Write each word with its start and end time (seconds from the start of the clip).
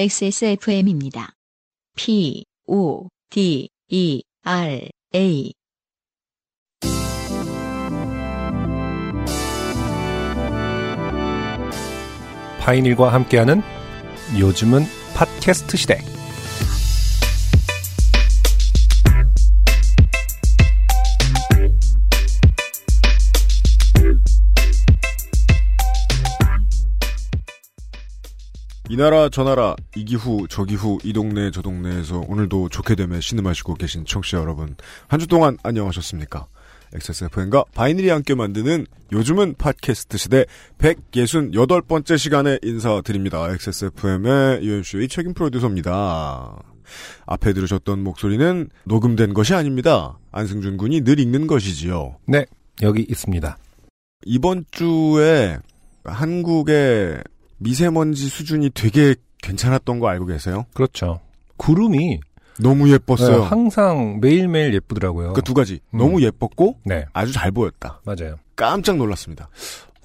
XSFM입니다. 0.00 1.32
P, 1.96 2.44
O, 2.68 3.08
D, 3.30 3.68
E, 3.88 4.22
R, 4.44 4.88
A. 5.12 5.52
파인일과 12.60 13.12
함께하는 13.12 13.60
요즘은 14.38 14.84
팟캐스트 15.16 15.76
시대. 15.76 16.17
이 28.90 28.96
나라 28.96 29.28
저 29.28 29.44
나라 29.44 29.76
이 29.96 30.04
기후 30.04 30.46
저 30.48 30.64
기후 30.64 30.98
이 31.04 31.12
동네 31.12 31.50
저 31.50 31.60
동네에서 31.60 32.22
오늘도 32.26 32.70
좋게 32.70 32.94
되면 32.94 33.20
신음하시고 33.20 33.74
계신 33.74 34.06
청취자 34.06 34.38
여러분 34.38 34.76
한 35.08 35.20
주 35.20 35.26
동안 35.26 35.58
안녕하셨습니까? 35.62 36.46
XSFM과 36.94 37.64
바이닐이 37.74 38.08
함께 38.08 38.34
만드는 38.34 38.86
요즘은 39.12 39.56
팟캐스트 39.58 40.16
시대 40.16 40.46
168번째 40.78 42.16
시간에 42.16 42.58
인사드립니다. 42.62 43.50
XSFM의 43.50 44.62
UMC의 44.64 45.08
책임 45.08 45.34
프로듀서입니다. 45.34 46.56
앞에 47.26 47.52
들으셨던 47.52 48.02
목소리는 48.02 48.70
녹음된 48.84 49.34
것이 49.34 49.52
아닙니다. 49.52 50.18
안승준 50.32 50.78
군이 50.78 51.02
늘 51.02 51.20
읽는 51.20 51.46
것이지요. 51.46 52.16
네, 52.26 52.46
여기 52.80 53.02
있습니다. 53.02 53.58
이번 54.24 54.64
주에 54.70 55.58
한국의 56.04 57.22
미세먼지 57.58 58.28
수준이 58.28 58.70
되게 58.74 59.14
괜찮았던 59.42 60.00
거 60.00 60.08
알고 60.08 60.26
계세요? 60.26 60.64
그렇죠. 60.74 61.20
구름이 61.56 62.20
너무 62.60 62.90
예뻤어요. 62.90 63.38
네, 63.40 63.44
항상 63.46 64.18
매일매일 64.20 64.74
예쁘더라고요. 64.74 65.32
그 65.32 65.42
두 65.42 65.54
가지. 65.54 65.80
음. 65.94 65.98
너무 65.98 66.22
예뻤고 66.22 66.78
네, 66.84 67.04
아주 67.12 67.32
잘 67.32 67.50
보였다. 67.52 68.00
맞아요. 68.04 68.36
깜짝 68.56 68.96
놀랐습니다. 68.96 69.48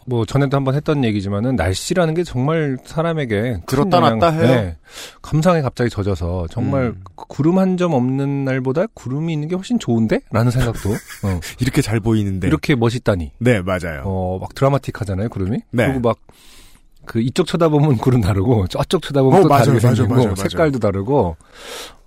뭐 0.05 0.25
전에도 0.25 0.57
한번 0.57 0.75
했던 0.75 1.03
얘기지만은 1.05 1.55
날씨라는 1.55 2.13
게 2.13 2.23
정말 2.25 2.77
사람에게 2.85 3.41
큰 3.41 3.61
들었다 3.65 3.99
놨다 4.01 4.29
해요. 4.31 4.41
네, 4.47 4.77
감상에 5.21 5.61
갑자기 5.61 5.89
젖어서 5.89 6.45
정말 6.51 6.87
음. 6.87 7.01
그 7.15 7.25
구름 7.29 7.57
한 7.57 7.77
점 7.77 7.93
없는 7.93 8.43
날보다 8.43 8.85
구름이 8.93 9.31
있는 9.33 9.47
게 9.47 9.55
훨씬 9.55 9.79
좋은데? 9.79 10.19
라는 10.31 10.51
생각도 10.51 10.89
어, 10.91 11.39
이렇게 11.61 11.81
잘 11.81 11.99
보이는데. 12.01 12.47
이렇게 12.47 12.75
멋있다니. 12.75 13.31
네, 13.39 13.61
맞아요. 13.61 14.03
어, 14.05 14.37
막 14.39 14.53
드라마틱하잖아요, 14.53 15.29
구름이. 15.29 15.59
네. 15.71 15.85
그리고 15.87 16.01
막, 16.01 16.17
그, 17.05 17.21
이쪽 17.21 17.47
쳐다보면 17.47 17.97
구름 17.97 18.21
다르고, 18.21 18.67
저쪽 18.67 19.01
쳐다보면 19.01 19.39
어, 19.39 19.43
또 19.43 19.49
맞아요, 19.49 19.65
다르게 19.65 19.79
생기고, 19.79 20.07
맞아요, 20.07 20.23
맞아요. 20.25 20.35
색깔도 20.35 20.79
다르고, 20.79 21.35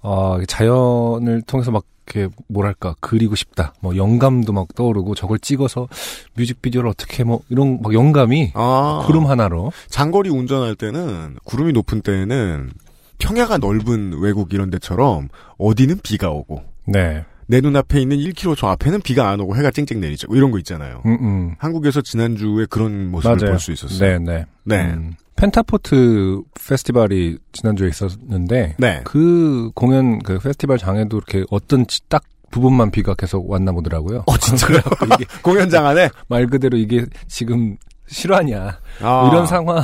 어, 0.02 0.38
자연을 0.46 1.42
통해서 1.46 1.70
막, 1.70 1.84
이렇게, 2.08 2.32
뭐랄까, 2.48 2.94
그리고 3.00 3.34
싶다. 3.34 3.74
뭐, 3.80 3.96
영감도 3.96 4.52
막 4.52 4.68
떠오르고, 4.74 5.14
저걸 5.16 5.40
찍어서 5.40 5.88
뮤직비디오를 6.34 6.88
어떻게 6.88 7.24
뭐, 7.24 7.40
이런, 7.48 7.80
막, 7.82 7.92
영감이, 7.92 8.52
아, 8.54 9.02
구름 9.06 9.26
하나로. 9.26 9.72
장거리 9.88 10.30
운전할 10.30 10.76
때는 10.76 11.36
구름이 11.44 11.72
높은 11.72 12.02
때는 12.02 12.70
평야가 13.18 13.58
넓은 13.58 14.18
외국 14.20 14.52
이런 14.52 14.70
데처럼 14.70 15.28
어디는 15.58 16.00
비가 16.02 16.30
오고 16.30 16.62
네. 16.86 17.24
내 17.48 17.60
눈앞에 17.60 18.00
있는 18.00 18.16
1km 18.18 18.56
저 18.56 18.66
앞에는 18.68 19.00
비가 19.02 19.28
안 19.30 19.40
오고 19.40 19.56
해가 19.56 19.70
쨍쨍 19.70 20.00
내리죠. 20.00 20.26
뭐 20.28 20.36
이런 20.36 20.50
거 20.50 20.58
있잖아요. 20.58 21.02
음, 21.06 21.16
음. 21.20 21.54
한국에서 21.58 22.00
지난주에 22.00 22.66
그런 22.68 23.10
모습을. 23.10 23.36
볼 23.38 23.58
수 23.58 23.72
있었어요. 23.72 23.98
네, 23.98 24.18
네. 24.18 24.46
네. 24.64 24.92
음, 24.92 25.12
펜타포트 25.36 26.40
페스티벌이 26.66 27.38
지난주에 27.52 27.88
있었는데, 27.88 28.76
네. 28.78 29.00
그 29.04 29.70
공연, 29.74 30.18
그 30.20 30.38
페스티벌 30.38 30.78
장에도 30.78 31.16
이렇게 31.18 31.44
어떤 31.50 31.86
지- 31.86 32.00
딱 32.08 32.22
부분만 32.50 32.90
비가 32.90 33.14
계속 33.14 33.48
왔나 33.50 33.72
보더라고요. 33.72 34.22
어, 34.26 34.38
진짜요? 34.38 34.78
공연장 35.42 35.86
안에? 35.86 36.08
말 36.28 36.46
그대로 36.46 36.76
이게 36.78 37.04
지금 37.28 37.76
실화냐 38.06 38.78
아. 39.02 39.28
이런 39.30 39.46
상황 39.46 39.82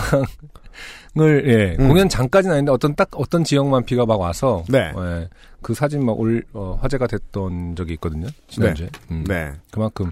을 1.18 1.44
예 1.46 1.76
음. 1.78 1.88
공연장까지는 1.88 2.54
아닌데 2.54 2.72
어떤 2.72 2.94
딱 2.94 3.10
어떤 3.12 3.44
지역만 3.44 3.84
비가 3.84 4.06
막 4.06 4.18
와서 4.18 4.64
네. 4.68 4.92
예, 4.96 5.28
그 5.60 5.74
사진 5.74 6.04
막올 6.06 6.42
어, 6.54 6.78
화제가 6.80 7.06
됐던 7.06 7.76
적이 7.76 7.92
있거든요 7.94 8.28
지난주에 8.48 8.88
음, 9.10 9.24
네. 9.28 9.52
그만큼 9.70 10.10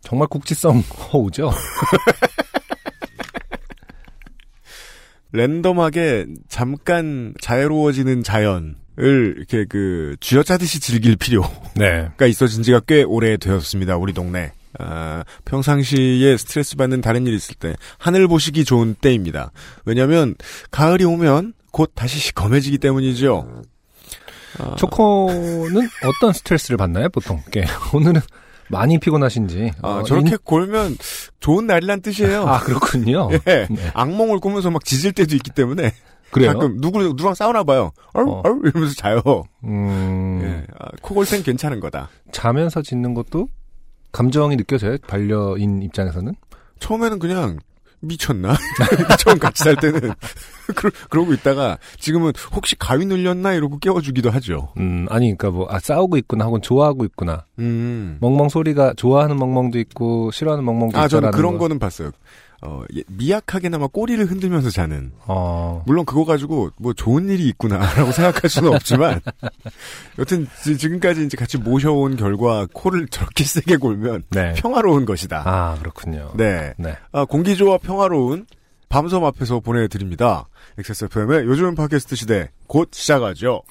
정말 0.00 0.26
국지성 0.28 0.80
허우죠 1.12 1.52
랜덤하게 5.32 6.26
잠깐 6.48 7.34
자유로워지는 7.40 8.24
자연을 8.24 8.74
이렇게 8.96 9.64
그 9.68 10.16
쥐어짜듯이 10.18 10.80
즐길 10.80 11.14
필요가 11.16 11.48
네 11.76 12.10
있어진 12.28 12.64
지가 12.64 12.80
꽤 12.80 13.04
오래 13.04 13.36
되었습니다. 13.36 13.96
우리 13.96 14.12
동네. 14.12 14.50
아, 14.78 15.24
평상시에 15.44 16.36
스트레스 16.36 16.76
받는 16.76 17.00
다른 17.00 17.26
일 17.26 17.34
있을 17.34 17.54
때 17.56 17.74
하늘 17.98 18.28
보시기 18.28 18.64
좋은 18.64 18.94
때입니다. 18.94 19.50
왜냐하면 19.84 20.34
가을이 20.70 21.04
오면 21.04 21.54
곧 21.72 21.92
다시 21.94 22.18
시커매지기 22.18 22.78
때문이죠. 22.78 23.62
아, 24.58 24.74
초코는 24.76 25.88
어떤 26.04 26.32
스트레스를 26.32 26.76
받나요 26.76 27.08
보통 27.08 27.40
게 27.52 27.64
오늘은 27.94 28.20
많이 28.68 28.98
피곤하신지 28.98 29.72
아, 29.82 29.88
어, 29.88 30.02
저렇게 30.02 30.30
인- 30.32 30.38
골면 30.44 30.96
좋은 31.40 31.66
날이란 31.66 32.02
뜻이에요. 32.02 32.46
아 32.46 32.60
그렇군요 32.60 33.28
예. 33.46 33.66
네. 33.70 33.90
악몽을 33.94 34.38
꾸면서 34.40 34.70
막 34.70 34.84
짖을 34.84 35.12
때도 35.12 35.34
있기 35.36 35.50
때문에 35.50 35.92
그래요 36.30 36.52
가끔 36.52 36.80
누구 36.80 37.00
누구랑 37.02 37.34
싸우나 37.34 37.64
봐요. 37.64 37.90
얼, 38.12 38.28
어. 38.28 38.42
얼 38.44 38.60
이러면서 38.64 38.94
자요. 38.94 39.20
음 39.64 40.40
예. 40.44 40.66
아, 40.78 40.88
코골생 41.02 41.42
괜찮은 41.42 41.80
거다. 41.80 42.08
자면서 42.32 42.82
짓는 42.82 43.14
것도 43.14 43.48
감정이 44.12 44.56
느껴져요 44.56 44.96
반려인 45.06 45.82
입장에서는 45.82 46.34
처음에는 46.78 47.18
그냥 47.18 47.58
미쳤나? 48.00 48.54
처음 49.18 49.38
같이 49.38 49.62
살 49.62 49.76
때는 49.76 50.00
그러, 50.74 50.90
그러고 51.10 51.32
있다가 51.34 51.78
지금은 51.98 52.32
혹시 52.54 52.76
가위 52.76 53.04
눌렸나 53.04 53.52
이러고 53.52 53.78
깨워주기도 53.78 54.30
하죠. 54.30 54.72
음, 54.78 55.06
아니, 55.10 55.26
그니까 55.36 55.50
뭐, 55.50 55.66
아, 55.68 55.78
싸우고 55.78 56.16
있구나, 56.16 56.46
혹은 56.46 56.62
좋아하고 56.62 57.04
있구나. 57.04 57.44
음. 57.58 58.16
멍멍 58.20 58.48
소리가 58.48 58.94
좋아하는 58.96 59.36
멍멍도 59.36 59.78
있고, 59.80 60.30
싫어하는 60.30 60.64
멍멍도 60.64 60.98
아, 60.98 61.08
저는 61.08 61.32
그런 61.32 61.54
거. 61.54 61.58
거는 61.60 61.78
봤어요. 61.78 62.12
어, 62.62 62.82
예, 62.94 63.02
미약하게나마 63.08 63.86
꼬리를 63.86 64.24
흔들면서 64.26 64.70
자는. 64.70 65.12
어, 65.26 65.82
물론 65.86 66.04
그거 66.04 66.24
가지고 66.24 66.70
뭐 66.78 66.92
좋은 66.92 67.28
일이 67.30 67.48
있구나라고 67.48 68.12
생각할 68.12 68.50
수는 68.50 68.74
없지만, 68.74 69.20
여튼 70.18 70.46
지- 70.62 70.76
지금까지 70.76 71.24
이제 71.24 71.36
같이 71.36 71.56
모셔온 71.58 72.16
결과 72.16 72.66
코를 72.72 73.08
저렇게 73.08 73.44
세게 73.44 73.76
골면 73.76 74.22
네. 74.30 74.52
평화로운 74.54 75.04
것이다. 75.06 75.42
아, 75.46 75.76
그렇군요. 75.78 76.32
네. 76.36 76.74
네. 76.76 76.96
아, 77.12 77.24
공기 77.24 77.56
좋아 77.56 77.78
평화로운 77.78 78.46
밤섬 78.90 79.24
앞에서 79.24 79.60
보내드립니다. 79.60 80.48
XSFM의 80.78 81.44
요즘 81.46 81.74
팟캐스트 81.74 82.16
시대 82.16 82.50
곧 82.66 82.88
시작하죠. 82.92 83.62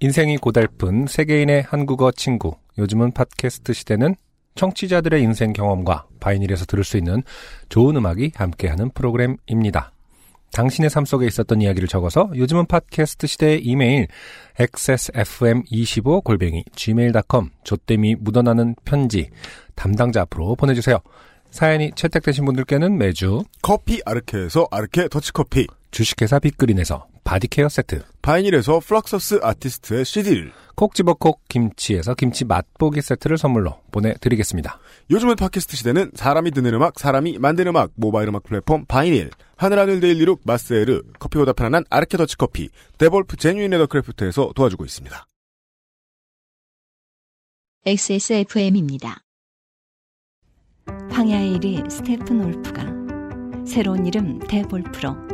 인생이 0.00 0.38
고달픈 0.38 1.06
세계인의 1.06 1.62
한국어 1.68 2.10
친구. 2.10 2.56
요즘은 2.78 3.12
팟캐스트 3.12 3.72
시대는 3.72 4.16
청취자들의 4.54 5.22
인생 5.22 5.52
경험과 5.52 6.06
바이닐에서 6.20 6.64
들을 6.66 6.84
수 6.84 6.96
있는 6.96 7.24
좋은 7.68 7.96
음악이 7.96 8.30
함께하는 8.34 8.90
프로그램입니다. 8.90 9.90
당신의 10.52 10.88
삶 10.88 11.04
속에 11.04 11.26
있었던 11.26 11.60
이야기를 11.60 11.88
적어서 11.88 12.30
요즘은 12.34 12.66
팟캐스트 12.66 13.26
시대의 13.26 13.64
이메일 13.64 14.06
xsfm25골뱅이 14.58 16.62
gmail.com 16.76 17.50
조땜이 17.64 18.14
묻어나는 18.20 18.76
편지 18.84 19.30
담당자 19.74 20.20
앞으로 20.22 20.54
보내주세요. 20.54 21.00
사연이 21.50 21.90
채택되신 21.94 22.44
분들께는 22.44 22.98
매주 22.98 23.42
커피 23.62 24.00
아르케에서 24.04 24.68
아르케 24.70 25.08
더치커피, 25.08 25.66
주식회사 25.94 26.40
빅그린에서 26.40 27.06
바디케어 27.22 27.68
세트 27.68 28.02
바이닐에서 28.20 28.80
플럭서스 28.80 29.38
아티스트의 29.40 30.04
CD를, 30.04 30.52
콕 30.74 30.92
집어 30.92 31.14
콕 31.14 31.40
김치에서 31.48 32.14
김치 32.14 32.44
맛보기 32.44 33.00
세트를 33.00 33.38
선물로 33.38 33.80
보내드리겠습니다. 33.92 34.80
요즘은 35.12 35.36
팟캐스트 35.36 35.76
시대는 35.76 36.10
사람이 36.14 36.50
듣는 36.50 36.74
음악, 36.74 36.98
사람이 36.98 37.38
만드는 37.38 37.70
음악, 37.70 37.92
모바일 37.94 38.28
음악 38.28 38.42
플랫폼 38.42 38.84
바이닐, 38.86 39.30
하늘하늘 39.56 40.00
데일리룩 40.00 40.40
마스에르, 40.44 41.02
커피보다 41.20 41.52
편안한 41.52 41.84
아르케 41.90 42.16
더치 42.16 42.38
커피, 42.38 42.70
데볼프 42.98 43.36
genuine 43.36 43.70
leathercraft에서 43.70 44.52
도와주고 44.56 44.84
있습니다. 44.84 45.26
XSFM입니다. 47.86 49.20
황야의 51.10 51.58
이리 51.58 51.88
스테픈울프가 51.88 52.84
새로운 53.64 54.06
이름 54.06 54.40
데볼프로 54.40 55.33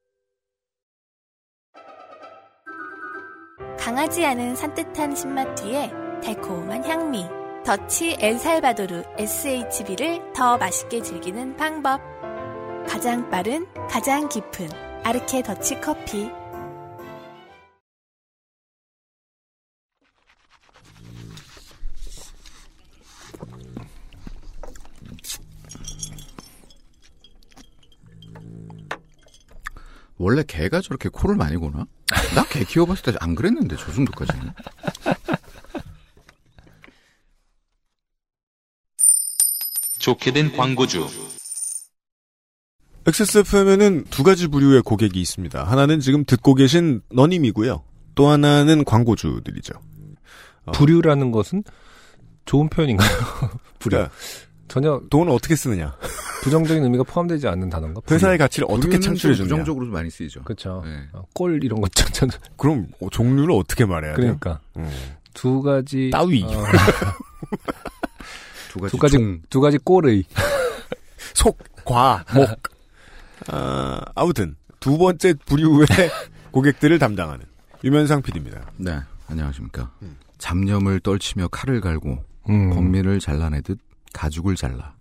강하지 3.81 4.23
않은 4.23 4.55
산뜻한 4.55 5.15
신맛 5.15 5.55
뒤에 5.55 5.91
달콤한 6.23 6.83
향미. 6.85 7.25
더치 7.65 8.15
엘살바도르 8.19 9.01
SHB를 9.17 10.33
더 10.35 10.55
맛있게 10.59 11.01
즐기는 11.01 11.57
방법. 11.57 11.99
가장 12.87 13.27
빠른, 13.31 13.65
가장 13.89 14.29
깊은 14.29 14.69
아르케 15.03 15.41
더치 15.41 15.81
커피. 15.81 16.29
원래 30.19 30.43
개가 30.43 30.81
저렇게 30.81 31.09
코를 31.09 31.35
많이 31.35 31.57
고나? 31.57 31.87
나 32.35 32.43
개 32.49 32.63
키워봤을 32.63 33.03
때 33.13 33.17
안 33.19 33.35
그랬는데 33.35 33.75
저 33.77 33.91
정도까지는. 33.91 34.53
좋게 39.99 40.31
된 40.31 40.55
광고주. 40.55 41.07
XSFM에는 43.05 44.05
두 44.05 44.23
가지 44.23 44.47
부류의 44.47 44.81
고객이 44.83 45.19
있습니다. 45.19 45.63
하나는 45.63 45.99
지금 45.99 46.23
듣고 46.25 46.53
계신 46.55 47.01
너님이고요. 47.11 47.83
또 48.15 48.27
하나는 48.29 48.83
광고주들이죠. 48.83 49.73
어. 50.65 50.71
부류라는 50.71 51.31
것은 51.31 51.63
좋은 52.45 52.69
표현인가요? 52.69 53.09
부류. 53.79 53.95
그러니까 53.97 54.13
전혀 54.71 55.01
돈을 55.09 55.33
어떻게 55.33 55.53
쓰느냐. 55.53 55.93
부정적인 56.43 56.81
의미가 56.81 57.03
포함되지 57.03 57.45
않는 57.45 57.69
단어인가? 57.69 57.99
회사의 58.09 58.37
가치를 58.37 58.67
어떻게 58.69 59.01
창출해 59.01 59.35
좀 59.35 59.45
주느냐. 59.45 59.63
부정적으로 59.63 59.91
많이 59.91 60.09
쓰이죠. 60.09 60.43
그렇죠. 60.43 60.81
네. 60.85 61.09
어, 61.11 61.25
꼴 61.33 61.61
이런 61.61 61.81
것전 61.81 62.29
그럼 62.55 62.87
어, 63.01 63.09
종류를 63.09 63.53
어떻게 63.53 63.83
말해야 63.83 64.15
돼요? 64.15 64.37
그러니까 64.39 64.61
음. 64.77 64.89
두 65.33 65.61
가지 65.61 66.09
따위. 66.09 66.45
어, 66.45 66.47
두 68.71 68.79
가지, 68.79 68.91
두 68.91 68.97
가지 68.97 69.17
종. 69.17 69.41
두 69.49 69.59
가지 69.59 69.77
꼴의 69.77 70.23
속, 71.35 71.57
과, 71.83 72.23
목. 72.33 72.47
아, 73.47 73.99
아무튼 74.15 74.55
두 74.79 74.97
번째 74.97 75.33
부류의 75.45 75.85
고객들을 76.51 76.97
담당하는 76.97 77.45
유면상 77.83 78.21
PD입니다. 78.21 78.71
네, 78.77 79.01
안녕하십니까. 79.27 79.91
음. 80.01 80.15
잡념을 80.37 81.01
떨치며 81.01 81.49
칼을 81.49 81.81
갈고 81.81 82.23
음. 82.47 82.69
범민을 82.69 83.19
잘라내듯 83.19 83.90
가죽을 84.13 84.55
잘라 84.55 84.93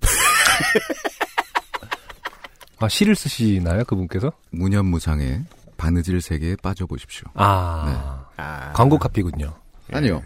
아 2.79 2.89
시를 2.89 3.15
쓰시나요 3.15 3.85
그분께서? 3.85 4.33
무념무상의 4.51 5.45
바느질 5.77 6.21
세계에 6.21 6.57
빠져보십시오. 6.63 7.25
아 7.35 8.27
아, 8.37 8.73
광고 8.73 8.99
카피군요. 8.99 9.55
아니요. 9.93 10.23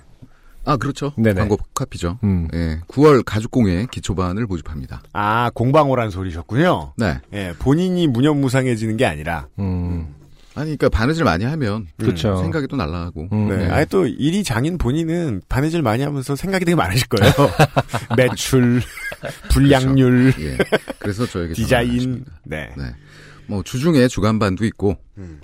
아 0.65 0.77
그렇죠. 0.77 1.13
네네. 1.17 1.35
광고 1.41 1.57
카피죠. 1.75 2.19
음. 2.25 2.49
예, 2.55 2.81
9월 2.89 3.23
가죽공예 3.25 3.87
기초반을 3.91 4.47
모집합니다. 4.47 5.03
아, 5.13 5.51
공방호란 5.55 6.11
소리셨군요. 6.11 6.95
네. 6.97 7.19
예, 7.33 7.55
본인이 7.59 8.07
무념무상해지는 8.07 8.97
게 8.97 9.05
아니라. 9.05 9.47
음. 9.59 10.15
아니 10.55 10.77
그러니까 10.77 10.89
바느질 10.89 11.25
많이 11.25 11.45
하면 11.45 11.87
그쵸. 11.99 12.37
생각이 12.37 12.67
또 12.69 12.77
날라가고. 12.77 13.29
음. 13.33 13.49
네. 13.49 13.57
네. 13.57 13.71
아니 13.71 13.87
또 13.87 14.07
일이 14.07 14.45
장인 14.45 14.79
본인은 14.79 15.43
바느질 15.49 15.83
많이 15.83 16.03
하면서 16.03 16.37
생각이 16.37 16.65
되게 16.65 16.77
많으실 16.77 17.09
거예요. 17.09 17.33
매출, 18.17 18.81
불량률, 19.51 20.33
예. 20.39 20.59
그래서 20.99 21.27
저에게 21.27 21.55
디자인. 21.55 22.25
네. 22.45 22.73
네. 22.77 22.85
뭐 23.47 23.63
주중에 23.63 24.09
주간반도 24.09 24.65
있고 24.67 24.97
음. 25.19 25.41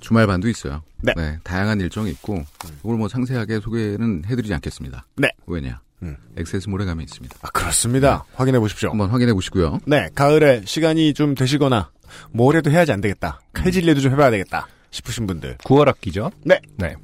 주말반도 0.00 0.48
있어요. 0.48 0.82
네. 1.02 1.12
다양한 1.44 1.80
일정이 1.80 2.10
있고 2.10 2.44
이걸 2.80 2.96
뭐 2.96 3.08
상세하게 3.08 3.60
소개는 3.60 4.24
해드리지 4.26 4.52
않겠습니다. 4.54 5.06
네. 5.16 5.28
왜냐? 5.46 5.80
음. 6.02 6.16
액세스몰에 6.36 6.84
가면 6.84 7.04
있습니다. 7.04 7.36
아, 7.42 7.48
그렇습니다. 7.50 8.24
확인해 8.34 8.58
보십시오. 8.58 8.90
한번 8.90 9.10
확인해 9.10 9.32
보시고요. 9.32 9.80
네, 9.86 10.08
가을에 10.14 10.62
시간이 10.64 11.14
좀 11.14 11.34
되시거나 11.34 11.90
뭐래도 12.30 12.70
해야지 12.70 12.92
안 12.92 13.00
되겠다. 13.00 13.40
칼질래도 13.52 14.00
좀 14.00 14.12
해봐야 14.12 14.30
되겠다. 14.30 14.68
싶으신 14.90 15.26
분들. 15.26 15.58
9월 15.58 15.86
학기죠. 15.86 16.30
네. 16.44 16.60
네. 16.76 16.94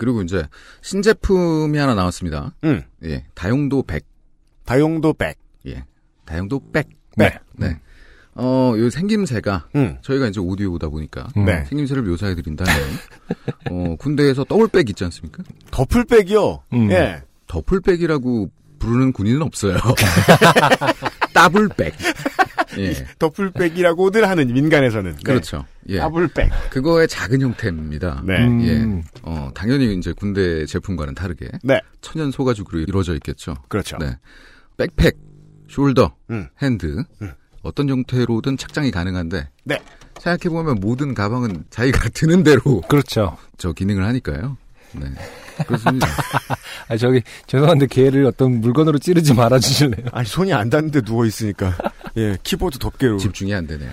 그리고 0.00 0.22
이제 0.22 0.46
신제품이 0.80 1.76
하나 1.76 1.94
나왔습니다. 1.94 2.54
음, 2.64 2.82
예, 3.04 3.26
다용도 3.34 3.82
100. 3.82 4.02
다용도 4.64 5.12
백. 5.12 5.38
예, 5.66 5.84
다용도 6.24 6.60
100. 6.72 6.88
네. 7.16 7.38
네. 7.52 7.78
어, 8.34 8.72
요 8.78 8.88
생김새가 8.88 9.68
음, 9.76 9.98
저희가 10.00 10.28
이제 10.28 10.40
오디오다 10.40 10.88
보니까 10.88 11.28
음. 11.36 11.44
네. 11.44 11.64
생김새를 11.66 12.02
묘사해 12.02 12.34
드린다면 12.34 12.74
어, 13.70 13.96
군대에서 13.98 14.44
더블백 14.44 14.88
있지 14.88 15.04
않습니까? 15.04 15.42
더플백이요. 15.70 16.62
음. 16.72 16.90
예. 16.92 17.22
더플백이라고 17.46 18.50
부르는 18.78 19.12
군인은 19.12 19.42
없어요. 19.42 19.76
더블백. 21.34 21.92
예. 22.78 22.94
더플백이라고들 23.18 24.28
하는 24.28 24.52
민간에서는. 24.52 25.12
네. 25.16 25.22
그렇죠. 25.24 25.64
예. 25.88 25.98
더블백. 25.98 26.50
그거의 26.70 27.08
작은 27.08 27.40
형태입니다. 27.40 28.22
네. 28.24 28.46
음. 28.46 28.62
예. 28.62 29.20
어, 29.22 29.50
당연히 29.54 29.94
이제 29.94 30.12
군대 30.12 30.66
제품과는 30.66 31.14
다르게 31.14 31.48
네. 31.62 31.80
천연 32.00 32.30
소가죽으로 32.30 32.80
이루어져 32.80 33.14
있겠죠. 33.14 33.56
그렇죠. 33.68 33.98
네. 33.98 34.16
백팩, 34.76 35.16
숄더, 35.68 36.12
음. 36.30 36.48
핸드 36.62 37.02
음. 37.22 37.32
어떤 37.62 37.88
형태로든 37.88 38.56
착장이 38.56 38.90
가능한데 38.90 39.48
네. 39.64 39.78
생각해 40.18 40.52
보면 40.54 40.80
모든 40.80 41.14
가방은 41.14 41.64
자기가 41.70 42.08
드는 42.14 42.42
대로 42.42 42.80
그렇죠. 42.82 43.36
저 43.58 43.72
기능을 43.72 44.04
하니까요. 44.04 44.56
네. 44.92 45.06
그렇습니다. 45.66 46.06
아 46.88 46.96
저기 46.96 47.22
죄송한데 47.46 47.86
개를 47.86 48.24
어떤 48.26 48.60
물건으로 48.60 48.98
찌르지 48.98 49.34
말아 49.34 49.58
주실래요? 49.58 50.08
아니, 50.12 50.26
손이 50.26 50.52
안 50.52 50.70
닿는데 50.70 51.02
누워있으니까. 51.04 51.76
예, 52.16 52.36
키보드 52.42 52.78
덮개로. 52.78 53.18
집중이 53.18 53.54
안 53.54 53.66
되네요. 53.66 53.90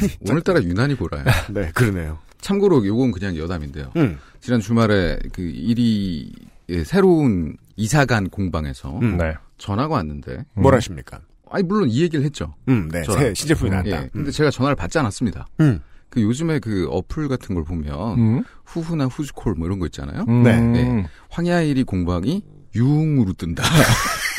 네. 0.00 0.30
오늘따라 0.30 0.62
유난히 0.62 0.94
보라요. 0.96 1.24
네, 1.50 1.70
그러네요. 1.74 2.18
참고로 2.40 2.86
요건 2.86 3.10
그냥 3.12 3.36
여담인데요. 3.36 3.92
음, 3.96 4.18
지난 4.40 4.60
주말에 4.60 5.18
그 5.32 5.42
일이 5.42 6.32
예, 6.68 6.84
새로운 6.84 7.56
이사간 7.76 8.28
공방에서 8.30 8.98
음. 9.00 9.16
네. 9.16 9.34
전화가 9.58 9.94
왔는데 9.94 10.44
뭘 10.54 10.74
하십니까? 10.74 11.20
아니 11.50 11.64
물론 11.64 11.88
이 11.88 12.00
얘기를 12.02 12.24
했죠. 12.24 12.54
음, 12.68 12.88
네. 12.92 13.02
새 13.04 13.34
신제품이 13.34 13.70
나왔다. 13.70 13.90
예. 14.04 14.10
근데 14.12 14.30
제가 14.30 14.50
전화를 14.50 14.76
받지 14.76 14.98
않았습니다. 14.98 15.46
음, 15.60 15.80
그 16.08 16.22
요즘에 16.22 16.60
그 16.60 16.86
어플 16.90 17.28
같은 17.28 17.54
걸 17.54 17.64
보면 17.64 18.18
음. 18.18 18.44
후후나 18.64 19.06
후즈콜 19.06 19.54
뭐 19.54 19.66
이런 19.66 19.78
거 19.78 19.86
있잖아요. 19.86 20.24
음. 20.28 20.42
네. 20.42 20.60
네. 20.60 21.06
황야일이 21.28 21.82
공방이 21.84 22.42
유흥으로 22.74 23.32
뜬다. 23.34 23.62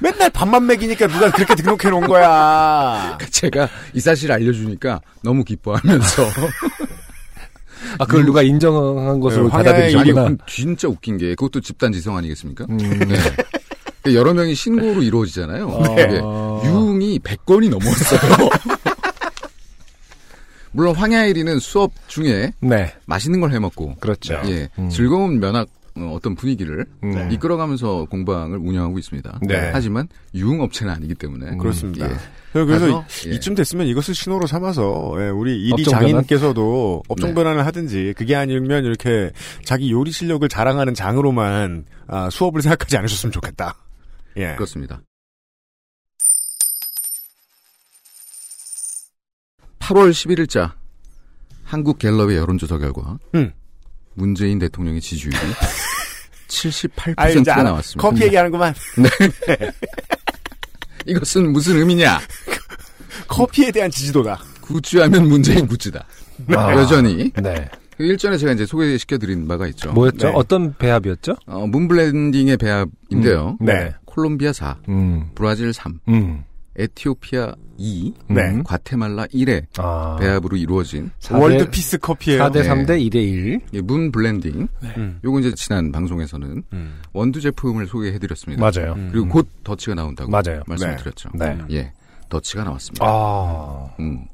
맨날 0.00 0.30
밥만 0.30 0.66
먹이니까 0.66 1.06
누가 1.06 1.30
그렇게 1.30 1.54
등록해 1.54 1.90
놓은 1.90 2.06
거야. 2.06 3.18
제가 3.30 3.68
이 3.92 4.00
사실을 4.00 4.34
알려주니까 4.34 5.00
너무 5.22 5.44
기뻐하면서 5.44 6.22
아 7.98 8.06
그걸 8.06 8.24
누가 8.24 8.42
인정한 8.42 9.20
것으로 9.20 9.44
네, 9.44 9.50
받아들이셨구나. 9.50 10.26
아니, 10.26 10.36
진짜 10.46 10.88
웃긴 10.88 11.16
게 11.18 11.30
그것도 11.30 11.60
집단 11.60 11.92
지성 11.92 12.16
아니겠습니까? 12.16 12.66
음. 12.70 12.78
네. 12.78 13.16
그 14.02 14.14
여러 14.14 14.34
명이 14.34 14.54
신고로 14.54 15.02
이루어지잖아요. 15.02 15.66
어. 15.66 15.94
네. 15.94 16.16
유흥이 16.16 17.20
100건이 17.20 17.70
넘었어요. 17.70 18.50
물론 20.72 20.94
황야일이는 20.96 21.60
수업 21.60 21.92
중에 22.08 22.52
네. 22.60 22.92
맛있는 23.06 23.40
걸 23.40 23.52
해먹고 23.52 23.96
그렇죠. 24.00 24.40
예, 24.46 24.68
음. 24.78 24.90
즐거운 24.90 25.38
면학 25.38 25.68
어, 25.96 26.12
어떤 26.16 26.34
분위기를 26.34 26.86
음. 27.04 27.30
이끌어가면서 27.30 28.06
공방을 28.10 28.58
운영하고 28.58 28.98
있습니다. 28.98 29.40
네. 29.46 29.70
하지만 29.72 30.08
유흥업체는 30.34 30.92
아니기 30.92 31.14
때문에 31.14 31.56
그렇습니다. 31.56 32.06
예. 32.10 32.16
그래서 32.52 32.86
가서, 33.02 33.04
이- 33.26 33.30
예. 33.30 33.34
이쯤 33.36 33.54
됐으면 33.54 33.86
이것을 33.86 34.14
신호로 34.14 34.46
삼아서 34.48 35.14
예, 35.20 35.28
우리 35.28 35.56
이리? 35.68 35.84
장인께서도 35.84 37.04
업종 37.08 37.30
네. 37.30 37.34
변환을 37.34 37.64
하든지 37.66 38.14
그게 38.16 38.34
아니면 38.34 38.84
이렇게 38.84 39.30
자기 39.64 39.90
요리 39.92 40.10
실력을 40.10 40.48
자랑하는 40.48 40.94
장으로만 40.94 41.84
아, 42.08 42.28
수업을 42.30 42.60
생각하지 42.62 42.96
않으셨으면 42.96 43.32
좋겠다. 43.32 43.76
예. 44.36 44.54
그렇습니다. 44.56 45.00
8월 49.78 50.10
11일자 50.10 50.72
한국 51.64 51.98
갤럽의 51.98 52.36
여론조사 52.36 52.78
결과 52.78 53.18
음. 53.34 53.52
문재인 54.14 54.58
대통령의 54.58 55.00
지지율이 55.00 55.36
78%가 56.48 57.22
아유, 57.22 57.38
이제 57.40 57.50
알아. 57.50 57.62
나왔습니다. 57.64 58.08
커피 58.08 58.22
얘기하는구만. 58.24 58.74
이것은 61.06 61.52
무슨 61.52 61.76
의미냐? 61.78 62.20
커피에 63.28 63.70
대한 63.70 63.90
지지도다. 63.90 64.38
구찌하면 64.60 65.28
문재인 65.28 65.66
구찌다. 65.66 66.06
아. 66.54 66.72
여전히 66.74 67.30
네. 67.32 67.68
그 67.96 68.04
일전에 68.04 68.36
제가 68.38 68.52
이제 68.52 68.66
소개시켜드린 68.66 69.46
바가 69.46 69.66
있죠. 69.68 69.92
뭐였죠? 69.92 70.28
네. 70.28 70.32
어떤 70.34 70.74
배합이었죠? 70.76 71.36
어, 71.46 71.66
문블렌딩의 71.66 72.56
배합인데요. 72.56 73.56
음, 73.60 73.66
네. 73.66 73.94
콜롬비아 74.04 74.52
4, 74.52 74.78
음, 74.88 75.30
브라질 75.34 75.72
3, 75.72 76.00
음, 76.08 76.44
에티오피아 76.76 77.54
2, 77.76 78.14
네. 78.28 78.42
음. 78.42 78.62
과테말라 78.62 79.26
1의 79.26 79.66
아. 79.78 80.16
배합으로 80.20 80.56
이루어진 80.56 81.10
월드 81.30 81.68
피스 81.70 81.98
커피예요. 81.98 82.42
4대 82.44 82.62
네. 82.62 82.68
3대 82.68 83.10
2대 83.10 83.14
1. 83.16 83.60
이 83.72 84.12
문블렌딩. 84.12 84.68
음. 84.96 85.20
요거 85.24 85.40
이제 85.40 85.52
지난 85.54 85.90
방송에서는 85.92 86.62
음. 86.72 87.02
원두 87.12 87.40
제품을 87.40 87.86
소개해 87.86 88.18
드렸습니다. 88.18 88.62
맞아요. 88.62 88.94
음. 88.94 89.08
그리고 89.12 89.28
곧 89.28 89.48
더치가 89.64 89.94
나온다고 89.94 90.30
맞아요. 90.30 90.62
말씀을 90.66 90.96
네. 90.96 91.02
드렸죠. 91.02 91.30
네. 91.34 91.58
예, 91.72 91.92
더치가 92.28 92.64
나왔습니다. 92.64 93.04
아, 93.06 93.86
음. 93.98 94.26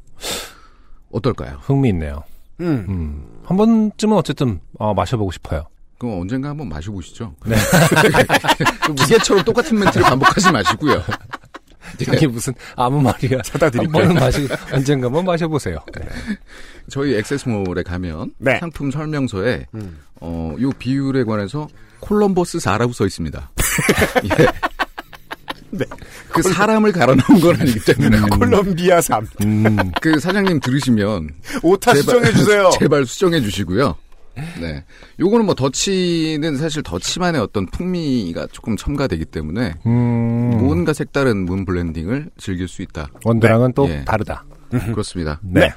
어떨까요? 1.12 1.58
흥미있네요. 1.62 2.22
음. 2.60 2.86
음. 2.88 3.26
한 3.44 3.56
번쯤은 3.56 4.16
어쨌든 4.16 4.60
어, 4.78 4.92
마셔보고 4.94 5.30
싶어요. 5.32 5.64
그럼 5.98 6.20
언젠가 6.20 6.48
한번 6.50 6.68
마셔보시죠. 6.70 7.34
네. 7.44 7.56
그 8.86 8.92
무게처럼 8.92 9.44
똑같은 9.44 9.78
멘트를 9.78 10.06
반복하지 10.06 10.50
마시고요. 10.50 11.02
이게 12.00 12.26
무슨 12.26 12.52
아무 12.76 13.00
말이야. 13.00 13.38
사다 13.44 13.66
한 13.66 13.72
드릴게요. 13.72 13.92
번은 13.92 14.14
마시 14.14 14.48
언젠가 14.72 15.06
한번 15.06 15.24
마셔보세요. 15.24 15.78
네. 15.98 16.06
저희 16.88 17.14
액세스몰에 17.16 17.82
가면 17.82 18.32
네. 18.38 18.58
상품 18.60 18.90
설명서에 18.90 19.66
음. 19.74 19.98
어, 20.20 20.54
요 20.60 20.70
비율에 20.78 21.24
관해서 21.24 21.68
콜럼버스 22.00 22.58
4라고 22.58 22.92
써 22.92 23.06
있습니다. 23.06 23.50
예. 24.40 24.46
네. 25.72 25.84
그 26.30 26.42
사람을 26.42 26.90
갈아 26.92 27.14
넣은 27.14 27.40
건 27.40 27.60
아니기 27.60 27.78
때문에 27.80 28.20
콜롬비아 28.36 29.00
3. 29.00 29.24
음, 29.44 29.76
그 30.00 30.18
사장님 30.18 30.58
들으시면 30.60 31.28
오타 31.62 31.94
수정해 31.94 32.32
주세요. 32.32 32.70
제발 32.78 33.06
수정해 33.06 33.40
주시고요. 33.42 33.96
네. 34.60 34.84
요거는 35.18 35.46
뭐 35.46 35.54
더치는 35.54 36.56
사실 36.56 36.82
더치만의 36.82 37.40
어떤 37.40 37.66
풍미가 37.66 38.48
조금 38.52 38.76
첨가되기 38.76 39.26
때문에 39.26 39.74
음. 39.86 40.58
뭔가 40.58 40.92
색다른 40.92 41.44
문 41.44 41.64
블렌딩을 41.64 42.30
즐길 42.36 42.68
수 42.68 42.82
있다. 42.82 43.08
원두랑은 43.24 43.72
또 43.74 43.88
예. 43.88 44.04
다르다. 44.04 44.44
그렇습니다. 44.92 45.40
네. 45.42 45.72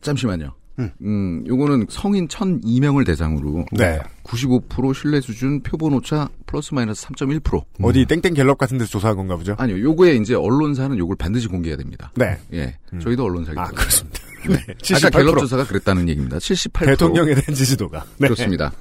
잠시만요. 0.00 0.52
음. 0.78 0.90
음, 1.00 1.44
요거는 1.46 1.86
성인 1.88 2.28
1002명을 2.28 3.06
대상으로 3.06 3.64
네. 3.72 3.98
95% 4.24 4.94
신뢰 4.94 5.20
수준 5.20 5.62
표본 5.62 5.94
오차 5.94 6.28
플러스 6.46 6.74
마이너스 6.74 7.06
3.1%. 7.08 7.64
어디 7.82 8.04
땡땡 8.04 8.34
갤럽 8.34 8.58
같은 8.58 8.76
데서 8.76 8.90
조사한 8.90 9.16
건가 9.16 9.36
보죠? 9.36 9.54
아니요. 9.58 9.80
요거에 9.80 10.16
이제 10.16 10.34
언론사는 10.34 10.98
요걸 10.98 11.16
반드시 11.16 11.48
공개해야 11.48 11.76
됩니다. 11.78 12.12
네. 12.14 12.36
예. 12.52 12.76
저희도 13.00 13.24
언론사기 13.24 13.58
아, 13.58 13.64
때문에. 13.64 13.76
그렇습니다. 13.80 14.20
네. 14.48 14.54
아까 14.62 14.72
78%. 14.74 15.12
갤럽 15.12 15.38
조사가 15.40 15.66
그랬다는 15.66 16.08
얘기입니다. 16.08 16.38
78%. 16.38 16.86
대통령에 16.86 17.34
대한 17.34 17.54
지지도가. 17.54 18.04
네. 18.18 18.28
그렇습니다. 18.28 18.72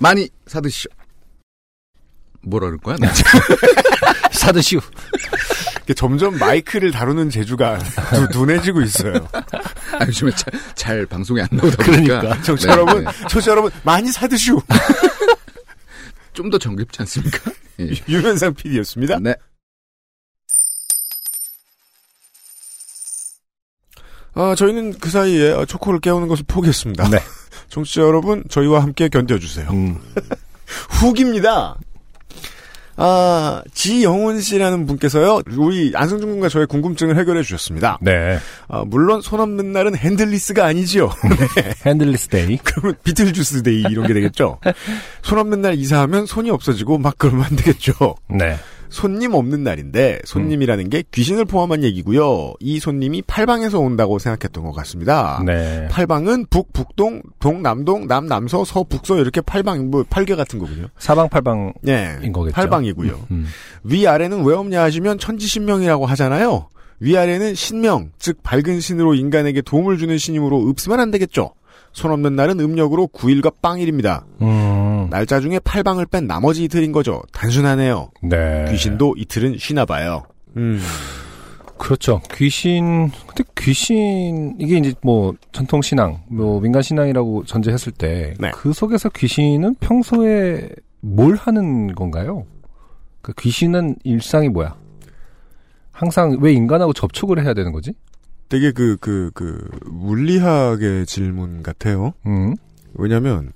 많이 0.00 0.28
사드시오. 0.46 0.90
뭐라 2.42 2.66
그럴 2.66 2.78
거야? 2.78 2.96
나 2.98 3.12
사드시오. 4.32 4.80
점점 5.96 6.38
마이크를 6.38 6.90
다루는 6.90 7.28
재주가 7.30 7.78
두, 7.78 8.28
둔해지고 8.28 8.80
있어요. 8.82 9.28
아, 9.32 10.06
요즘에 10.06 10.30
잘, 10.32 10.52
잘 10.74 11.06
방송에 11.06 11.42
안 11.42 11.48
나오다 11.52 11.76
보니까. 11.84 12.20
그러니까. 12.20 12.42
청취자 12.42 12.68
네, 12.68 12.80
여러분, 12.80 13.04
네. 13.04 13.10
청취자 13.28 13.50
여러분, 13.50 13.70
많이 13.82 14.10
사드시오. 14.10 14.60
좀 16.32 16.50
더 16.50 16.58
정겹지 16.58 17.00
않습니까? 17.02 17.52
예. 17.80 17.90
유면상 18.08 18.54
PD였습니다. 18.54 19.18
네. 19.20 19.34
아, 24.34 24.54
저희는 24.56 24.98
그 24.98 25.10
사이에 25.10 25.50
어, 25.50 25.64
초코를 25.64 26.00
깨우는 26.00 26.28
것을 26.28 26.44
포기했습니다. 26.46 27.08
네. 27.08 27.18
청취자 27.68 28.02
여러분, 28.02 28.44
저희와 28.48 28.82
함께 28.82 29.08
견뎌주세요. 29.08 29.68
음. 29.70 29.98
훅입니다. 30.90 31.76
아, 32.96 33.62
지영훈 33.72 34.40
씨라는 34.40 34.86
분께서요, 34.86 35.42
우리 35.56 35.92
안승준 35.94 36.30
군과 36.30 36.48
저의 36.48 36.66
궁금증을 36.66 37.16
해결해 37.18 37.42
주셨습니다. 37.42 37.98
네. 38.00 38.38
아, 38.68 38.84
물론 38.86 39.20
손 39.20 39.40
없는 39.40 39.72
날은 39.72 39.96
핸들리스가 39.96 40.64
아니지요. 40.64 41.10
Handless 41.86 42.28
Day. 42.28 42.56
그러면 42.62 42.94
Beetlejuice 43.02 43.62
Day 43.64 43.82
이런 43.90 44.06
게 44.06 44.14
되겠죠. 44.14 44.58
손 45.22 45.38
없는 45.38 45.62
날 45.62 45.74
이사하면 45.74 46.26
손이 46.26 46.50
없어지고 46.50 46.98
막 46.98 47.14
그러면 47.18 47.46
안 47.46 47.56
되겠죠. 47.56 48.14
네. 48.28 48.56
손님 48.94 49.34
없는 49.34 49.64
날인데 49.64 50.20
손님이라는 50.24 50.88
게 50.88 51.02
귀신을 51.10 51.46
포함한 51.46 51.82
얘기고요. 51.82 52.54
이 52.60 52.78
손님이 52.78 53.22
팔방에서 53.22 53.80
온다고 53.80 54.20
생각했던 54.20 54.62
것 54.62 54.70
같습니다. 54.70 55.42
네. 55.44 55.88
팔방은 55.90 56.46
북, 56.48 56.72
북동, 56.72 57.20
동, 57.40 57.60
남동, 57.60 58.06
남, 58.06 58.26
남서, 58.26 58.64
서, 58.64 58.84
북서 58.84 59.18
이렇게 59.18 59.40
팔방 59.40 59.90
뭐 59.90 60.04
팔개 60.08 60.36
같은 60.36 60.60
거군요. 60.60 60.86
사방 60.96 61.28
팔방인 61.28 61.72
예, 61.88 62.30
거겠죠. 62.32 62.54
팔방이고요. 62.54 63.26
음. 63.32 63.46
위 63.82 64.06
아래는 64.06 64.44
왜 64.44 64.54
없냐 64.54 64.80
하시면 64.84 65.18
천지신명이라고 65.18 66.06
하잖아요. 66.06 66.68
위 67.00 67.18
아래는 67.18 67.56
신명, 67.56 68.12
즉 68.20 68.44
밝은 68.44 68.78
신으로 68.78 69.16
인간에게 69.16 69.60
도움을 69.62 69.98
주는 69.98 70.16
신임으로 70.16 70.68
읍으면 70.68 71.00
안 71.00 71.10
되겠죠. 71.10 71.50
손 71.92 72.12
없는 72.12 72.36
날은 72.36 72.60
음력으로 72.60 73.08
9일과 73.08 73.54
빵일입니다. 73.60 74.24
음. 74.42 74.93
날짜 75.10 75.40
중에 75.40 75.58
팔방을 75.60 76.06
뺀 76.06 76.26
나머지 76.26 76.64
이틀인 76.64 76.92
거죠. 76.92 77.22
단순하네요. 77.32 78.10
네. 78.22 78.66
귀신도 78.70 79.14
이틀은 79.18 79.58
쉬나 79.58 79.84
봐요. 79.84 80.24
음. 80.56 80.80
그렇죠. 81.76 82.20
귀신, 82.32 83.10
근데 83.26 83.44
귀신, 83.58 84.54
이게 84.58 84.78
이제 84.78 84.94
뭐, 85.02 85.34
전통 85.52 85.82
신앙, 85.82 86.22
뭐, 86.28 86.60
민간 86.60 86.82
신앙이라고 86.82 87.44
전제했을 87.44 87.92
때, 87.92 88.34
네. 88.38 88.50
그 88.54 88.72
속에서 88.72 89.08
귀신은 89.08 89.74
평소에 89.80 90.68
뭘 91.00 91.34
하는 91.34 91.94
건가요? 91.94 92.46
그 93.22 93.32
귀신은 93.38 93.96
일상이 94.04 94.48
뭐야? 94.48 94.76
항상 95.90 96.38
왜 96.40 96.52
인간하고 96.52 96.92
접촉을 96.92 97.42
해야 97.42 97.54
되는 97.54 97.72
거지? 97.72 97.92
되게 98.48 98.70
그, 98.70 98.96
그, 99.00 99.30
그, 99.34 99.68
물리학의 99.86 101.06
질문 101.06 101.62
같아요. 101.62 102.12
음. 102.26 102.54
왜냐면, 102.94 103.52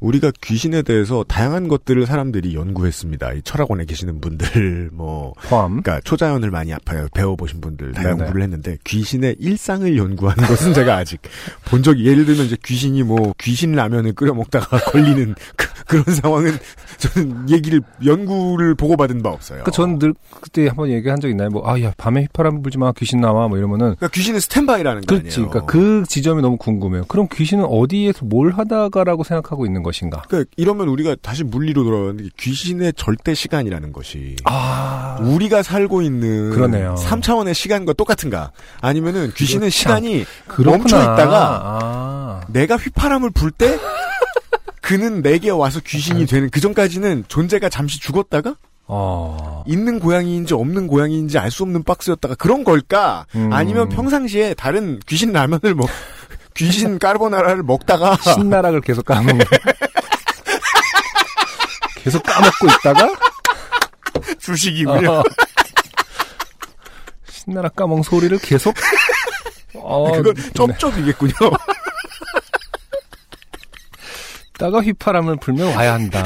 우리가 0.00 0.32
귀신에 0.42 0.82
대해서 0.82 1.24
다양한 1.26 1.68
것들을 1.68 2.06
사람들이 2.06 2.54
연구했습니다. 2.54 3.32
이 3.34 3.42
철학원에 3.42 3.84
계시는 3.84 4.20
분들, 4.20 4.90
뭐, 4.92 5.32
포함. 5.48 5.82
그러니까 5.82 6.00
초자연을 6.04 6.50
많이 6.50 6.72
아파요. 6.72 7.06
배워보신 7.14 7.60
분들 7.60 7.92
다 7.92 8.02
네네. 8.02 8.22
연구를 8.22 8.42
했는데 8.42 8.76
귀신의 8.84 9.36
일상을 9.38 9.96
연구하는 9.96 10.44
것은 10.48 10.74
제가 10.74 10.96
아직 10.96 11.20
본 11.64 11.82
적이 11.82 12.06
예를 12.06 12.24
들면 12.26 12.46
이제 12.46 12.56
귀신이 12.64 13.02
뭐 13.02 13.32
귀신 13.38 13.72
라면을 13.72 14.12
끓여 14.12 14.34
먹다가 14.34 14.78
걸리는 14.90 15.34
그, 15.56 15.96
런 15.96 16.04
상황은 16.04 16.52
저는 16.98 17.50
얘기를 17.50 17.80
연구를 18.04 18.74
보고 18.74 18.96
받은 18.96 19.22
바 19.22 19.30
없어요. 19.30 19.62
그, 19.64 19.70
저는 19.70 19.98
늘, 19.98 20.14
그때 20.40 20.66
한번 20.66 20.90
얘기한 20.90 21.20
적 21.20 21.28
있나요? 21.28 21.50
뭐, 21.50 21.68
아, 21.68 21.80
야, 21.82 21.92
밤에 21.96 22.22
휘파람 22.22 22.62
불지 22.62 22.78
마, 22.78 22.92
귀신 22.92 23.20
나와, 23.20 23.48
뭐 23.48 23.58
이러면은. 23.58 23.94
그러니까 23.96 24.08
귀신은 24.08 24.40
스탠바이라는 24.40 25.02
거 25.02 25.18
그렇지. 25.18 25.36
그러니까 25.36 25.66
그 25.66 26.04
지점이 26.08 26.42
너무 26.42 26.56
궁금해요. 26.56 27.04
그럼 27.06 27.28
귀신은 27.32 27.64
어디에서 27.64 28.24
뭘 28.24 28.50
하다가라고 28.52 29.24
생각하고 29.24 29.66
있는 29.66 29.82
것인가? 29.84 30.22
그러니까 30.28 30.50
이러면 30.56 30.88
우리가 30.88 31.14
다시 31.22 31.44
물리로 31.44 31.84
돌아가는데 31.84 32.30
귀신의 32.36 32.94
절대 32.96 33.34
시간이라는 33.34 33.92
것이 33.92 34.34
아. 34.44 35.18
우리가 35.22 35.62
살고 35.62 36.02
있는 36.02 36.50
그러네요. 36.50 36.96
3차원의 36.98 37.54
시간과 37.54 37.92
똑같은가? 37.92 38.50
아니면은 38.80 39.32
귀신은 39.36 39.60
그렇죠. 39.60 39.76
시간이 39.78 40.24
그렇구나. 40.48 40.78
멈춰 40.78 40.96
있다가 40.98 41.60
아. 41.62 42.40
내가 42.48 42.76
휘파람을 42.76 43.30
불 43.30 43.52
때 43.52 43.78
그는 44.82 45.22
내게 45.22 45.50
와서 45.50 45.80
귀신이 45.80 46.26
되는 46.26 46.50
그 46.50 46.60
전까지는 46.60 47.24
존재가 47.28 47.68
잠시 47.68 48.00
죽었다가 48.00 48.56
어. 48.86 49.64
있는 49.66 49.98
고양이인지 49.98 50.52
없는 50.52 50.88
고양이인지 50.88 51.38
알 51.38 51.50
수 51.50 51.62
없는 51.62 51.84
박스였다가 51.84 52.34
그런 52.34 52.64
걸까? 52.64 53.24
음. 53.34 53.50
아니면 53.50 53.88
평상시에 53.88 54.52
다른 54.54 55.00
귀신 55.06 55.32
라면을 55.32 55.74
먹 55.74 55.88
귀신 56.54 56.98
까르보나라를 56.98 57.62
먹다가 57.62 58.16
신나락을 58.22 58.80
계속 58.80 59.04
까먹는. 59.04 59.44
계속 62.02 62.22
까먹고 62.22 62.66
있다가 62.66 63.08
주식이군요. 64.38 65.10
어. 65.10 65.22
신나락 67.30 67.74
까먹은 67.76 68.02
소리를 68.02 68.38
계속 68.38 68.74
어, 69.74 70.12
그건 70.16 70.34
네. 70.34 70.52
쩝쩝이겠군요. 70.52 71.32
있다가 74.50 74.80
휘파람을 74.82 75.36
불면 75.36 75.74
와야 75.74 75.94
한다. 75.94 76.24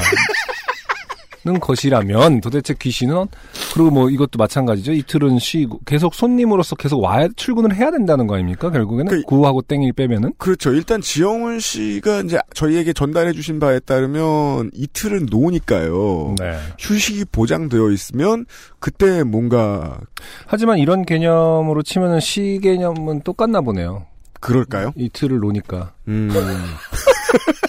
는 1.45 1.59
것이라면 1.59 2.41
도대체 2.41 2.73
귀신은 2.77 3.27
그리고 3.73 3.91
뭐 3.91 4.09
이것도 4.09 4.37
마찬가지죠. 4.37 4.93
이틀은 4.93 5.37
쉬고 5.39 5.79
계속 5.85 6.13
손님으로서 6.15 6.75
계속 6.75 7.01
와야 7.01 7.27
출근을 7.35 7.75
해야 7.75 7.91
된다는 7.91 8.25
거 8.27 8.35
아닙니까? 8.35 8.69
결국에는 8.71 9.09
그- 9.11 9.21
구하고 9.23 9.61
땡일 9.61 9.93
빼면은 9.93 10.33
그렇죠. 10.37 10.73
일단 10.73 11.01
지영훈 11.01 11.59
씨가 11.59 12.21
이제 12.21 12.39
저희에게 12.53 12.93
전달해 12.93 13.31
주신 13.31 13.59
바에 13.59 13.79
따르면 13.79 14.71
이틀은 14.73 15.27
노니까요. 15.29 16.35
네. 16.39 16.57
휴식이 16.79 17.25
보장되어 17.31 17.89
있으면 17.91 18.45
그때 18.79 19.23
뭔가 19.23 19.99
하지만 20.47 20.79
이런 20.79 21.05
개념으로 21.05 21.83
치면은 21.83 22.19
시 22.19 22.59
개념은 22.63 23.21
똑같나 23.21 23.61
보네요. 23.61 24.05
그럴까요? 24.39 24.93
이틀을 24.95 25.39
노니까. 25.39 25.93
음. 26.07 26.29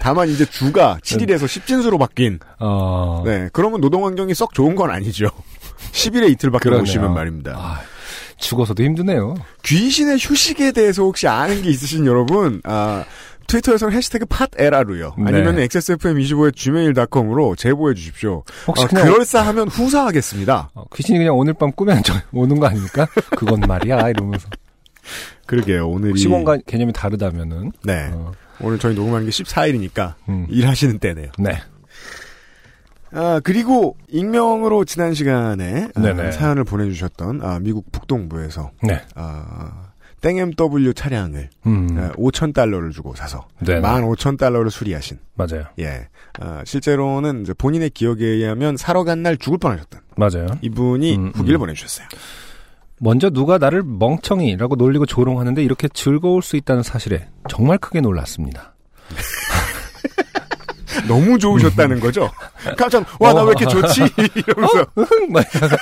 다만 0.00 0.28
이제 0.28 0.44
주가 0.44 0.98
7일에서 1.02 1.44
10진수로 1.44 1.98
바뀐. 1.98 2.38
어. 2.58 3.22
네. 3.24 3.48
그러면 3.52 3.80
노동 3.80 4.04
환경이 4.06 4.34
썩 4.34 4.54
좋은 4.54 4.74
건 4.74 4.90
아니죠. 4.90 5.26
10일에 5.92 6.30
이틀밖에 6.32 6.68
못 6.68 6.74
그러네요. 6.74 6.84
쉬면 6.84 7.14
말입니다. 7.14 7.52
아, 7.56 7.80
죽어서도 8.36 8.82
힘드네요. 8.82 9.34
귀신의 9.64 10.18
휴식에 10.20 10.72
대해서 10.72 11.02
혹시 11.02 11.26
아는 11.28 11.62
게 11.62 11.70
있으신 11.70 12.06
여러분, 12.06 12.60
아, 12.64 13.04
트위터에서는 13.48 13.96
해시태그 13.96 14.26
팟에라로요. 14.26 15.14
네. 15.18 15.24
아니면 15.26 15.56
XSFM25의 15.56 16.54
gmail.com으로 16.54 17.56
제보해 17.56 17.94
주십시오. 17.94 18.44
혹시 18.66 18.84
아, 18.84 18.88
그냥 18.88 19.06
그럴싸하면 19.06 19.68
후사하겠습니다. 19.68 20.70
어, 20.74 20.84
귀신이 20.94 21.18
그냥 21.18 21.36
오늘 21.38 21.54
밤 21.54 21.72
꾸면 21.72 22.02
저, 22.02 22.12
오는 22.32 22.60
거 22.60 22.66
아닙니까? 22.66 23.06
그건 23.30 23.60
말이야 23.60 24.10
이러면서 24.10 24.48
그러게요, 25.46 25.88
오늘이. 25.88 26.18
시공간 26.18 26.60
개념이 26.66 26.92
다르다면은 26.92 27.72
네. 27.84 28.10
어, 28.12 28.32
오늘 28.60 28.78
저희 28.78 28.94
녹음하는 28.94 29.26
게 29.26 29.30
14일이니까 29.30 30.14
음. 30.28 30.46
일하시는 30.50 30.98
때네요. 30.98 31.30
네. 31.38 31.58
아, 33.12 33.40
그리고 33.42 33.96
익명으로 34.08 34.84
지난 34.84 35.14
시간에 35.14 35.88
아, 35.94 36.00
네네. 36.00 36.32
사연을 36.32 36.64
보내주셨던 36.64 37.40
아, 37.42 37.58
미국 37.60 37.90
북동부에서 37.90 38.70
네. 38.82 39.00
아, 39.14 39.88
땡MW 40.20 40.92
차량을 40.94 41.48
음. 41.66 42.10
5천 42.16 42.52
달러를 42.52 42.90
주고 42.90 43.14
사서 43.14 43.46
네. 43.60 43.80
15,000 43.80 44.36
달러를 44.36 44.70
수리하신 44.70 45.18
맞아요. 45.34 45.64
예. 45.78 46.08
아, 46.40 46.62
실제로는 46.66 47.42
이제 47.42 47.54
본인의 47.54 47.90
기억에 47.90 48.24
의하면 48.24 48.76
사러 48.76 49.04
간 49.04 49.22
날 49.22 49.36
죽을 49.36 49.58
뻔하셨던 49.58 50.00
맞아요. 50.16 50.46
이분이 50.60 51.16
음, 51.16 51.32
후기를 51.34 51.56
음. 51.56 51.60
보내주셨어요. 51.60 52.06
먼저 53.00 53.30
누가 53.30 53.58
나를 53.58 53.82
멍청이라고 53.84 54.76
놀리고 54.76 55.06
조롱하는데 55.06 55.62
이렇게 55.62 55.88
즐거울 55.88 56.42
수 56.42 56.56
있다는 56.56 56.82
사실에 56.82 57.28
정말 57.48 57.78
크게 57.78 58.00
놀랐습니다. 58.00 58.74
너무 61.06 61.38
좋으셨다는 61.38 62.00
거죠? 62.00 62.28
깜짝 62.76 63.04
와 63.20 63.32
나 63.32 63.42
왜 63.44 63.50
이렇게 63.50 63.66
좋지? 63.66 64.00
이러면서 64.34 64.86
막 65.30 65.44
이러면서. 65.54 65.76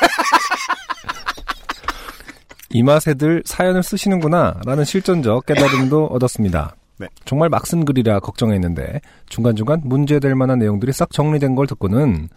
이 2.71 2.83
맛에들 2.83 3.43
사연을 3.47 3.83
쓰시는구나 3.83 4.61
라는 4.67 4.85
실전적 4.85 5.47
깨달음도 5.47 6.07
얻었습니다. 6.07 6.77
네. 6.99 7.09
정말 7.25 7.49
막 7.49 7.65
쓴 7.65 7.85
글이라 7.85 8.21
걱정했는데 8.21 9.01
중간중간 9.29 9.81
문제될 9.85 10.35
만한 10.35 10.59
내용들이 10.59 10.93
싹 10.93 11.11
정리된 11.11 11.55
걸 11.55 11.67
듣고는 11.67 12.29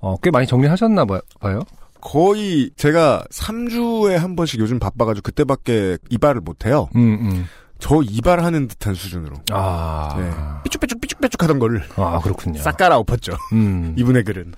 어, 0.00 0.16
꽤 0.22 0.30
많이 0.30 0.46
정리하셨나 0.46 1.04
봐- 1.06 1.20
봐요. 1.40 1.60
거의 2.02 2.70
제가 2.76 3.24
3주에 3.30 4.16
한 4.16 4.36
번씩 4.36 4.60
요즘 4.60 4.78
바빠가지고 4.78 5.22
그때밖에 5.22 5.96
이발을 6.10 6.42
못해요. 6.42 6.88
음, 6.96 7.00
음. 7.00 7.46
저 7.78 8.00
이발하는 8.02 8.68
듯한 8.68 8.94
수준으로 8.94 9.36
아, 9.50 10.14
네. 10.18 10.30
삐쭉삐쭉 10.64 11.00
삐쭉삐쭉 11.00 11.42
하던 11.42 11.58
거를 11.58 11.82
아 11.96 12.20
그렇군요. 12.20 12.60
싹 12.60 12.76
갈아엎었죠. 12.76 13.32
음. 13.54 13.94
이분의 13.98 14.24
글은. 14.24 14.52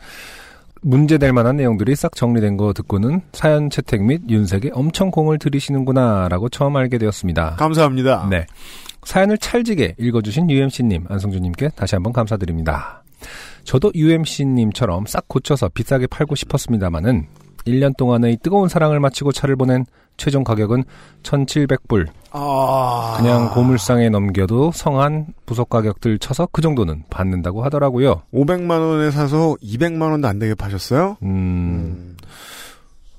문제될 0.83 1.33
만한 1.33 1.57
내용들이 1.57 1.97
싹 1.97 2.15
정리된 2.15 2.59
거 2.59 2.75
듣고는 2.75 3.23
사연 3.33 3.71
채택 3.71 4.03
및 4.03 4.23
윤색에 4.29 4.71
엄청 4.73 5.11
공을 5.11 5.39
들이시는구나라고 5.39 6.51
처음 6.51 6.77
알게 6.77 6.99
되었습니다. 6.99 7.57
감사합니다. 7.57 8.27
네. 8.31 8.47
사연을 9.05 9.39
찰지게 9.39 9.97
읽어주신 9.99 10.51
UMC님, 10.51 11.07
안성주님께 11.09 11.71
다시 11.77 11.95
한번 11.95 12.13
감사드립니다. 12.13 13.03
저도 13.65 13.93
UMC님처럼 13.95 15.07
싹 15.07 15.27
고쳐서 15.29 15.71
비싸게 15.71 16.07
팔고 16.07 16.35
싶었습니다마는 16.35 17.27
1년 17.67 17.97
동안의 17.97 18.39
뜨거운 18.43 18.69
사랑을 18.69 19.01
마치고 19.01 19.33
차를 19.33 19.57
보낸 19.57 19.87
최종 20.17 20.45
가격은 20.45 20.85
1,700불. 21.23 22.07
아. 22.31 23.15
그냥 23.17 23.51
고물상에 23.51 24.11
넘겨도 24.11 24.73
성한 24.73 25.27
부속 25.47 25.71
가격들 25.71 26.19
쳐서 26.19 26.47
그 26.53 26.63
정도는 26.63 27.05
받는다고 27.11 27.65
하더라고요. 27.65 28.23
500만 28.33 28.71
원에 28.71 29.11
사서 29.11 29.57
200만 29.63 30.11
원도 30.11 30.29
안 30.29 30.39
되게 30.39 30.55
파셨어요? 30.55 31.17
음, 31.23 31.29
음. 31.29 32.17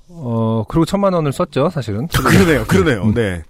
어, 0.08 0.64
그리고 0.68 0.84
천만 0.84 1.12
원을 1.12 1.32
썼죠, 1.32 1.70
사실은. 1.70 2.06
그러네요. 2.08 2.64
그러네요. 2.66 3.02
음. 3.02 3.14
네. 3.14 3.42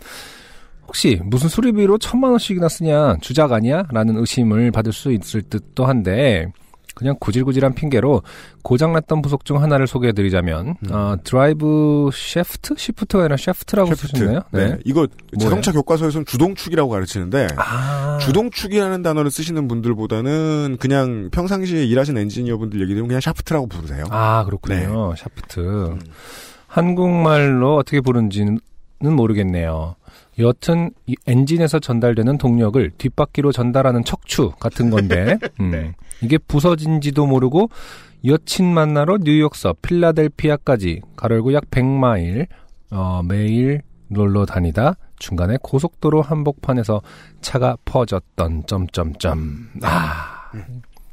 혹시 0.87 1.21
무슨 1.25 1.49
수리비로 1.49 1.99
천만 1.99 2.31
원씩이나 2.31 2.69
쓰냐 2.69 3.17
주작 3.21 3.53
아니야? 3.53 3.85
라는 3.91 4.17
의심을 4.17 4.71
받을 4.71 4.93
수 4.93 5.13
있을 5.13 5.43
듯도 5.43 5.85
한데 5.85 6.47
그냥 6.97 7.15
구질구질한 7.21 7.75
핑계로 7.75 8.23
고장났던 8.63 9.21
부속 9.21 9.45
중 9.45 9.63
하나를 9.63 9.87
소개해드리자면 9.87 10.77
음. 10.83 10.93
어, 10.93 11.17
drive 11.23 12.09
shaft? 12.11 12.75
shift가 12.79 13.25
아니라 13.25 13.37
shaft라고 13.37 13.95
쓰셨네요. 13.95 14.41
네. 14.51 14.79
이거 14.87 15.07
자동차 15.39 15.73
교과서에서는 15.73 16.25
주동축이라고 16.25 16.89
가르치는데 16.89 17.49
아, 17.59 18.17
주동축이라는 18.23 19.03
단어를 19.03 19.31
쓰시는 19.31 19.69
분들보다는 19.69 20.79
그냥 20.81 21.29
평상시에 21.33 21.85
일하신 21.85 22.17
엔지니어분들 22.17 22.81
얘기 22.81 22.95
되면 22.95 23.09
그냥 23.09 23.21
샤프트라고 23.21 23.67
부르세요. 23.67 24.07
아 24.09 24.45
그렇군요. 24.47 25.11
네. 25.15 25.23
샤프트. 25.23 25.61
음. 25.61 26.01
한국말로 26.67 27.77
어떻게 27.77 28.01
부르는지는 28.01 28.59
모르겠네요. 29.01 29.97
여튼 30.39 30.91
이 31.07 31.15
엔진에서 31.27 31.79
전달되는 31.79 32.39
동력을 32.39 32.91
뒷바퀴로 32.99 33.53
전달하는 33.53 34.05
척추 34.05 34.51
같은 34.61 34.91
건데. 34.91 35.39
음, 35.61 35.71
네. 35.71 35.95
이게 36.23 36.39
부서진지도 36.39 37.27
모르고 37.27 37.71
여친 38.25 38.67
만나러 38.67 39.19
뉴욕서 39.21 39.75
필라델피아까지 39.83 41.03
가로열고 41.17 41.53
약 41.53 41.71
100마일 41.71 42.47
어, 42.91 43.23
매일 43.23 43.83
놀러 44.09 44.47
다니다 44.47 44.95
중간에 45.19 45.57
고속도로 45.63 46.23
한복판에서 46.23 47.01
차가 47.41 47.77
퍼졌던 47.85 48.65
점점점. 48.67 49.71
아. 49.83 50.51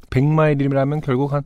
100마일이라면 0.09 1.01
결국 1.01 1.33
한 1.33 1.43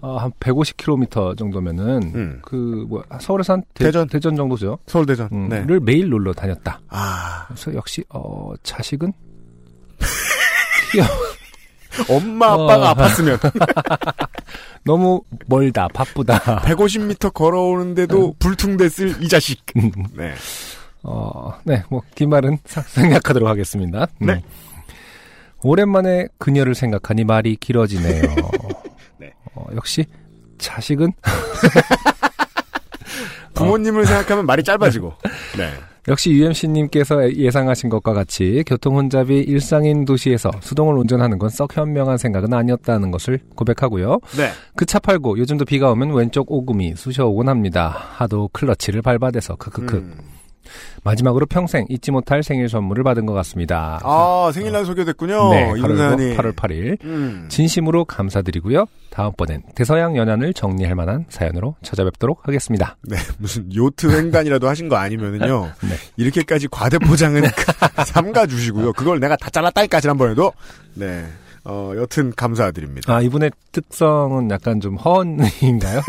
어, 0.00 0.16
한 0.18 0.30
150km 0.40 1.36
정도면은 1.38 2.02
음. 2.14 2.38
그뭐 2.42 3.02
서울에서 3.20 3.54
한 3.54 3.62
대, 3.74 3.84
대전. 3.84 4.08
대전 4.08 4.36
정도죠. 4.36 4.78
서울 4.86 5.06
대전. 5.06 5.28
음, 5.32 5.48
네. 5.48 5.64
를 5.64 5.80
매일 5.80 6.08
놀러 6.10 6.32
다녔다. 6.32 6.80
아. 6.88 7.44
그래서 7.48 7.74
역시 7.74 8.04
어 8.10 8.52
자식은 8.62 9.12
엄마 12.10 12.52
아빠가 12.52 12.90
어. 12.90 12.94
아팠으면 12.94 13.38
너무 14.84 15.22
멀다 15.46 15.88
바쁘다. 15.88 16.60
150m 16.62 17.32
걸어오는데도 17.32 18.34
불퉁댔을 18.38 19.22
이 19.22 19.28
자식. 19.28 19.64
네. 20.14 20.34
어, 21.02 21.52
네, 21.64 21.82
뭐, 21.88 22.02
긴 22.14 22.30
말은 22.30 22.58
사- 22.64 22.82
생략하도록 22.82 23.48
하겠습니다. 23.48 24.06
음. 24.22 24.26
네. 24.26 24.42
오랜만에 25.62 26.28
그녀를 26.38 26.74
생각하니 26.74 27.24
말이 27.24 27.56
길어지네요. 27.56 28.22
네. 29.56 29.62
어, 29.62 29.66
역시, 29.76 30.04
자식은, 30.58 31.12
부모님을 33.54 34.06
생각하면 34.06 34.46
말이 34.46 34.62
짧아지고. 34.62 35.12
네. 35.56 35.70
역시 36.08 36.30
UMC님께서 36.30 37.32
예상하신 37.34 37.90
것과 37.90 38.12
같이 38.12 38.62
교통 38.64 38.96
혼잡이 38.96 39.40
일상인 39.40 40.04
도시에서 40.04 40.52
수동을 40.60 40.96
운전하는 40.98 41.36
건 41.38 41.48
썩 41.50 41.76
현명한 41.76 42.16
생각은 42.18 42.52
아니었다는 42.54 43.10
것을 43.10 43.40
고백하고요. 43.56 44.20
네. 44.36 44.50
그 44.76 44.84
차 44.84 45.00
팔고 45.00 45.38
요즘도 45.38 45.64
비가 45.64 45.90
오면 45.90 46.12
왼쪽 46.12 46.52
오금이 46.52 46.94
쑤셔오곤 46.96 47.48
합니다. 47.48 47.88
하도 47.88 48.48
클러치를 48.52 49.02
밟아대서 49.02 49.56
크크크. 49.56 49.96
음. 49.96 50.14
마지막으로 51.04 51.46
평생 51.46 51.86
잊지 51.88 52.10
못할 52.10 52.42
생일 52.42 52.68
선물을 52.68 53.04
받은 53.04 53.26
것 53.26 53.32
같습니다. 53.34 54.00
아, 54.02 54.50
생일날 54.52 54.84
소개됐군요. 54.84 55.50
네, 55.50 55.70
이분 55.76 55.82
바로 55.82 55.96
사연이. 55.96 56.36
8월 56.36 56.54
8일. 56.54 57.04
음. 57.04 57.46
진심으로 57.48 58.04
감사드리고요. 58.04 58.86
다음번엔 59.10 59.62
대서양 59.74 60.16
연안을 60.16 60.52
정리할 60.54 60.94
만한 60.94 61.24
사연으로 61.28 61.76
찾아뵙도록 61.82 62.46
하겠습니다. 62.46 62.96
네, 63.02 63.16
무슨 63.38 63.74
요트 63.74 64.14
횡단이라도 64.14 64.68
하신 64.68 64.88
거 64.88 64.96
아니면은요. 64.96 65.72
네. 65.88 65.96
이렇게까지 66.16 66.68
과대 66.70 66.98
포장은 66.98 67.42
삼가 68.06 68.46
주시고요. 68.46 68.92
그걸 68.92 69.20
내가 69.20 69.36
다 69.36 69.48
잘랐다니까 69.50 70.00
지난번에도. 70.00 70.52
네. 70.94 71.24
어, 71.68 71.92
여튼 71.96 72.32
감사드립니다. 72.36 73.12
아, 73.12 73.20
이분의 73.20 73.50
특성은 73.72 74.50
약간 74.50 74.80
좀 74.80 74.96
허언인가요? 74.96 76.00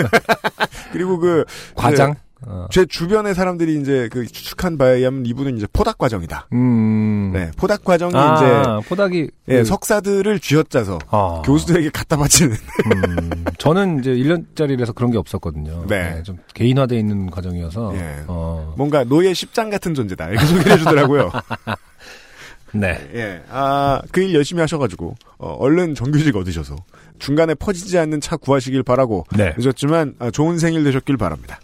그리고 0.93 1.17
그 1.17 1.43
과장? 1.73 2.13
어. 2.45 2.67
제 2.71 2.85
주변의 2.85 3.33
사람들이 3.33 3.79
이제 3.81 4.09
그 4.11 4.25
추측한 4.27 4.77
바에 4.77 4.97
의하면 4.97 5.25
이분은 5.25 5.57
이제 5.57 5.65
포닥 5.73 5.97
과정이다. 5.97 6.47
음. 6.53 7.31
네, 7.33 7.49
포닥 7.57 7.83
과정이 7.83 8.13
아, 8.15 8.35
이제 8.81 8.87
포닥이. 8.89 9.29
예, 9.49 9.57
그- 9.57 9.65
석사들을 9.65 10.39
쥐어짜서 10.39 10.99
아. 11.09 11.41
교수들에게 11.45 11.89
갖다 11.89 12.15
바치는. 12.17 12.55
음, 12.55 13.45
저는 13.57 13.99
이제 13.99 14.11
1년짜리라서 14.11 14.93
그런 14.93 15.11
게 15.11 15.17
없었거든요. 15.17 15.85
네. 15.87 16.21
좀 16.23 16.37
개인화되어 16.53 16.97
있는 16.99 17.29
과정이어서. 17.31 17.93
예. 17.95 18.23
어. 18.27 18.73
뭔가 18.77 19.03
노예 19.03 19.33
십장 19.33 19.69
같은 19.69 19.93
존재다. 19.93 20.29
이렇게 20.29 20.45
소개를 20.45 20.71
해 20.73 20.77
주더라고요. 20.77 21.31
네. 22.73 23.09
예. 23.15 23.41
아, 23.49 24.01
그 24.11 24.21
일 24.21 24.35
열심히 24.35 24.59
하셔가지고, 24.61 25.15
어, 25.37 25.47
얼른 25.59 25.95
정규직 25.95 26.35
얻으셔서, 26.35 26.75
중간에 27.17 27.55
퍼지지 27.55 27.97
않는 27.97 28.19
차 28.21 28.35
구하시길 28.35 28.83
바라고, 28.83 29.25
네. 29.35 29.55
늦었지만, 29.57 30.15
아, 30.19 30.29
좋은 30.31 30.59
생일 30.59 30.83
되셨길 30.83 31.15
바랍니다. 31.17 31.59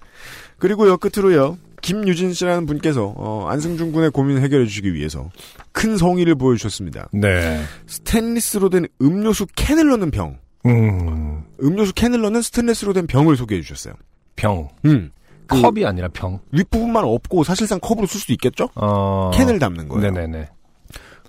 그리고요, 0.63 0.95
끝으로요, 0.95 1.57
김유진 1.81 2.31
씨라는 2.31 2.65
분께서 2.65 3.13
어, 3.17 3.47
안승준 3.49 3.91
군의 3.91 4.11
고민을 4.11 4.41
해결해 4.43 4.65
주시기 4.65 4.93
위해서 4.93 5.29
큰 5.73 5.97
성의를 5.97 6.35
보여주셨습니다. 6.35 7.09
네. 7.11 7.61
스테인리스로 7.85 8.69
된 8.69 8.87
음료수 9.01 9.45
캔을 9.57 9.89
넣는 9.89 10.09
병. 10.11 10.37
음, 10.65 11.43
음료수 11.61 11.93
캔을 11.93 12.21
넣는 12.21 12.41
스테인리스로 12.41 12.93
된 12.93 13.07
병을 13.07 13.35
소개해 13.35 13.61
주셨어요. 13.61 13.95
병. 14.37 14.69
음. 14.85 15.11
그 15.47 15.61
컵이 15.61 15.85
아니라 15.85 16.07
병. 16.07 16.39
윗부분만 16.53 17.03
없고 17.03 17.43
사실상 17.43 17.81
컵으로 17.81 18.07
쓸 18.07 18.21
수도 18.21 18.31
있겠죠? 18.31 18.69
어. 18.75 19.31
캔을 19.33 19.59
담는 19.59 19.89
거예요. 19.89 20.11
네네네. 20.11 20.47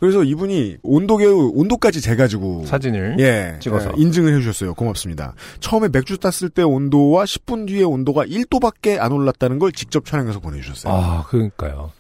그래서 0.04 0.22
이분이 0.22 0.76
온도계의 0.82 1.32
온도까지 1.32 2.02
재가지고 2.02 2.66
사진을. 2.66 3.16
예, 3.20 3.56
찍어서. 3.58 3.92
예, 3.96 4.02
인증을 4.02 4.34
해주셨어요. 4.34 4.74
고맙습니다. 4.74 5.32
처음에 5.60 5.88
맥주 5.90 6.18
땄을 6.18 6.50
때 6.50 6.62
온도와 6.62 7.24
10분 7.24 7.66
뒤에 7.66 7.84
온도가 7.84 8.26
1도밖에 8.26 8.98
안 9.00 9.12
올랐다는 9.12 9.58
걸 9.58 9.72
직접 9.72 10.04
촬영해서 10.04 10.40
보내주셨어요. 10.40 10.92
아, 10.92 11.24
그러니까요. 11.26 11.92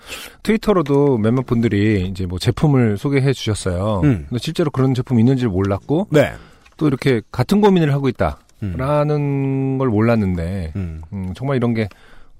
트위터로도 0.42 1.16
몇몇 1.16 1.46
분들이 1.46 2.06
이제 2.06 2.26
뭐 2.26 2.38
제품을 2.38 2.98
소개해 2.98 3.32
주셨어요. 3.32 4.02
음. 4.04 4.26
근데 4.28 4.38
실제로 4.38 4.70
그런 4.70 4.92
제품이 4.92 5.22
있는지를 5.22 5.48
몰랐고, 5.48 6.08
네. 6.10 6.34
또 6.76 6.86
이렇게 6.86 7.22
같은 7.32 7.62
고민을 7.62 7.94
하고 7.94 8.10
있다. 8.10 8.36
음. 8.62 8.74
라는 8.76 9.78
걸 9.78 9.88
몰랐는데, 9.88 10.74
음. 10.76 11.00
음, 11.10 11.32
정말 11.34 11.56
이런 11.56 11.72
게, 11.72 11.88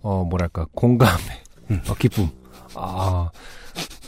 어, 0.02 0.26
뭐랄까, 0.28 0.66
공감의 0.74 1.24
음. 1.70 1.80
어, 1.88 1.94
기쁨. 1.94 2.28
아, 2.74 3.30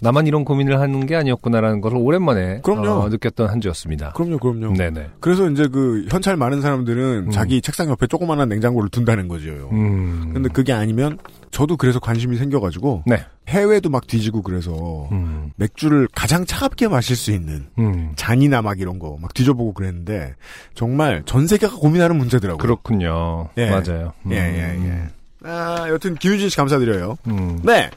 나만 0.02 0.26
이런 0.26 0.44
고민을 0.44 0.79
하는 0.79 1.07
게 1.07 1.16
아니었구나라는 1.16 1.81
것을 1.81 1.96
오랜만에 1.96 2.61
그럼요. 2.62 2.90
어, 2.90 3.09
느꼈던 3.09 3.48
한 3.48 3.61
주였습니다. 3.61 4.12
그럼요, 4.12 4.38
그럼요. 4.38 4.74
네네. 4.76 5.11
그래서 5.20 5.48
이제 5.50 5.66
그 5.68 6.07
현찰 6.11 6.37
많은 6.37 6.61
사람들은 6.61 7.26
음. 7.29 7.31
자기 7.31 7.62
책상 7.62 7.88
옆에 7.88 8.07
조그마한 8.07 8.48
냉장고를 8.48 8.90
둔다는 8.90 9.26
거죠. 9.29 9.70
음. 9.72 10.31
근데 10.35 10.48
그게 10.50 10.72
아니면 10.74 11.18
저도 11.50 11.79
그래서 11.79 11.98
관심이 11.98 12.37
생겨가지고 12.37 13.05
네. 13.07 13.24
해외도 13.48 13.88
막 13.88 14.07
뒤지고 14.07 14.42
그래서 14.42 15.09
음. 15.12 15.50
맥주를 15.57 16.09
가장 16.14 16.44
차갑게 16.44 16.88
마실 16.88 17.16
수 17.16 17.31
있는 17.33 17.66
음. 17.79 18.12
잔이나 18.16 18.61
막 18.61 18.79
이런 18.81 18.98
거 18.98 19.16
막 19.20 19.33
뒤져보고 19.33 19.72
그랬는데 19.72 20.35
정말 20.74 21.22
전 21.24 21.46
세계가 21.46 21.76
고민하는 21.76 22.16
문제더라고요. 22.16 22.59
그렇군요. 22.59 23.48
예. 23.57 23.70
맞아요. 23.70 24.12
음. 24.26 24.33
예, 24.33 24.37
예, 24.37 24.85
예. 24.88 25.02
아, 25.48 25.87
여튼 25.88 26.16
김유진 26.16 26.48
씨 26.50 26.57
감사드려요. 26.57 27.16
음. 27.29 27.61
네. 27.62 27.88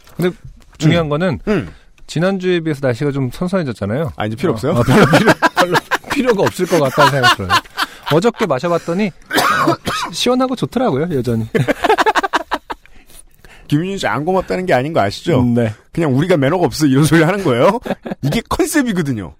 중요한 0.79 1.09
거는 1.09 1.39
음. 1.47 1.69
지난주에 2.07 2.61
비해서 2.61 2.79
날씨가 2.81 3.11
좀 3.11 3.29
선선해졌잖아요. 3.31 4.13
아, 4.15 4.25
이제 4.25 4.35
필요 4.35 4.53
없어요? 4.53 4.73
어, 4.73 4.81
별로, 4.81 5.05
필요, 5.11 5.31
별로 5.55 5.77
필요가 6.11 6.41
없을 6.43 6.65
것 6.65 6.79
같다는 6.79 7.11
생각이 7.11 7.35
들어요. 7.35 7.51
어저께 8.11 8.47
마셔봤더니 8.47 9.07
어, 9.07 10.11
시원하고 10.11 10.55
좋더라고요, 10.55 11.15
여전히. 11.15 11.47
김유진 13.67 13.99
씨안 13.99 14.25
고맙다는 14.25 14.65
게 14.65 14.73
아닌 14.73 14.93
거 14.93 14.99
아시죠? 15.01 15.41
음, 15.41 15.53
네. 15.53 15.71
그냥 15.91 16.15
우리가 16.17 16.37
매너가 16.37 16.65
없어 16.65 16.87
이런 16.87 17.03
소리 17.03 17.21
하는 17.21 17.43
거예요. 17.43 17.79
이게 18.23 18.41
컨셉이거든요. 18.49 19.35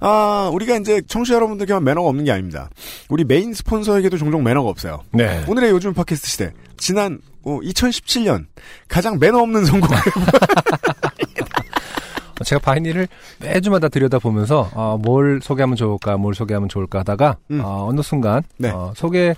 아, 0.00 0.50
우리가 0.52 0.76
이제 0.76 1.00
청취자 1.06 1.34
여러분들께만 1.36 1.82
매너가 1.82 2.08
없는 2.10 2.24
게 2.24 2.32
아닙니다. 2.32 2.68
우리 3.08 3.24
메인 3.24 3.54
스폰서에게도 3.54 4.18
종종 4.18 4.44
매너가 4.44 4.68
없어요. 4.68 5.02
네. 5.12 5.42
오늘의 5.48 5.70
요즘 5.70 5.94
팟캐스트 5.94 6.28
시대. 6.28 6.52
지난 6.76 7.20
어, 7.48 7.60
2017년 7.60 8.46
가장 8.88 9.18
매너 9.18 9.40
없는 9.40 9.64
선곡. 9.64 9.90
제가 12.44 12.60
바이닐을 12.60 13.08
매주마다 13.40 13.88
들여다보면서 13.88 14.70
어, 14.74 14.98
뭘 15.00 15.40
소개하면 15.42 15.76
좋을까, 15.76 16.16
뭘 16.18 16.34
소개하면 16.34 16.68
좋을까 16.68 17.00
하다가 17.00 17.38
음. 17.50 17.60
어, 17.64 17.86
어느 17.88 18.00
순간 18.02 18.42
네. 18.58 18.70
어, 18.70 18.92
소개 18.94 19.34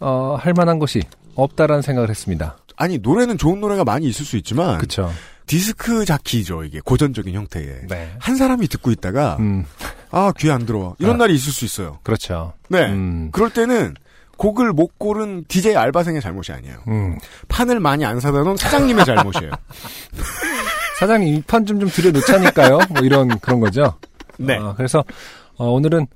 어, 0.00 0.36
할 0.38 0.52
만한 0.52 0.78
것이 0.78 1.02
없다라는 1.34 1.80
생각을 1.82 2.10
했습니다. 2.10 2.58
아니 2.76 2.98
노래는 2.98 3.38
좋은 3.38 3.60
노래가 3.60 3.84
많이 3.84 4.06
있을 4.06 4.26
수 4.26 4.36
있지만 4.36 4.78
그렇죠. 4.78 5.10
디스크 5.46 6.04
자키죠 6.04 6.64
이게 6.64 6.80
고전적인 6.80 7.34
형태의 7.34 7.86
네. 7.88 8.12
한 8.18 8.36
사람이 8.36 8.68
듣고 8.68 8.90
있다가 8.90 9.36
음, 9.40 9.64
아 10.10 10.32
귀에 10.38 10.50
안 10.50 10.64
들어와 10.64 10.94
이런 10.98 11.14
아. 11.14 11.18
날이 11.18 11.34
있을 11.34 11.52
수 11.52 11.64
있어요. 11.64 11.98
그렇죠. 12.02 12.52
네. 12.68 12.86
음, 12.86 13.30
그럴 13.32 13.50
때는 13.50 13.94
곡을 14.40 14.72
못 14.72 14.98
고른 14.98 15.44
DJ 15.48 15.76
알바생의 15.76 16.22
잘못이 16.22 16.50
아니에요. 16.52 16.76
음. 16.88 17.18
판을 17.48 17.78
많이 17.78 18.06
안 18.06 18.20
사다 18.20 18.42
놓은 18.42 18.56
사장님의 18.56 19.04
잘못이에요. 19.04 19.50
사장님 20.98 21.34
이 21.34 21.42
판 21.46 21.66
좀 21.66 21.78
좀 21.78 21.90
들여놓자니까요. 21.90 22.78
뭐 22.88 23.02
이런 23.02 23.38
그런 23.40 23.60
거죠. 23.60 23.98
네. 24.38 24.56
어, 24.56 24.72
그래서 24.76 25.04
어, 25.58 25.66
오늘은 25.70 26.06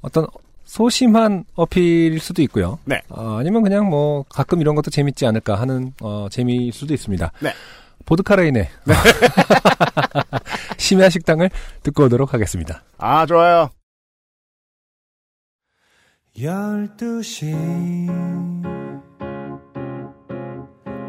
어떤 0.00 0.26
소심한 0.64 1.44
어필일 1.56 2.20
수도 2.20 2.40
있고요. 2.42 2.78
네. 2.86 3.02
어, 3.10 3.36
아니면 3.38 3.62
그냥 3.62 3.90
뭐 3.90 4.24
가끔 4.30 4.62
이런 4.62 4.74
것도 4.74 4.90
재밌지 4.90 5.26
않을까 5.26 5.56
하는 5.56 5.92
어, 6.00 6.28
재미일 6.30 6.72
수도 6.72 6.94
있습니다. 6.94 7.32
네. 7.40 7.52
보드카레인의 8.06 8.68
심야 10.78 11.08
식당을 11.10 11.50
듣고 11.82 12.04
오도록 12.04 12.32
하겠습니다. 12.34 12.82
아 12.98 13.26
좋아요. 13.26 13.68
12시. 16.36 17.54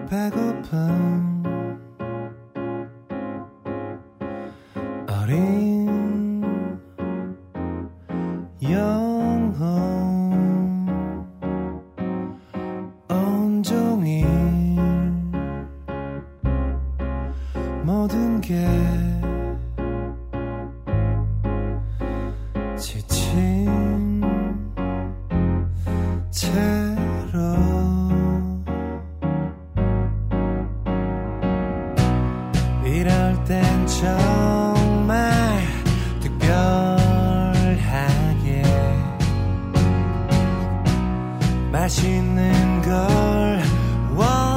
배고픔 0.07 1.43
어린 5.09 5.89
영 8.61 9.04
맛있는 41.95 42.81
걸원 42.81 44.54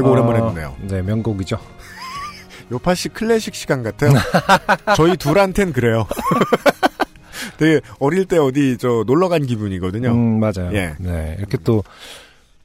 아이고 0.00 0.08
어, 0.08 0.12
오랜만에 0.12 0.40
듣네요. 0.40 0.76
네, 0.82 1.02
명곡이죠. 1.02 1.58
요팟시 2.72 3.08
클래식 3.08 3.54
시간 3.54 3.82
같아요. 3.82 4.12
저희 4.96 5.16
둘한텐 5.16 5.72
그래요. 5.72 6.06
되게 7.58 7.80
어릴 7.98 8.26
때 8.26 8.38
어디 8.38 8.76
저 8.78 9.04
놀러 9.06 9.28
간 9.28 9.44
기분이거든요. 9.46 10.10
음, 10.10 10.40
맞아요. 10.40 10.70
예. 10.72 10.94
네. 10.98 11.36
이렇게 11.38 11.56
또 11.64 11.82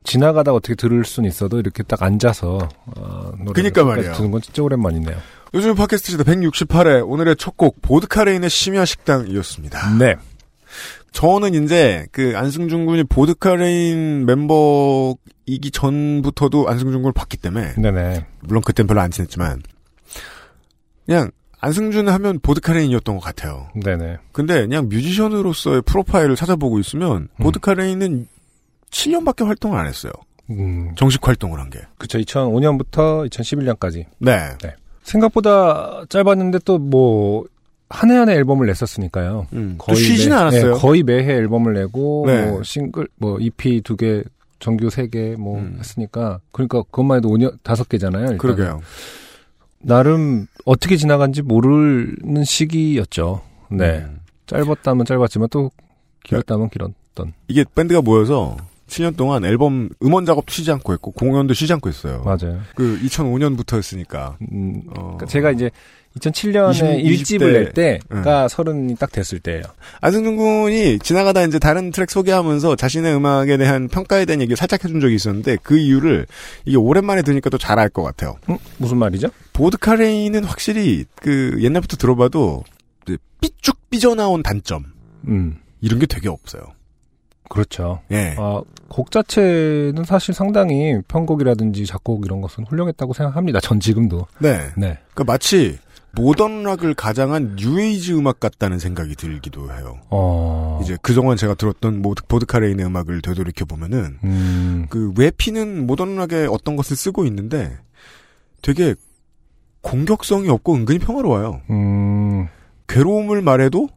지나가다 0.04 0.54
어떻게 0.54 0.76
들을 0.76 1.04
수는 1.04 1.28
있어도 1.30 1.60
이렇게 1.60 1.82
딱 1.84 2.04
앉아서 2.04 2.70
어, 2.98 3.32
노래 3.40 3.54
그니까 3.54 3.84
말이에요. 3.84 4.14
듣는 4.14 4.32
건 4.32 4.42
진짜 4.42 4.62
오랜만이네요. 4.64 5.16
요즘 5.54 5.74
팟캐스트 5.76 6.12
시대 6.12 6.24
168회 6.24 7.04
오늘의 7.10 7.38
첫 7.38 7.56
곡 7.58 7.82
보드카레인의 7.82 8.50
심야 8.50 8.86
식당이었습니다. 8.86 9.96
네. 9.98 10.16
저는 11.16 11.64
이제 11.64 12.06
그 12.12 12.34
안승준 12.36 12.86
군이 12.86 13.06
보드카레인 13.06 14.26
멤버이기 14.26 15.72
전부터도 15.72 16.68
안승준 16.68 17.02
군을 17.02 17.14
봤기 17.14 17.38
때문에 17.38 17.76
네네. 17.76 18.26
물론 18.42 18.62
그땐 18.62 18.86
별로 18.86 19.00
안 19.00 19.12
친했지만 19.12 19.64
그냥 21.06 21.32
안승준 21.62 22.10
하면 22.10 22.40
보드카레인이었던 22.42 23.16
것 23.16 23.22
같아요. 23.24 23.70
네네. 23.82 24.18
근데 24.34 24.60
그냥 24.62 24.90
뮤지션으로서의 24.90 25.84
프로파일을 25.84 26.36
찾아보고 26.36 26.80
있으면 26.80 27.30
음. 27.40 27.44
보드카레인은 27.44 28.28
7년밖에 28.92 29.46
활동을 29.46 29.80
안 29.80 29.88
했어요. 29.88 30.12
음, 30.50 30.94
정식 30.96 31.26
활동을 31.26 31.60
한 31.60 31.70
게. 31.70 31.80
그쵸. 31.98 32.20
2005년부터 32.20 33.30
2011년까지. 33.30 34.06
네. 34.20 34.36
생각보다 35.04 36.04
짧았는데 36.10 36.60
또 36.66 36.78
뭐, 36.78 37.46
한 37.90 38.10
해 38.12 38.18
한 38.18 38.30
해 38.30 38.34
앨범을 38.36 38.66
냈었으니까요. 38.68 39.48
음, 39.54 39.78
또 39.88 39.94
쉬진 39.96 40.30
매, 40.32 40.36
않았어요. 40.36 40.74
네, 40.74 40.80
거의 40.80 41.04
매해 41.04 41.34
앨범을 41.34 41.74
내고, 41.74 42.24
네. 42.28 42.46
뭐, 42.48 42.64
싱글, 42.64 43.08
뭐, 43.18 43.38
EP 43.40 43.82
두 43.84 43.96
개, 43.96 44.24
정규 44.60 44.90
세 44.90 45.08
개, 45.08 45.36
뭐, 45.38 45.60
음. 45.60 45.76
했으니까. 45.80 46.40
그러니까 46.52 46.82
그것만 46.84 47.18
해도 47.18 47.30
5년, 47.30 47.58
다섯 47.64 47.88
개잖아요. 47.88 48.22
일단은. 48.32 48.38
그러게요. 48.40 48.82
나름 49.80 50.48
어떻게 50.66 50.98
지나간지 50.98 51.42
모르는 51.44 52.44
시기였죠. 52.44 53.42
네. 53.72 54.00
음. 54.00 54.20
짧았다면 54.48 55.06
짧았지만 55.06 55.50
또 55.52 55.70
길었다면 56.24 56.70
길었던. 56.70 57.34
이게 57.48 57.64
밴드가 57.76 58.02
모여서 58.02 58.58
7년 58.88 59.16
동안 59.18 59.44
앨범 59.46 59.90
음원 60.04 60.26
작업도 60.26 60.52
쉬지 60.52 60.72
않고 60.72 60.94
했고 60.94 61.12
공연도 61.12 61.54
쉬지 61.54 61.74
않고 61.74 61.90
했어요. 61.90 62.22
맞아요. 62.24 62.60
그 62.76 63.00
2005년부터였으니까. 63.04 64.36
음, 64.52 64.82
어. 64.90 64.94
그러니까 65.02 65.26
제가 65.28 65.52
이제 65.52 65.70
2007년에 66.20 67.00
20, 67.04 67.40
1집을 67.40 67.40
20대. 67.40 67.52
낼 67.52 68.00
때가 68.10 68.48
서른이 68.48 68.96
딱 68.96 69.12
됐을 69.12 69.40
때예요. 69.40 69.64
안승준 70.02 70.38
군이 70.38 71.00
지나가다 71.00 71.44
이제 71.44 71.60
다른 71.60 71.92
트랙 71.92 72.10
소개하면서 72.10 72.76
자신의 72.78 73.16
음악에 73.16 73.58
대한 73.58 73.88
평가에 73.90 74.26
대한 74.26 74.42
얘기를 74.42 74.56
살짝 74.58 74.84
해준 74.84 75.00
적이 75.02 75.16
있었는데 75.16 75.58
그 75.64 75.78
이유를 75.78 76.26
이게 76.66 76.78
오랜만에 76.78 77.22
들으니까 77.22 77.50
또 77.50 77.58
잘 77.58 77.80
알 77.80 77.90
것 77.90 78.04
같아요. 78.04 78.36
음, 78.50 78.58
무슨 78.78 78.98
말이죠? 78.98 79.28
보드카레인은 79.54 80.44
확실히 80.46 81.06
그 81.22 81.58
옛날부터 81.62 81.98
들어봐도 81.98 82.64
삐쭉 83.42 83.90
삐져나온 83.90 84.42
단점 84.44 84.86
음, 85.28 85.58
이런 85.82 86.00
게 86.00 86.06
되게 86.06 86.30
없어요. 86.30 86.64
그렇죠. 87.50 88.02
예. 88.12 88.36
아, 88.40 88.62
곡 88.88 89.12
자체는 89.12 90.04
사실 90.06 90.34
상당히 90.34 91.00
편곡이라든지 91.08 91.86
작곡 91.86 92.26
이런 92.26 92.42
것은 92.42 92.64
훌륭했다고 92.66 93.14
생각합니다. 93.14 93.60
전 93.60 93.80
지금도. 93.80 94.26
네. 94.40 94.58
네. 94.76 94.98
그러니까 95.14 95.24
마치 95.26 95.78
모던 96.16 96.64
락을 96.64 96.94
가장한 96.94 97.58
뉴에이지 97.60 98.14
음악 98.14 98.40
같다는 98.40 98.80
생각이 98.80 99.16
들기도 99.16 99.72
해요. 99.72 100.00
어. 100.10 100.80
이제 100.82 100.98
그동안 101.02 101.38
제가 101.38 101.56
들었던 101.56 102.02
모드, 102.02 102.24
보드카레인의 102.28 102.86
음악을 102.86 103.22
되돌이켜 103.22 103.66
보면은 103.66 104.18
음, 104.24 104.88
그 104.90 105.14
외피는 105.18 105.86
모던 105.86 106.16
락의 106.16 106.48
어떤 106.48 106.76
것을 106.76 106.96
쓰고 106.96 107.26
있는데 107.26 107.78
되게 108.62 108.96
공격성이 109.82 110.50
없고 110.50 110.74
은근히 110.76 111.00
평화로워요. 111.00 111.62
음, 111.70 112.48
괴로움을 112.88 113.42
말해도 113.42 113.90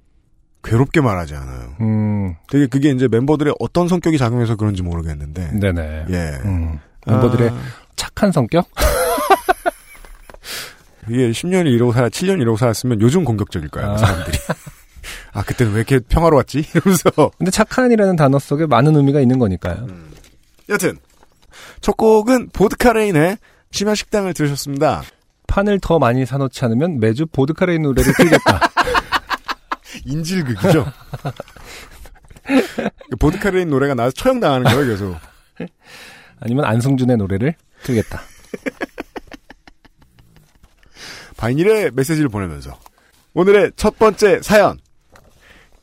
괴롭게 0.63 1.01
말하지 1.01 1.35
않아요. 1.35 1.75
음, 1.81 2.35
되게 2.51 2.67
그게 2.67 2.91
이제 2.91 3.09
멤버들의 3.09 3.55
어떤 3.61 3.89
성격이 3.89 4.19
작용해서 4.19 4.57
그런지 4.57 4.83
모르겠는데. 4.83 5.53
네네. 5.53 6.07
예. 6.11 6.39
음, 6.45 6.79
멤버들의 7.07 7.49
아, 7.49 7.55
착한 7.97 8.33
성격? 8.33 8.67
이게 11.11 11.31
10년을 11.31 11.73
이러고 11.73 11.93
살아, 11.93 12.09
7년 12.09 12.41
이러고 12.41 12.57
살았으면 12.57 13.01
요즘 13.01 13.25
공격적일까요, 13.25 13.93
아. 13.93 13.97
사람들이. 13.97 14.39
아, 15.33 15.43
그때는 15.43 15.73
왜 15.73 15.79
이렇게 15.79 16.01
평화로웠지? 16.01 16.65
이러면서. 16.75 17.11
근데 17.39 17.51
착한이라는 17.51 18.17
단어 18.17 18.39
속에 18.39 18.67
많은 18.67 18.97
의미가 18.97 19.21
있는 19.21 19.39
거니까요. 19.39 19.87
여튼. 20.69 20.99
첫 21.81 21.97
곡은 21.97 22.51
보드카레인의 22.51 23.39
심야 23.71 23.95
식당을 23.95 24.35
들으셨습니다. 24.35 25.03
판을 25.47 25.81
더 25.81 25.99
많이 25.99 26.27
사놓지 26.27 26.65
않으면 26.65 27.01
매주 27.01 27.27
보드카레인 27.27 27.83
노래를 27.83 28.13
틀겠다. 28.15 28.61
인질극이죠. 30.05 30.87
보드카레인 33.19 33.71
노래가 33.71 33.95
나와서 33.95 34.13
처형당하는 34.15 34.71
거예요, 34.71 34.87
계속. 34.87 35.17
아니면 36.41 36.65
안승준의 36.65 37.17
노래를 37.17 37.55
틀겠다. 37.83 38.21
바이닐에 41.49 41.91
메시지를 41.95 42.29
보내면서. 42.29 42.79
오늘의 43.33 43.73
첫 43.77 43.99
번째 43.99 44.41
사연. 44.43 44.77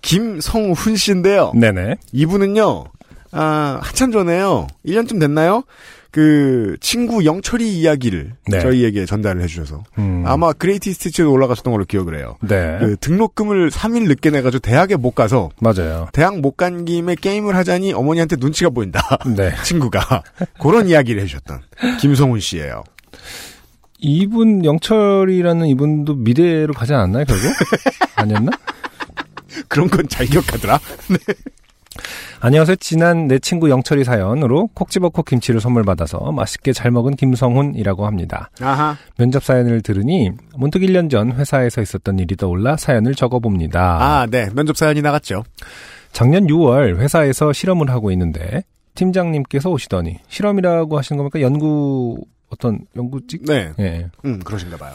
김성훈 0.02 0.96
씨인데요. 0.96 1.52
네네. 1.56 1.96
이분은요, 2.12 2.84
아, 3.32 3.80
한참 3.82 4.12
전에요. 4.12 4.68
1년쯤 4.86 5.20
됐나요? 5.20 5.64
그, 6.12 6.78
친구 6.80 7.26
영철이 7.26 7.68
이야기를 7.78 8.34
네. 8.48 8.60
저희에게 8.62 9.06
전달을 9.06 9.42
해주셔서. 9.42 9.84
음, 9.98 10.24
아마 10.26 10.54
그레이티 10.54 10.94
스티치에 10.94 11.26
올라가셨던 11.26 11.74
걸로 11.74 11.84
기억을 11.86 12.18
해요. 12.18 12.38
네. 12.42 12.78
그 12.80 12.96
등록금을 13.02 13.70
3일 13.72 14.08
늦게 14.08 14.30
내가지고 14.30 14.60
대학에 14.62 14.96
못 14.96 15.12
가서 15.12 15.50
맞아요. 15.60 16.08
대학 16.14 16.40
못 16.40 16.56
간 16.56 16.86
김에 16.86 17.16
게임을 17.16 17.56
하자니 17.56 17.92
어머니한테 17.94 18.38
눈치가 18.38 18.70
보인다. 18.70 19.02
네. 19.36 19.52
친구가. 19.66 20.24
그런 20.62 20.88
이야기를 20.88 21.22
해주셨던 21.24 21.62
김성훈 22.00 22.40
씨예요 22.40 22.84
이분 24.00 24.66
영철이라는 24.66 25.68
이분도 25.68 26.16
미대로 26.16 26.74
가지 26.74 26.94
않았나요, 26.94 27.26
결국? 27.26 27.52
아니었나? 28.16 28.52
그런 29.68 29.90
건 29.90 30.06
잘 30.08 30.26
기억하더라. 30.26 30.80
안녕하세요. 32.42 32.76
지난 32.76 33.28
내 33.28 33.40
친구 33.40 33.70
영철이 33.70 34.04
사연으로 34.04 34.68
콕 34.74 34.92
집어 34.92 35.10
콕 35.10 35.26
김치를 35.26 35.62
선물 35.62 35.84
받아서 35.84 36.32
맛있게 36.32 36.74
잘 36.74 36.92
먹은 36.92 37.16
김성훈이라고 37.16 38.06
합니다. 38.06 38.52
아하. 38.62 38.98
면접 39.18 39.44
사연을 39.44 39.82
들으니 39.82 40.30
문득 40.56 40.80
1년 40.82 41.10
전 41.10 41.32
회사에서 41.32 41.82
있었던 41.82 42.20
일이 42.20 42.36
떠올라 42.36 42.76
사연을 42.78 43.16
적어봅니다. 43.16 43.80
아, 44.02 44.28
네. 44.30 44.48
면접 44.54 44.78
사연이 44.78 45.02
나갔죠. 45.02 45.44
작년 46.12 46.46
6월 46.48 46.98
회사에서 47.00 47.52
실험을 47.54 47.90
하고 47.90 48.12
있는데 48.12 48.64
팀장님께서 48.94 49.70
오시더니 49.72 50.20
실험이라고 50.28 50.98
하시는 50.98 51.18
겁니까? 51.18 51.42
연구 51.42 52.18
어떤 52.56 52.80
연구직? 52.96 53.44
네. 53.46 53.74
예. 53.80 54.10
음, 54.26 54.40
그러신가 54.40 54.78
봐요. 54.78 54.94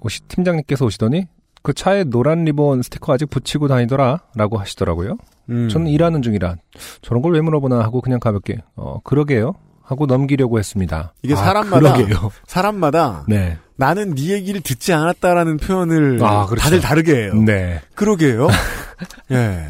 오시 0.00 0.20
팀장님께서 0.28 0.84
오시더니 0.84 1.26
그 1.62 1.72
차에 1.74 2.04
노란 2.04 2.44
리본 2.44 2.82
스티커 2.82 3.12
아직 3.12 3.28
붙이고 3.28 3.66
다니더라 3.68 4.20
라고 4.34 4.58
하시더라고요. 4.58 5.16
음. 5.50 5.68
저는 5.68 5.88
일하는 5.88 6.22
중이라 6.22 6.56
저런 7.02 7.22
걸 7.22 7.32
왜 7.32 7.40
물어보나 7.40 7.80
하고 7.80 8.00
그냥 8.00 8.20
가볍게 8.20 8.58
어 8.76 9.00
그러게요 9.02 9.54
하고 9.82 10.06
넘기려고 10.06 10.58
했습니다. 10.58 11.12
이게 11.22 11.34
아, 11.34 11.36
사람마다 11.36 11.94
그러게요. 11.94 12.30
사람마다 12.46 13.24
네. 13.28 13.58
나는 13.76 14.14
네 14.14 14.30
얘기를 14.32 14.60
듣지 14.60 14.92
않았다라는 14.92 15.56
표현을 15.58 16.18
아, 16.24 16.46
그렇죠. 16.46 16.62
다들 16.64 16.80
다르게 16.80 17.14
해요. 17.24 17.34
네. 17.34 17.80
그러게요. 17.94 18.48
예. 19.32 19.66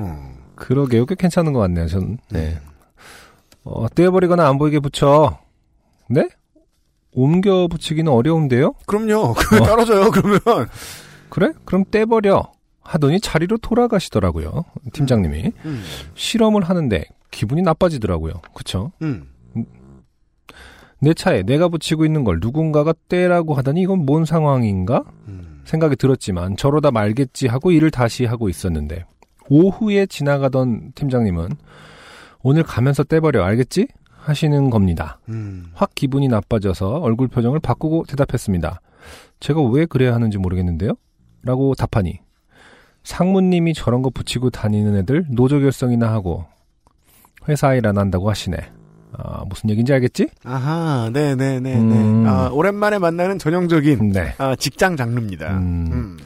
음. 0.00 0.34
그러게요. 0.56 1.06
꽤 1.06 1.14
괜찮은 1.14 1.52
것 1.52 1.60
같네요. 1.60 1.86
저는. 1.88 2.18
네. 2.30 2.58
어, 3.64 3.88
떼어버리거나 3.94 4.46
안 4.48 4.58
보이게 4.58 4.78
붙여. 4.80 5.38
네? 6.10 6.28
옮겨 7.12 7.68
붙이기는 7.68 8.10
어려운데요? 8.10 8.74
그럼요. 8.86 9.34
그게 9.38 9.64
떨어져요. 9.64 10.10
그러면 10.10 10.40
그래? 11.28 11.52
그럼 11.64 11.84
떼버려. 11.90 12.52
하더니 12.82 13.20
자리로 13.20 13.58
돌아가시더라고요. 13.58 14.64
팀장님이. 14.92 15.52
음. 15.64 15.82
실험을 16.14 16.64
하는데 16.64 17.04
기분이 17.30 17.62
나빠지더라고요. 17.62 18.34
그쵸? 18.52 18.90
음. 19.02 19.28
내 21.00 21.14
차에 21.14 21.44
내가 21.44 21.68
붙이고 21.68 22.04
있는 22.04 22.24
걸 22.24 22.38
누군가가 22.40 22.92
떼라고 23.08 23.54
하더니 23.54 23.82
이건 23.82 24.04
뭔 24.04 24.24
상황인가? 24.24 25.04
음. 25.28 25.62
생각이 25.64 25.94
들었지만 25.96 26.56
저러다 26.56 26.90
말겠지 26.90 27.46
하고 27.46 27.70
일을 27.70 27.92
다시 27.92 28.24
하고 28.24 28.48
있었는데 28.48 29.04
오후에 29.48 30.06
지나가던 30.06 30.92
팀장님은 30.94 31.50
오늘 32.42 32.62
가면서 32.64 33.04
떼버려 33.04 33.44
알겠지? 33.44 33.86
하시는 34.22 34.70
겁니다. 34.70 35.18
음. 35.28 35.66
확 35.74 35.94
기분이 35.94 36.28
나빠져서 36.28 36.98
얼굴 36.98 37.28
표정을 37.28 37.60
바꾸고 37.60 38.04
대답했습니다. 38.08 38.80
제가 39.40 39.62
왜 39.62 39.86
그래야 39.86 40.14
하는지 40.14 40.38
모르겠는데요? 40.38 40.92
라고 41.42 41.74
답하니 41.74 42.20
상무님이 43.02 43.72
저런 43.74 44.02
거 44.02 44.10
붙이고 44.10 44.50
다니는 44.50 44.96
애들 44.98 45.24
노조 45.30 45.58
결성이나 45.58 46.10
하고 46.12 46.44
회사 47.48 47.74
일 47.74 47.86
안 47.86 47.96
한다고 47.96 48.28
하시네. 48.28 48.56
아, 49.12 49.42
무슨 49.48 49.70
얘기인지 49.70 49.92
알겠지? 49.92 50.28
아하, 50.44 51.10
네네네. 51.12 51.74
음. 51.76 52.22
네. 52.22 52.28
아, 52.30 52.50
오랜만에 52.52 52.98
만나는 52.98 53.38
전형적인 53.38 54.10
네. 54.12 54.34
아, 54.38 54.54
직장 54.54 54.96
장르입니다. 54.96 55.56
음. 55.56 56.16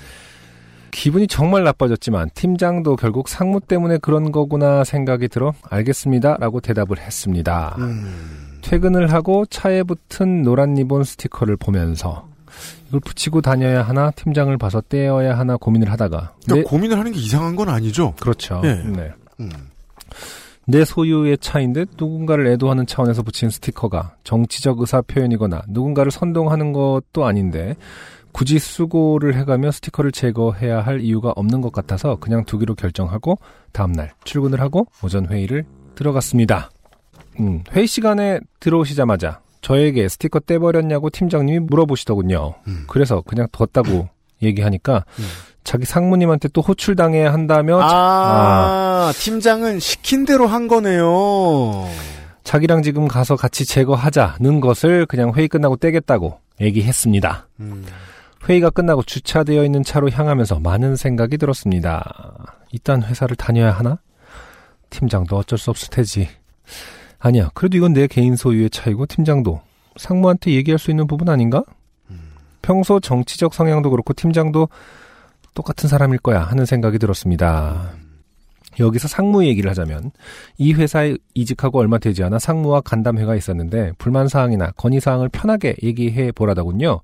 음. 0.95 1.01
기분이 1.05 1.27
정말 1.27 1.65
나빠졌지만 1.65 2.31
팀장도 2.35 2.97
결국 2.97 3.29
상무 3.29 3.61
때문에 3.61 3.99
그런 3.99 4.33
거구나 4.33 4.85
생각이 4.85 5.29
들어 5.29 5.53
알겠습니다 5.69 6.37
라고 6.39 6.61
대답을 6.61 6.99
했습니다. 6.99 7.75
음. 7.79 8.61
퇴근을 8.63 9.13
하고 9.13 9.45
차에 9.47 9.83
붙은 9.83 10.43
노란 10.43 10.75
리본 10.75 11.05
스티커를 11.05 11.57
보면서 11.57 12.29
이걸 12.89 13.01
붙이고 13.01 13.41
다녀야 13.41 13.83
하나 13.83 14.11
팀장을 14.13 14.57
봐서 14.57 14.81
떼어야 14.81 15.37
하나 15.37 15.57
고민을 15.57 15.91
하다가 15.91 16.33
그러니까 16.45 16.55
내, 16.55 16.63
고민을 16.63 16.99
하는 16.99 17.13
게 17.13 17.19
이상한 17.19 17.57
건 17.57 17.69
아니죠. 17.69 18.15
그렇죠. 18.21 18.63
예. 18.65 18.75
네. 18.75 19.11
음. 19.41 19.51
내 20.67 20.85
소유의 20.85 21.39
차인데 21.39 21.85
누군가를 21.99 22.47
애도하는 22.47 22.87
차원에서 22.87 23.23
붙인 23.23 23.51
스티커가 23.51 24.15
정치적 24.25 24.81
의사 24.81 25.03
표현이거나 25.03 25.63
누군가를 25.69 26.11
선동하는 26.11 26.73
것도 26.73 27.27
아닌데 27.27 27.77
굳이 28.35 28.59
수고를 28.59 29.37
해가며 29.37 29.71
스티커를 29.71 30.11
제거해야 30.11 30.81
할 30.81 31.01
이유가 31.01 31.33
없는 31.37 31.61
것 31.61 31.73
같아서 31.73 32.17
그냥 32.17 32.45
두기로 32.45 32.75
결정하고 32.75 33.39
다음날 33.71 34.13
출근을 34.25 34.61
하고 34.61 34.89
오전 35.05 35.27
회의를 35.31 35.65
들어갔습니다. 35.95 36.69
음, 37.39 37.63
회의 37.73 37.87
시간에 37.87 38.41
들어오시자마자 38.59 39.41
저에게 39.61 40.09
스티커 40.09 40.41
떼버렸냐고 40.41 41.11
팀장님이 41.11 41.61
물어보시더군요. 41.61 42.55
음. 42.67 42.85
그래서 42.89 43.23
그냥 43.23 43.47
뒀다고 43.53 44.09
얘기하니까 44.43 45.05
음. 45.21 45.25
자기 45.63 45.85
상무님한테 45.85 46.49
또 46.49 46.61
호출당해야 46.61 47.33
한다며 47.33 47.81
아, 47.81 49.13
팀장은 49.15 49.79
시킨 49.79 50.25
대로 50.25 50.49
한 50.49 50.67
거네요. 50.67 51.89
자기랑 52.43 52.83
지금 52.83 53.07
가서 53.07 53.37
같이 53.37 53.65
제거하자는 53.65 54.61
것을 54.61 55.07
그냥 55.07 55.33
회의 55.37 55.47
끝나고 55.47 55.77
떼겠다고 55.77 56.41
얘기했습니다. 56.61 57.47
음. 57.61 57.85
회의가 58.49 58.71
끝나고 58.71 59.03
주차되어 59.03 59.65
있는 59.65 59.83
차로 59.83 60.11
향하면서 60.11 60.61
많은 60.61 60.97
생각이 60.97 61.39
들었습니다. 61.39 62.59
일단 62.73 63.03
회사를 63.03 63.37
다녀야 63.37 63.71
하나? 63.73 63.99
팀장도 64.91 65.37
어쩔 65.37 65.59
수 65.59 65.71
없을 65.71 65.89
테지. 65.91 66.29
아니야, 67.19 67.51
그래도 67.55 67.77
이건 67.79 67.95
내 67.95 68.07
개인 68.07 68.37
소유의 68.37 68.71
차이고 68.71 69.07
팀장도 69.07 69.63
상무한테 69.97 70.53
얘기할 70.53 70.79
수 70.79 70.91
있는 70.91 71.07
부분 71.07 71.29
아닌가? 71.29 71.65
평소 72.61 73.01
정치적 73.01 73.55
성향도 73.55 73.91
그렇고 73.91 74.13
팀장도 74.13 74.69
똑같은 75.55 75.89
사람일 75.89 76.19
거야 76.19 76.43
하는 76.43 76.67
생각이 76.67 76.99
들었습니다. 76.99 77.93
여기서 78.79 79.09
상무 79.09 79.45
얘기를 79.47 79.71
하자면 79.71 80.13
이 80.59 80.73
회사에 80.73 81.17
이직하고 81.35 81.79
얼마 81.79 81.99
되지 81.99 82.23
않아 82.25 82.39
상무와 82.39 82.81
간담회가 82.81 83.35
있었는데 83.37 83.93
불만 83.99 84.29
사항이나 84.29 84.73
건의 84.77 85.01
사항을 85.01 85.29
편하게 85.29 85.77
얘기해 85.83 86.33
보라더군요. 86.33 87.01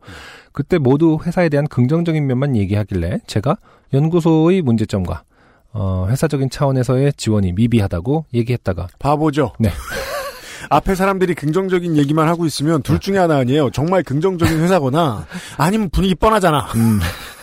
그때 0.52 0.78
모두 0.78 1.18
회사에 1.24 1.48
대한 1.48 1.66
긍정적인 1.66 2.26
면만 2.26 2.56
얘기하길래 2.56 3.20
제가 3.26 3.56
연구소의 3.92 4.62
문제점과 4.62 5.24
어, 5.72 6.06
회사적인 6.10 6.50
차원에서의 6.50 7.12
지원이 7.16 7.52
미비하다고 7.52 8.26
얘기했다가 8.34 8.88
바보죠. 8.98 9.52
네. 9.58 9.70
앞에 10.68 10.94
사람들이 10.94 11.34
긍정적인 11.34 11.96
얘기만 11.96 12.28
하고 12.28 12.44
있으면 12.44 12.82
둘 12.82 12.98
중에 12.98 13.18
하나 13.18 13.38
아니에요. 13.38 13.70
정말 13.70 14.02
긍정적인 14.02 14.60
회사거나 14.60 15.26
아니면 15.56 15.88
분위기 15.90 16.14
뻔하잖아. 16.14 16.72
음. 16.74 17.00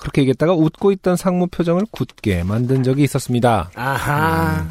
그렇게 0.00 0.22
얘기했다가 0.22 0.54
웃고 0.54 0.92
있던 0.92 1.16
상무 1.16 1.48
표정을 1.48 1.84
굳게 1.90 2.42
만든 2.44 2.82
적이 2.82 3.04
있었습니다. 3.04 3.70
아하. 3.74 4.66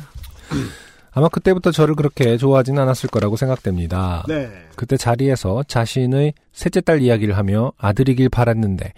아마 1.12 1.28
그때부터 1.28 1.72
저를 1.72 1.96
그렇게 1.96 2.38
좋아하진 2.38 2.78
않았을 2.78 3.10
거라고 3.10 3.36
생각됩니다. 3.36 4.24
네. 4.28 4.50
그때 4.76 4.98
자리에서 4.98 5.64
자신의 5.68 6.34
셋째 6.54 6.82
딸 6.82 7.02
이야기를 7.02 7.38
하며 7.38 7.72
아들이길 7.78 8.30
바랐는데 8.30 8.94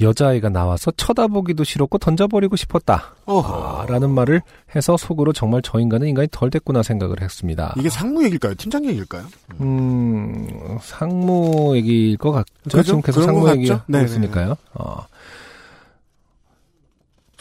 여자아이가 0.00 0.48
나와서 0.48 0.90
쳐다보기도 0.90 1.64
싫었고 1.64 1.98
던져버리고 1.98 2.56
싶었다. 2.56 3.14
어허. 3.26 3.82
아, 3.82 3.86
라는 3.86 4.10
말을 4.10 4.42
해서 4.74 4.96
속으로 4.96 5.32
정말 5.32 5.60
저 5.62 5.78
인간은 5.78 6.08
인간이 6.08 6.28
덜 6.30 6.50
됐구나 6.50 6.82
생각을 6.82 7.20
했습니다. 7.20 7.74
이게 7.78 7.88
상무 7.88 8.24
얘기일까요? 8.24 8.54
팀장 8.54 8.84
얘기일까요? 8.86 9.24
음, 9.60 10.48
상무 10.80 11.76
얘기일 11.76 12.16
것 12.16 12.32
같죠? 12.32 12.46
그죠? 12.64 12.82
지금 12.82 13.02
계속 13.02 13.22
상무? 13.22 13.48
얘기하고 13.50 13.82
네네. 13.86 14.04
있으니까요. 14.06 14.56
어. 14.74 15.06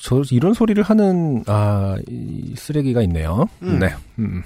저, 0.02 0.22
이런 0.32 0.54
소리를 0.54 0.82
하는, 0.84 1.44
아, 1.48 1.98
이 2.08 2.54
쓰레기가 2.56 3.02
있네요. 3.04 3.46
음. 3.62 3.80
네. 3.80 3.94
음. 4.20 4.44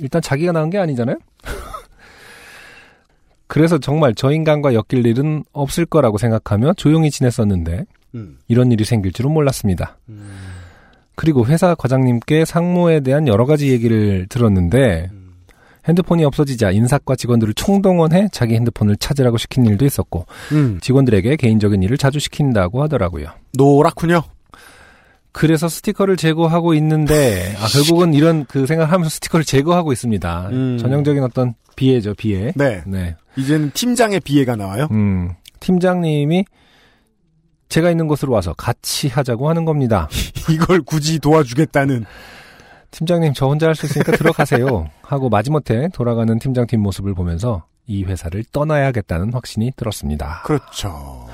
일단 0.00 0.22
자기가 0.22 0.52
낳은 0.52 0.70
게 0.70 0.78
아니잖아요? 0.78 1.16
그래서 3.46 3.78
정말 3.78 4.14
저 4.14 4.32
인간과 4.32 4.74
엮일 4.74 5.06
일은 5.06 5.44
없을 5.52 5.84
거라고 5.84 6.18
생각하며 6.18 6.74
조용히 6.74 7.10
지냈었는데, 7.10 7.84
음. 8.14 8.38
이런 8.48 8.72
일이 8.72 8.84
생길 8.84 9.12
줄은 9.12 9.30
몰랐습니다. 9.30 9.98
그리고 11.14 11.46
회사 11.46 11.74
과장님께 11.74 12.46
상무에 12.46 13.00
대한 13.00 13.28
여러 13.28 13.44
가지 13.44 13.70
얘기를 13.70 14.26
들었는데 14.28 15.10
핸드폰이 15.88 16.24
없어지자 16.24 16.70
인사과 16.72 17.16
직원들을 17.16 17.54
총동원해 17.54 18.28
자기 18.32 18.54
핸드폰을 18.54 18.96
찾으라고 18.96 19.38
시킨 19.38 19.64
일도 19.66 19.84
있었고 19.84 20.26
음. 20.52 20.78
직원들에게 20.80 21.36
개인적인 21.36 21.82
일을 21.82 21.96
자주 21.96 22.18
시킨다고 22.18 22.82
하더라고요. 22.82 23.28
노랗군요. 23.56 24.22
그래서 25.32 25.68
스티커를 25.68 26.16
제거하고 26.16 26.74
있는데 26.74 27.54
아 27.58 27.66
결국은 27.68 28.14
이런 28.14 28.44
그 28.46 28.66
생각을 28.66 28.92
하면서 28.92 29.10
스티커를 29.10 29.44
제거하고 29.44 29.92
있습니다. 29.92 30.48
음. 30.50 30.78
전형적인 30.78 31.22
어떤 31.22 31.54
비애죠, 31.76 32.14
비애. 32.14 32.52
네. 32.56 32.82
네. 32.86 33.16
이제는 33.36 33.70
팀장의 33.72 34.20
비애가 34.20 34.56
나와요. 34.56 34.88
음. 34.90 35.30
팀장님이 35.60 36.44
제가 37.68 37.90
있는 37.90 38.08
곳으로 38.08 38.32
와서 38.32 38.52
같이 38.54 39.08
하자고 39.08 39.48
하는 39.48 39.64
겁니다. 39.64 40.08
이걸 40.50 40.82
굳이 40.82 41.20
도와주겠다는. 41.20 42.04
팀장님 42.90 43.32
저 43.34 43.46
혼자 43.46 43.66
할 43.66 43.74
수 43.74 43.86
있으니까 43.86 44.12
들어가세요 44.16 44.88
하고 45.02 45.28
마지못해 45.28 45.88
돌아가는 45.92 46.38
팀장 46.38 46.66
뒷모습을 46.66 47.14
보면서 47.14 47.64
이 47.86 48.04
회사를 48.04 48.44
떠나야겠다는 48.52 49.32
확신이 49.32 49.72
들었습니다. 49.76 50.42
그렇죠. 50.44 51.26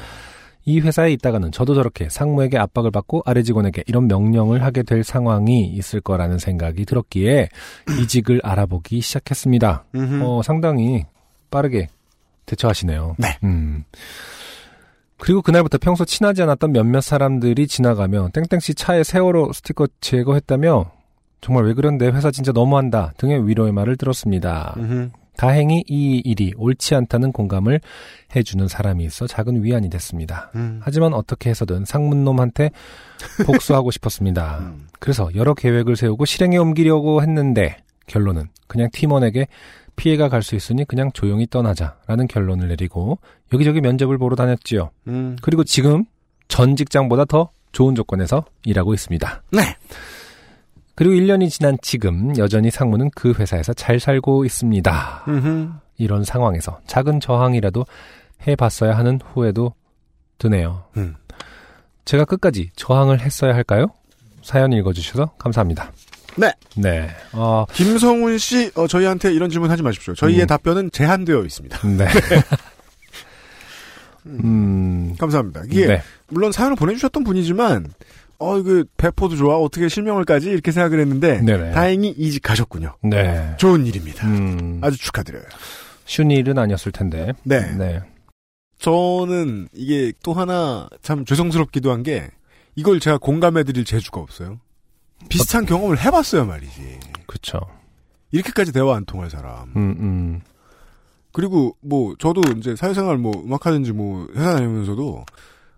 이 0.65 0.81
회사에 0.81 1.13
있다가는 1.13 1.53
저도 1.53 1.75
저렇게 1.75 2.09
상무에게 2.09 2.59
압박을 2.59 2.91
받고 2.91 3.23
아래 3.25 3.43
직원에게 3.43 3.85
이런 3.87 4.09
명령을 4.09 4.65
하게 4.65 4.83
될 4.83 5.05
상황이 5.05 5.65
있을 5.67 6.01
거라는 6.01 6.39
생각이 6.39 6.85
들었기에 6.85 7.49
이직을 8.01 8.41
알아보기 8.43 9.01
시작했습니다. 9.01 9.85
어, 10.23 10.41
상당히 10.43 11.05
빠르게 11.51 11.89
대처하시네요. 12.47 13.15
네. 13.19 13.39
음. 13.45 13.85
그리고 15.19 15.41
그날부터 15.41 15.79
평소 15.79 16.05
친하지 16.05 16.43
않았던 16.43 16.73
몇몇 16.73 17.01
사람들이 17.01 17.67
지나가며 17.69 18.31
땡땡씨 18.33 18.75
차에 18.75 19.05
세월호 19.05 19.53
스티커 19.53 19.87
제거했다며 20.01 20.91
정말 21.41 21.65
왜 21.65 21.75
그런데 21.75 22.07
회사 22.09 22.31
진짜 22.31 22.53
너무한다 22.53 23.13
등의 23.19 23.47
위로의 23.47 23.73
말을 23.73 23.97
들었습니다. 23.97 24.75
음흠. 24.79 25.11
다행히 25.37 25.85
이 25.87 26.23
일이 26.25 26.55
옳지 26.57 26.95
않다는 26.95 27.31
공감을 27.31 27.81
해주는 28.35 28.67
사람이 28.69 29.05
있어 29.05 29.27
작은 29.27 29.63
위안이 29.63 29.91
됐습니다. 29.91 30.51
음. 30.55 30.81
하지만 30.83 31.13
어떻게 31.13 31.51
해서든 31.51 31.85
상문놈한테 31.85 32.71
복수하고 33.45 33.91
싶었습니다. 33.91 34.59
음. 34.61 34.89
그래서 34.99 35.29
여러 35.35 35.53
계획을 35.53 35.97
세우고 35.97 36.25
실행에 36.25 36.57
옮기려고 36.57 37.21
했는데 37.23 37.77
결론은 38.07 38.49
그냥 38.67 38.89
팀원에게 38.93 39.47
피해가 39.97 40.29
갈 40.31 40.43
수 40.43 40.57
있으니 40.57 40.85
그냥 40.87 41.11
조용히 41.13 41.47
떠나자라는 41.47 42.29
결론을 42.29 42.69
내리고 42.69 43.19
여기저기 43.53 43.81
면접을 43.81 44.17
보러 44.19 44.37
다녔지요. 44.37 44.91
음. 45.09 45.37
그리고 45.43 45.65
지금 45.65 46.05
전 46.49 46.77
직장보다 46.77 47.25
더 47.27 47.51
좋은 47.73 47.95
조건에서 47.95 48.45
일하고 48.65 48.95
있습니다. 48.95 49.43
네. 49.53 49.77
그리고 50.97 51.15
1년이 51.15 51.51
지난 51.51 51.77
지금 51.83 52.37
여전히 52.39 52.71
상무는 52.71 53.11
그 53.15 53.35
회사에서 53.35 53.75
잘 53.75 54.01
살고 54.01 54.47
있습니다. 54.47 55.25
음흠. 55.29 55.71
이런 55.99 56.25
상황에서 56.25 56.81
작은 56.87 57.21
저항이라도 57.21 57.85
해봤어야 58.47 58.97
하는 58.97 59.21
후회도 59.33 59.75
드네요. 60.39 60.85
음. 60.97 61.15
제가 62.07 62.25
끝까지 62.25 62.71
저항을 62.77 63.21
했어야 63.21 63.55
할까요? 63.55 63.89
사연 64.43 64.73
읽어주셔서 64.73 65.33
감사합니다. 65.39 65.93
네. 66.37 66.53
네. 66.77 67.11
어, 67.33 67.65
김성훈 67.73 68.39
씨, 68.39 68.71
어, 68.75 68.87
저희한테 68.87 69.33
이런 69.33 69.51
질문 69.51 69.71
하지 69.71 69.83
마십시오. 69.83 70.15
저희의 70.15 70.43
음. 70.43 70.47
답변은 70.47 70.91
제한되어 70.93 71.45
있습니다. 71.45 71.89
네. 71.89 72.07
음, 74.27 75.15
감사합니다. 75.19 75.63
이게 75.67 75.87
네. 75.87 76.03
물론 76.29 76.53
사연을 76.53 76.77
보내주셨던 76.77 77.25
분이지만 77.25 77.93
어 78.39 78.59
이거 78.59 78.85
배포도 78.97 79.37
좋아 79.37 79.57
어떻게 79.57 79.89
실명을까지 79.89 80.51
이렇게 80.51 80.71
생각을 80.73 81.01
했는데 81.01 81.41
네네. 81.41 81.73
다행히 81.73 82.09
이직하셨군요. 82.11 82.97
네. 83.05 83.55
좋은 83.59 83.87
일입니다. 83.87 84.27
음, 84.27 84.81
아주 84.83 84.99
축하드려요. 84.99 85.43
쉬운 86.05 86.31
일은 86.31 86.59
아니었을 86.59 86.93
텐데. 86.93 87.33
네. 87.43 87.61
네. 87.77 88.03
저는 88.79 89.69
이게 89.73 90.13
또 90.23 90.33
하나 90.35 90.89
참 91.03 91.25
죄송스럽기도 91.25 91.91
한 91.93 92.03
게 92.03 92.31
이걸 92.79 93.01
제가 93.01 93.17
공감해드릴 93.19 93.85
재주가 93.87 94.21
없어요. 94.21 94.61
비슷한 95.31 95.65
경험을 95.65 95.99
해봤어요 95.99 96.45
말이지. 96.45 97.01
그쵸. 97.27 97.59
이렇게까지 98.33 98.73
대화 98.73 98.97
안 98.97 99.07
통할 99.07 99.31
사람. 99.31 99.73
음, 99.77 99.97
음. 99.99 100.41
그리고 101.33 101.75
뭐 101.81 102.15
저도 102.19 102.43
이제 102.59 102.77
사회생활 102.77 103.17
뭐 103.17 103.33
음악 103.45 103.65
하든지 103.65 103.93
뭐 103.93 104.27
회사 104.35 104.53
다니면서도 104.55 105.25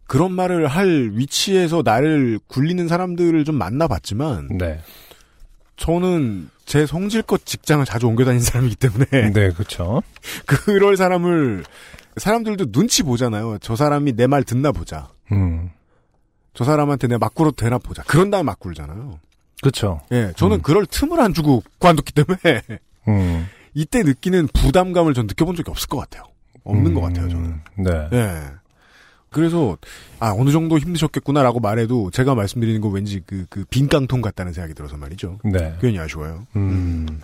그런 0.08 0.32
말을 0.32 0.66
할 0.66 1.10
위치에서 1.12 1.82
나를 1.84 2.40
굴리는 2.48 2.88
사람들을 2.88 3.44
좀 3.44 3.54
만나봤지만 3.56 4.48
네. 4.58 4.80
저는 5.76 6.50
제 6.64 6.86
성질껏 6.86 7.44
직장을 7.46 7.84
자주 7.84 8.08
옮겨 8.08 8.24
다니는 8.24 8.42
사람이기 8.44 8.74
때문에 8.76 9.06
네, 9.32 9.50
그렇죠. 9.52 10.02
그럴 10.46 10.96
사람을 10.96 11.62
사람들도 12.16 12.72
눈치 12.72 13.02
보잖아요. 13.04 13.58
저 13.60 13.76
사람이 13.76 14.14
내 14.14 14.26
말 14.26 14.42
듣나 14.42 14.72
보자. 14.72 15.08
음. 15.30 15.70
저 16.54 16.64
사람한테 16.64 17.06
내가 17.06 17.18
맞구로 17.18 17.52
되나 17.52 17.78
보자. 17.78 18.02
그런 18.04 18.30
다음에 18.30 18.42
맞구르잖아요. 18.44 19.20
그렇죠. 19.62 20.00
예, 20.10 20.32
저는 20.36 20.56
음. 20.56 20.62
그럴 20.62 20.86
틈을 20.86 21.20
안 21.20 21.32
주고 21.34 21.62
관뒀기 21.80 22.12
때문에 22.12 22.62
음. 23.08 23.46
이때 23.74 24.02
느끼는 24.02 24.48
부담감을 24.48 25.14
전 25.14 25.26
느껴본 25.26 25.54
적이 25.54 25.70
없을 25.70 25.86
것 25.88 25.98
같아요. 25.98 26.24
없는 26.64 26.94
것 26.94 27.02
같아요, 27.02 27.28
저는. 27.28 27.60
네. 27.76 28.08
예. 28.12 28.42
그래서 29.30 29.76
아 30.20 30.34
어느 30.36 30.50
정도 30.50 30.78
힘드셨겠구나라고 30.78 31.60
말해도 31.60 32.10
제가 32.10 32.34
말씀드리는 32.34 32.80
거 32.80 32.88
왠지 32.88 33.20
그 33.26 33.46
그 33.50 33.64
빈깡통 33.70 34.20
같다는 34.20 34.52
생각이 34.52 34.74
들어서 34.74 34.96
말이죠. 34.96 35.38
네. 35.44 35.74
괜히 35.80 35.98
아쉬워요. 35.98 36.46
음. 36.56 37.20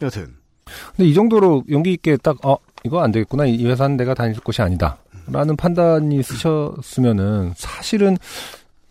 여튼 0.00 0.34
근데 0.96 1.08
이 1.08 1.14
정도로 1.14 1.64
용기 1.70 1.92
있게 1.92 2.16
딱, 2.16 2.44
어, 2.46 2.56
이거 2.84 3.02
안 3.02 3.12
되겠구나. 3.12 3.46
이 3.46 3.64
회사는 3.66 3.96
내가 3.96 4.14
다닐 4.14 4.38
곳이 4.40 4.62
아니다. 4.62 4.96
라는 5.26 5.54
판단이 5.56 6.22
쓰셨으면은 6.22 7.52
사실은 7.56 8.16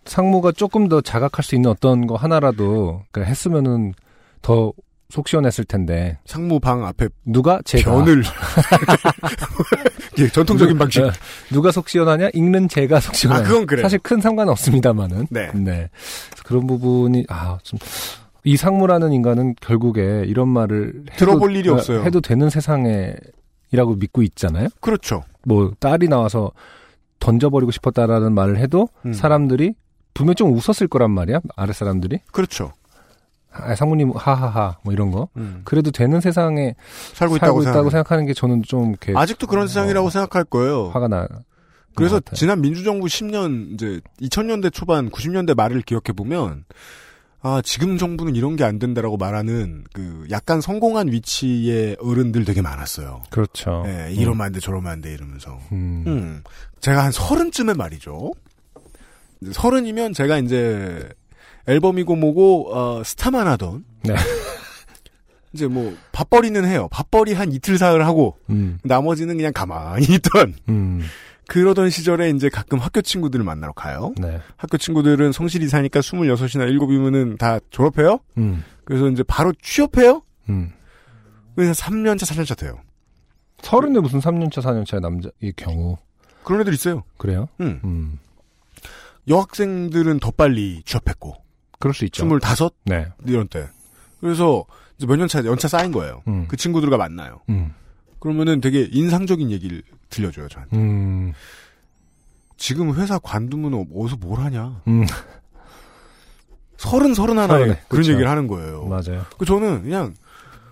상무가 0.06 0.52
조금 0.52 0.88
더 0.88 1.02
자각할 1.02 1.44
수 1.44 1.56
있는 1.56 1.70
어떤 1.70 2.08
거 2.08 2.16
하나라도 2.16 3.04
그러니까 3.12 3.30
했으면은 3.30 3.94
더 4.42 4.72
속 5.12 5.28
시원했을 5.28 5.66
텐데 5.66 6.18
상무방 6.26 6.86
앞에 6.86 7.10
누가 7.26 7.62
제가 7.64 7.92
변을 7.92 8.24
예, 10.20 10.28
전통적인 10.28 10.78
방식. 10.78 11.02
어, 11.04 11.12
누가 11.52 11.72
속 11.72 11.90
시원하냐 11.90 12.30
읽는 12.34 12.68
제가 12.70 13.00
속 13.00 13.16
시원하냐 13.16 13.46
아, 13.46 13.48
그건 13.48 13.66
그래요. 13.66 13.84
사실 13.84 14.00
큰 14.00 14.22
상관 14.22 14.50
없습니다만은 14.50 15.28
네. 15.30 15.50
그래서 15.52 15.90
그런 16.44 16.68
부분이 16.68 17.26
아좀 17.30 17.80
이 18.44 18.58
상무라는 18.58 19.12
인간은 19.14 19.56
결국에 19.62 20.24
이런 20.26 20.50
말을 20.50 21.06
들어볼 21.18 21.56
일이 21.56 21.70
어, 21.70 21.74
없어요. 21.74 22.04
해도 22.04 22.22
되는 22.22 22.50
세상에이라고 22.50 23.96
믿고 24.00 24.24
있잖아요. 24.24 24.68
그렇죠. 24.80 25.24
뭐 25.46 25.74
딸이 25.80 26.08
나와서 26.08 26.52
던져버리고 27.20 27.72
싶었다라는 27.72 28.34
말을 28.34 28.58
해도 28.58 28.90
음. 29.06 29.14
사람들이 29.14 29.76
분명 30.14 30.36
좀 30.36 30.54
웃었을 30.54 30.88
거란 30.88 31.12
말이야 31.12 31.40
아래 31.56 31.72
사람들이 31.74 32.20
그렇죠. 32.32 32.74
아, 33.54 33.76
상무님 33.76 34.12
하하하 34.16 34.78
뭐 34.84 34.94
이런 34.94 35.12
거 35.12 35.28
음. 35.38 35.62
그래도 35.66 35.92
되는 35.92 36.22
세상에 36.22 36.74
살고 37.14 37.38
살고 37.38 37.38
있다고, 37.38 37.62
있다고. 37.64 37.90
생각하는 37.90 38.26
게 38.26 38.34
저는 38.34 38.64
좀 38.64 38.90
이렇게 38.92 39.14
아직도 39.16 39.48
그런 39.48 39.68
세상이라고 39.68 40.10
생각할 40.10 40.46
거예요. 40.46 40.90
화가 40.90 41.08
나 41.08 41.28
그래서. 41.96 42.22
지난 42.34 42.62
민주정부 42.62 43.08
10년 43.08 43.74
이제 43.74 44.00
2000년대 44.22 44.72
초반 44.74 45.10
90년대 45.10 45.56
말을 45.56 45.82
기억해 45.82 46.14
보면 46.16 46.64
아 47.42 47.60
지금 47.66 47.98
정부는 47.98 48.36
이런 48.36 48.56
게 48.56 48.64
안 48.64 48.78
된다라고 48.80 49.18
말하는 49.18 49.84
그 49.94 50.26
약간 50.30 50.62
성공한 50.62 51.12
위치의 51.12 51.98
어른들 52.00 52.46
되게 52.46 52.62
많았어요. 52.62 53.24
그렇죠 53.32 53.84
예, 53.88 54.14
이러면 54.14 54.46
안 54.46 54.52
돼, 54.54 54.60
저러면 54.62 54.92
안 54.92 55.02
돼 55.02 55.12
이러면서. 55.14 55.58
음. 55.72 56.04
음. 56.08 56.44
제가 56.80 57.04
한 57.04 57.12
서른쯤에 57.12 57.74
말이죠. 57.74 58.32
서른이면 59.52 60.14
제가 60.14 60.38
이제 60.38 61.10
앨범이고 61.68 62.16
뭐고 62.16 62.76
어, 62.76 63.04
스타만 63.04 63.48
하던 63.48 63.86
네. 64.04 64.16
이제 65.54 65.68
뭐 65.68 65.96
밥벌이는 66.12 66.66
해요. 66.66 66.88
밥벌이 66.92 67.34
한 67.34 67.52
이틀 67.52 67.78
사흘 67.78 68.06
하고 68.06 68.38
음. 68.50 68.80
나머지는 68.84 69.38
그냥 69.38 69.52
가만히 69.54 70.06
있던 70.16 70.56
음. 70.70 71.02
그러던 71.48 71.90
시절에 71.90 72.30
이제 72.30 72.48
가끔 72.48 72.80
학교 72.80 73.02
친구들을 73.02 73.44
만나러 73.44 73.74
가요. 73.74 74.14
네. 74.18 74.40
학교 74.56 74.78
친구들은 74.78 75.34
성실히 75.34 75.68
사니까 75.68 76.00
26이나 76.00 76.72
7이면은 76.72 77.38
다 77.38 77.60
졸업해요. 77.70 78.20
음. 78.38 78.64
그래서 78.86 79.10
이제 79.10 79.24
바로 79.24 79.52
취업해요. 79.62 80.22
음. 80.48 80.72
그래서 81.56 81.74
3년차, 81.74 82.22
4년차 82.22 82.58
돼요. 82.58 82.80
서른에 83.62 84.00
무슨 84.00 84.20
3년차 84.20 84.62
4년차의 84.62 85.02
남자 85.02 85.30
이 85.42 85.52
경우 85.52 85.98
그런 86.44 86.62
애들 86.62 86.74
있어요. 86.74 87.04
그래요? 87.18 87.48
음. 87.60 87.82
음. 87.84 88.20
여학생들은 89.28 90.20
더 90.20 90.32
빨리 90.32 90.82
취업했고 90.86 91.36
그럴 91.82 91.94
수 91.94 92.06
있죠. 92.06 92.26
25 92.26 92.70
네. 92.86 93.08
이런 93.26 93.48
때. 93.50 93.68
그래서 94.22 94.64
이제 94.98 95.06
몇 95.08 95.18
년 95.18 95.28
차 95.28 95.44
연차 95.46 95.68
쌓인 95.68 95.92
거예요. 95.92 96.22
음. 96.28 96.46
그 96.48 96.56
친구들과 96.56 96.96
만나요. 96.98 97.42
음. 97.50 97.74
그러면은 98.20 98.62
되게 98.62 98.88
인상적인 98.92 99.52
얘기를 99.52 99.82
들려줘요, 100.10 100.48
저한테. 100.48 100.78
음. 100.78 101.34
지금 102.58 102.94
회사 102.94 103.18
관두면 103.18 103.74
어- 103.74 103.86
어디서 103.96 104.18
뭘 104.18 104.40
하냐. 104.42 104.82
음. 104.88 105.06
서른, 106.78 107.14
서른 107.14 107.38
하나에 107.38 107.66
그런 107.66 107.78
그쵸. 107.90 108.12
얘기를 108.12 108.30
하는 108.30 108.48
거예요. 108.48 108.86
맞아요. 108.86 109.26
그 109.38 109.46
저는 109.46 109.84
그냥 109.84 110.14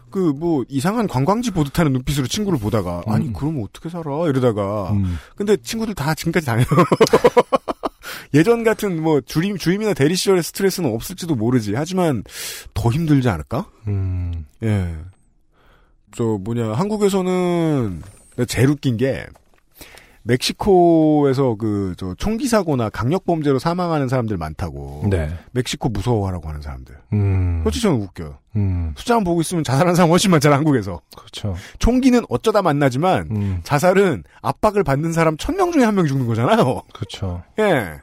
그뭐 0.10 0.66
이상한 0.68 1.07
관광지 1.07 1.51
보듯 1.51 1.78
하는 1.78 1.93
눈빛으로 1.93 2.26
친구를 2.28 2.57
보다가 2.57 3.03
아니 3.05 3.28
음. 3.28 3.34
그러면 3.34 3.64
어떻게 3.64 3.89
살아 3.89 4.28
이러다가 4.28 4.91
음. 4.91 5.18
근데 5.36 5.55
친구들 5.57 5.93
다 5.93 6.16
지금까지 6.16 6.45
다녀요. 6.47 6.66
예전 8.34 8.64
같은 8.64 9.02
뭐 9.02 9.22
주임 9.22 9.58
주임이나 9.58 9.94
대리 9.94 10.16
시절의 10.16 10.44
스트레스는 10.44 10.94
없을지도 10.94 11.36
모르지. 11.36 11.76
하지만 11.76 12.24
더 12.74 12.90
힘들지 12.90 13.30
않을까? 13.30 13.66
음. 13.88 14.46
예. 14.64 14.96
저 16.16 16.24
뭐냐 16.24 16.74
한국에서는 16.74 18.02
제일 18.48 18.70
웃긴 18.70 18.98
게 18.98 19.26
멕시코에서 20.24 21.56
그 21.56 21.94
저 21.98 22.14
총기 22.18 22.48
사고나 22.48 22.90
강력 22.90 23.26
범죄로 23.26 23.58
사망하는 23.60 24.08
사람들 24.08 24.38
많다고. 24.38 25.06
네. 25.10 25.30
멕시코 25.52 25.90
무서워하라고 25.90 26.48
하는 26.48 26.62
사람들. 26.62 26.96
음. 27.14 27.62
솔직히 27.64 27.84
저는 27.84 28.02
웃겨요. 28.02 28.38
음. 28.56 28.94
숫자만 28.96 29.24
보고 29.24 29.42
있으면 29.42 29.64
자살하는 29.64 29.96
사람 29.96 30.12
훨씬 30.12 30.30
많잖아 30.32 30.56
한국에서. 30.58 31.02
그렇죠. 31.18 31.56
총기는 31.80 32.22
어쩌다 32.30 32.62
만나지만 32.62 33.28
음. 33.32 33.60
자살은 33.64 34.24
압박을 34.42 34.84
받는 34.84 35.14
사람 35.14 35.36
천 35.38 35.56
명 35.58 35.72
중에 35.72 35.84
한 35.84 35.96
명 35.96 36.06
죽는 36.06 36.28
거잖아요. 36.28 36.82
그렇죠. 36.94 37.44
예. 37.60 38.00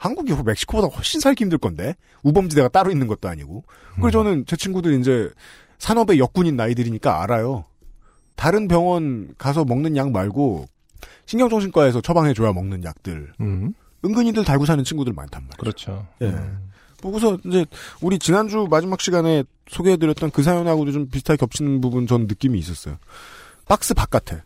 한국이 0.00 0.32
멕시코보다 0.32 0.88
훨씬 0.88 1.20
살기 1.20 1.44
힘들 1.44 1.58
건데 1.58 1.94
우범지대가 2.22 2.68
따로 2.68 2.90
있는 2.90 3.06
것도 3.06 3.28
아니고. 3.28 3.64
그래서 3.96 4.08
음. 4.20 4.24
저는 4.24 4.46
제 4.46 4.56
친구들 4.56 4.98
이제 4.98 5.30
산업의 5.78 6.18
역군인 6.18 6.56
나이들이니까 6.56 7.22
알아요. 7.22 7.66
다른 8.34 8.66
병원 8.66 9.34
가서 9.36 9.66
먹는 9.66 9.98
약 9.98 10.10
말고 10.10 10.66
신경정신과에서 11.26 12.00
처방해줘야 12.00 12.54
먹는 12.54 12.82
약들 12.82 13.32
음. 13.40 13.74
은근히들 14.02 14.42
달고 14.42 14.64
사는 14.64 14.82
친구들 14.82 15.12
많단 15.12 15.42
말이에요. 15.42 15.58
그렇죠. 15.58 16.06
예. 16.22 16.28
음. 16.28 16.70
보고서 17.02 17.36
이제 17.44 17.66
우리 18.00 18.18
지난주 18.18 18.66
마지막 18.70 19.02
시간에 19.02 19.44
소개해드렸던 19.68 20.30
그 20.30 20.42
사연하고도 20.42 20.92
좀 20.92 21.08
비슷하게 21.10 21.36
겹치는 21.36 21.82
부분 21.82 22.06
전 22.06 22.26
느낌이 22.26 22.58
있었어요. 22.58 22.96
박스 23.68 23.92
바깥에 23.92 24.42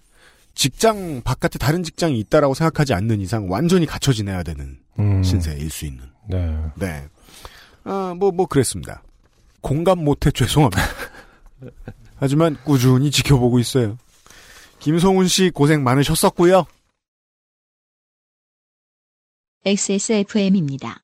직장 0.55 1.23
바깥에 1.23 1.59
다른 1.59 1.83
직장이 1.83 2.19
있다라고 2.21 2.55
생각하지 2.55 2.95
않는 2.95 3.21
이상 3.21 3.51
완전히 3.51 3.87
갇혀 3.87 4.13
지내야 4.13 4.43
되는 4.43 4.79
음. 4.99 5.23
신세일 5.23 5.71
수 5.71 5.87
있는. 5.87 6.05
네. 6.29 6.57
네. 6.77 7.09
아, 7.85 8.15
뭐, 8.17 8.31
뭐, 8.31 8.47
그랬습니다. 8.47 9.03
공감 9.61 10.03
못해 10.03 10.31
죄송합니다. 10.31 10.83
하지만 12.17 12.57
꾸준히 12.65 13.11
지켜보고 13.11 13.59
있어요. 13.59 13.99
김성훈 14.79 15.29
씨 15.29 15.51
고생 15.51 15.83
많으셨었고요. 15.83 16.65
XSFM입니다. 19.67 21.04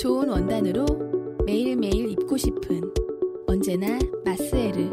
좋은 0.00 0.30
원단으로 0.30 0.86
매일매일 1.44 2.08
입고 2.12 2.34
싶은 2.38 2.80
언제나 3.46 3.98
마스에르. 4.24 4.90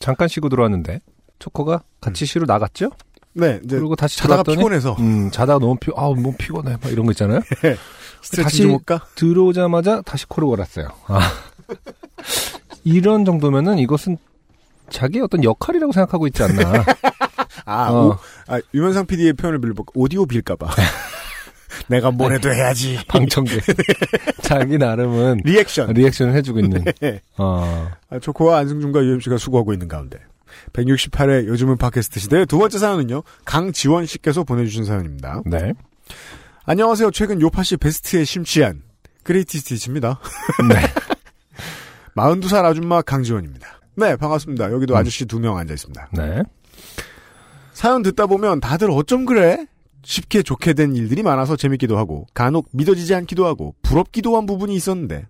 잠깐 0.00 0.26
쉬고 0.26 0.48
들어왔는데 0.48 1.00
초코가 1.38 1.84
같이 2.00 2.26
쉬러 2.26 2.44
나갔죠? 2.44 2.90
네, 3.34 3.60
이제 3.62 3.76
그리고 3.76 3.94
다시 3.94 4.18
자다가 4.18 4.42
들어왔더니 4.42 4.56
피곤해서 4.56 4.96
음, 4.98 5.30
자다가 5.30 5.60
너무 5.60 5.76
피, 5.76 5.92
아우 5.94 6.16
너무 6.16 6.34
피곤해, 6.36 6.72
막 6.82 6.90
이런 6.90 7.06
거 7.06 7.12
있잖아요. 7.12 7.40
스트레칭 8.22 8.80
다시? 8.84 9.00
들어오자마자 9.14 10.02
다시 10.02 10.26
코를 10.26 10.48
골았어요. 10.48 10.88
아. 11.06 11.20
이런 12.82 13.24
정도면은 13.24 13.78
이것은 13.78 14.16
자기의 14.90 15.22
어떤 15.22 15.44
역할이라고 15.44 15.92
생각하고 15.92 16.26
있지 16.26 16.42
않나. 16.42 16.84
아, 17.64 17.90
어. 17.90 18.06
오, 18.06 18.16
아 18.46 18.60
유면상 18.74 19.06
PD의 19.06 19.34
표현을 19.34 19.60
빌려볼까? 19.60 19.92
오디오 19.94 20.26
빌까봐. 20.26 20.68
내가 21.88 22.10
뭘 22.10 22.32
해도 22.32 22.52
해야지. 22.52 22.98
방청객. 23.08 23.62
자기 24.42 24.78
나름은 24.78 25.42
리액션. 25.44 25.92
리액션을 25.92 26.34
해주고 26.34 26.60
있는. 26.60 26.84
네. 27.00 27.20
어, 27.36 27.88
아, 28.10 28.18
초코와 28.18 28.58
안승준과 28.58 29.04
UMC가 29.04 29.38
수고하고 29.38 29.72
있는 29.72 29.88
가운데 29.88 30.18
168회 30.72 31.46
요즘은 31.46 31.76
팟캐스트 31.76 32.20
시대의 32.20 32.46
두 32.46 32.58
번째 32.58 32.78
사연은요. 32.78 33.22
강지원 33.44 34.06
씨께서 34.06 34.44
보내주신 34.44 34.84
사연입니다. 34.84 35.42
네. 35.46 35.72
안녕하세요. 36.64 37.10
최근 37.12 37.40
요팟시 37.40 37.76
베스트에 37.78 38.24
심취한 38.24 38.82
greatest 39.22 39.63
hits입니다. 39.63 40.20
네. 40.68 40.76
42살 42.16 42.64
아줌마 42.64 43.00
강지원입니다. 43.02 43.80
네, 43.94 44.16
반갑습니다. 44.16 44.72
여기도 44.72 44.96
아저씨 44.96 45.26
두명 45.26 45.56
앉아 45.56 45.74
있습니다. 45.74 46.08
네. 46.12 46.42
사연 47.78 48.02
듣다 48.02 48.26
보면 48.26 48.58
다들 48.58 48.90
어쩜 48.90 49.24
그래? 49.24 49.64
쉽게 50.02 50.42
좋게 50.42 50.72
된 50.72 50.96
일들이 50.96 51.22
많아서 51.22 51.54
재밌기도 51.54 51.96
하고 51.96 52.26
간혹 52.34 52.68
믿어지지 52.72 53.14
않기도 53.14 53.46
하고 53.46 53.76
부럽기도 53.82 54.36
한 54.36 54.46
부분이 54.46 54.74
있었는데 54.74 55.28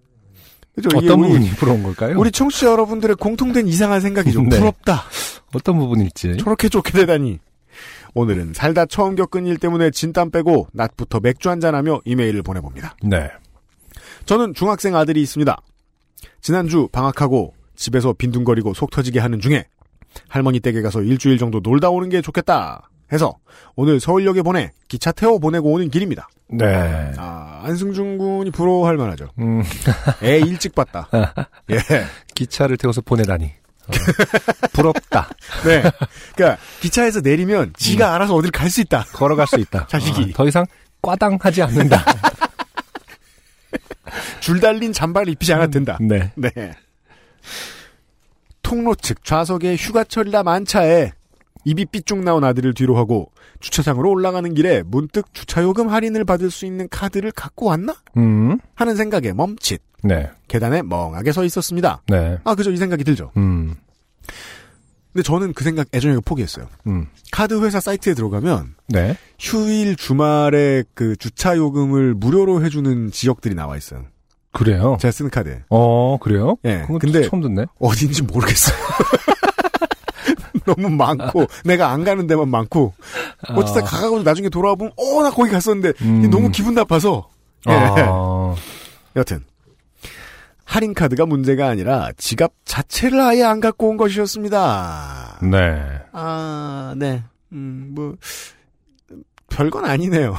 그죠? 0.74 0.88
어떤 0.96 1.20
우리, 1.20 1.28
부분이 1.28 1.50
부러운 1.56 1.82
걸까요? 1.82 2.18
우리 2.18 2.32
청취자 2.32 2.68
여러분들의 2.68 3.16
공통된 3.16 3.68
이상한 3.68 4.00
생각이죠. 4.00 4.40
네. 4.48 4.60
부럽다. 4.60 5.04
어떤 5.52 5.78
부분일지. 5.78 6.38
저렇게 6.38 6.70
좋게 6.70 6.92
되다니. 6.92 7.38
오늘은 8.14 8.54
살다 8.54 8.86
처음 8.86 9.14
겪은 9.14 9.44
일 9.44 9.58
때문에 9.58 9.90
진땀 9.90 10.30
빼고 10.30 10.68
낮부터 10.72 11.20
맥주 11.20 11.50
한잔하며 11.50 12.00
이메일을 12.06 12.42
보내봅니다. 12.42 12.96
네. 13.02 13.28
저는 14.24 14.54
중학생 14.54 14.96
아들이 14.96 15.20
있습니다. 15.20 15.54
지난주 16.40 16.88
방학하고 16.92 17.52
집에서 17.76 18.14
빈둥거리고 18.14 18.72
속 18.72 18.90
터지게 18.90 19.18
하는 19.18 19.38
중에 19.38 19.66
할머니 20.28 20.60
댁에 20.60 20.82
가서 20.82 21.02
일주일 21.02 21.38
정도 21.38 21.60
놀다 21.60 21.90
오는 21.90 22.08
게 22.08 22.20
좋겠다 22.20 22.90
해서 23.12 23.36
오늘 23.76 24.00
서울역에 24.00 24.42
보내 24.42 24.72
기차 24.88 25.12
태워 25.12 25.38
보내고 25.38 25.72
오는 25.72 25.88
길입니다. 25.90 26.28
네. 26.50 27.12
아, 27.16 27.62
안승준 27.64 28.18
군이 28.18 28.50
부러워할 28.50 28.96
만하죠. 28.96 29.28
음, 29.38 29.62
애 30.22 30.38
일찍 30.38 30.74
봤다. 30.74 31.08
예. 31.70 31.78
기차를 32.34 32.76
태워서 32.76 33.00
보내다니. 33.00 33.46
어, 33.86 33.90
부럽다. 34.72 35.28
네. 35.64 35.82
그러니까 36.34 36.60
기차에서 36.80 37.20
내리면 37.20 37.72
지가 37.76 38.14
알아서 38.14 38.34
어딜 38.34 38.50
갈 38.50 38.68
수 38.70 38.80
있다. 38.82 39.04
걸어갈 39.14 39.46
수 39.46 39.58
있다. 39.58 39.86
자식이. 39.86 40.22
어, 40.22 40.26
더 40.34 40.46
이상 40.46 40.66
꽈당하지 41.00 41.62
않는다. 41.62 42.04
줄 44.40 44.60
달린 44.60 44.92
잠바를 44.92 45.32
입히지 45.32 45.52
않아도 45.54 45.70
된다. 45.72 45.96
네. 46.00 46.32
네. 46.36 46.50
통로 48.68 48.94
측 48.94 49.24
좌석에 49.24 49.76
휴가철이라 49.76 50.42
만차에 50.42 51.12
입이 51.64 51.86
삐쭉 51.86 52.18
나온 52.18 52.44
아들을 52.44 52.74
뒤로 52.74 52.98
하고 52.98 53.32
주차장으로 53.60 54.10
올라가는 54.10 54.52
길에 54.52 54.82
문득 54.84 55.32
주차요금 55.32 55.88
할인을 55.88 56.26
받을 56.26 56.50
수 56.50 56.66
있는 56.66 56.86
카드를 56.90 57.32
갖고 57.32 57.64
왔나? 57.64 57.96
음. 58.18 58.58
하는 58.74 58.94
생각에 58.94 59.32
멈칫 59.32 59.80
네. 60.04 60.30
계단에 60.48 60.82
멍하게 60.82 61.32
서 61.32 61.44
있었습니다. 61.44 62.02
네. 62.08 62.36
아 62.44 62.54
그죠 62.54 62.70
이 62.70 62.76
생각이 62.76 63.04
들죠. 63.04 63.32
음. 63.38 63.74
근데 65.14 65.22
저는 65.22 65.54
그 65.54 65.64
생각 65.64 65.88
예전에 65.94 66.18
포기했어요. 66.22 66.68
음. 66.88 67.06
카드 67.32 67.64
회사 67.64 67.80
사이트에 67.80 68.12
들어가면 68.12 68.74
네. 68.88 69.16
휴일 69.38 69.96
주말에 69.96 70.84
그 70.92 71.16
주차 71.16 71.56
요금을 71.56 72.12
무료로 72.12 72.62
해주는 72.62 73.12
지역들이 73.12 73.54
나와 73.54 73.78
있어요. 73.78 74.04
그래요. 74.52 74.96
제가 75.00 75.12
쓰는 75.12 75.30
카드에. 75.30 75.62
어, 75.70 76.16
그래요? 76.20 76.56
예. 76.64 76.80
그건 76.82 76.98
근데 76.98 77.22
처음 77.28 77.42
듣네. 77.42 77.66
어딘지 77.80 78.22
모르겠어요. 78.22 78.76
너무 80.64 80.90
많고 80.90 81.46
내가 81.64 81.88
안 81.90 82.04
가는 82.04 82.26
데만 82.26 82.48
많고 82.48 82.92
어쨌든 83.54 83.84
가가고 83.84 84.22
나중에 84.22 84.48
돌아와 84.50 84.74
보면 84.74 84.92
어 84.96 85.22
나 85.22 85.30
거기 85.30 85.50
갔었는데 85.50 85.92
음. 86.02 86.28
너무 86.30 86.50
기분 86.50 86.74
나빠서 86.74 87.28
예. 87.68 87.72
아, 87.72 88.54
여튼 89.16 89.44
할인 90.64 90.92
카드가 90.94 91.24
문제가 91.26 91.68
아니라 91.68 92.10
지갑 92.18 92.52
자체를 92.66 93.20
아예 93.20 93.42
안 93.44 93.60
갖고 93.60 93.88
온 93.88 93.96
것이었습니다. 93.96 95.38
네. 95.50 95.82
아, 96.12 96.94
네. 96.96 97.22
음, 97.52 97.92
뭐 97.94 98.14
별건 99.48 99.86
아니네요. 99.86 100.36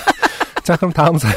자, 0.64 0.76
그럼 0.76 0.92
다음 0.94 1.18
사연. 1.18 1.34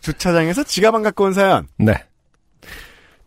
주차장에서 0.00 0.64
지갑 0.64 0.94
안 0.94 1.02
갖고 1.02 1.24
온 1.24 1.32
사연. 1.32 1.68
네. 1.78 1.94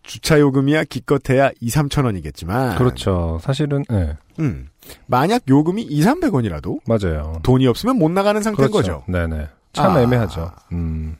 주차 0.03 0.39
요금이야 0.39 0.85
기껏해야 0.85 1.51
2, 1.61 1.69
3천 1.69 2.05
원이겠지만 2.05 2.75
그렇죠. 2.77 3.39
사실은, 3.43 3.83
네. 3.89 4.17
음. 4.39 4.67
만약 5.05 5.43
요금이 5.47 5.83
2, 5.83 6.01
300원이라도 6.01 6.79
맞아요. 6.87 7.39
돈이 7.43 7.67
없으면 7.67 7.97
못 7.97 8.09
나가는 8.09 8.41
상태인 8.41 8.71
그렇죠. 8.71 9.01
거죠. 9.01 9.03
네 9.07 9.27
네. 9.27 9.47
참 9.73 9.95
아. 9.95 10.01
애매하죠. 10.01 10.51
음. 10.71 11.17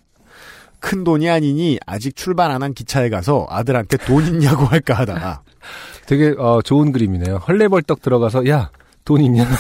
큰 0.80 1.04
돈이 1.04 1.30
아니니 1.30 1.78
아직 1.86 2.16
출발 2.16 2.50
안 2.50 2.64
한 2.64 2.74
기차에 2.74 3.10
가서 3.10 3.46
아들한테 3.50 3.98
돈 3.98 4.26
있냐고 4.26 4.66
할까 4.66 4.96
하다가 4.96 5.44
되게, 6.08 6.34
어, 6.38 6.62
좋은 6.64 6.92
그림이네요. 6.92 7.38
헐레벌떡 7.38 8.02
들어가서, 8.02 8.48
야, 8.50 8.72
돈 9.06 9.22
있냐? 9.22 9.46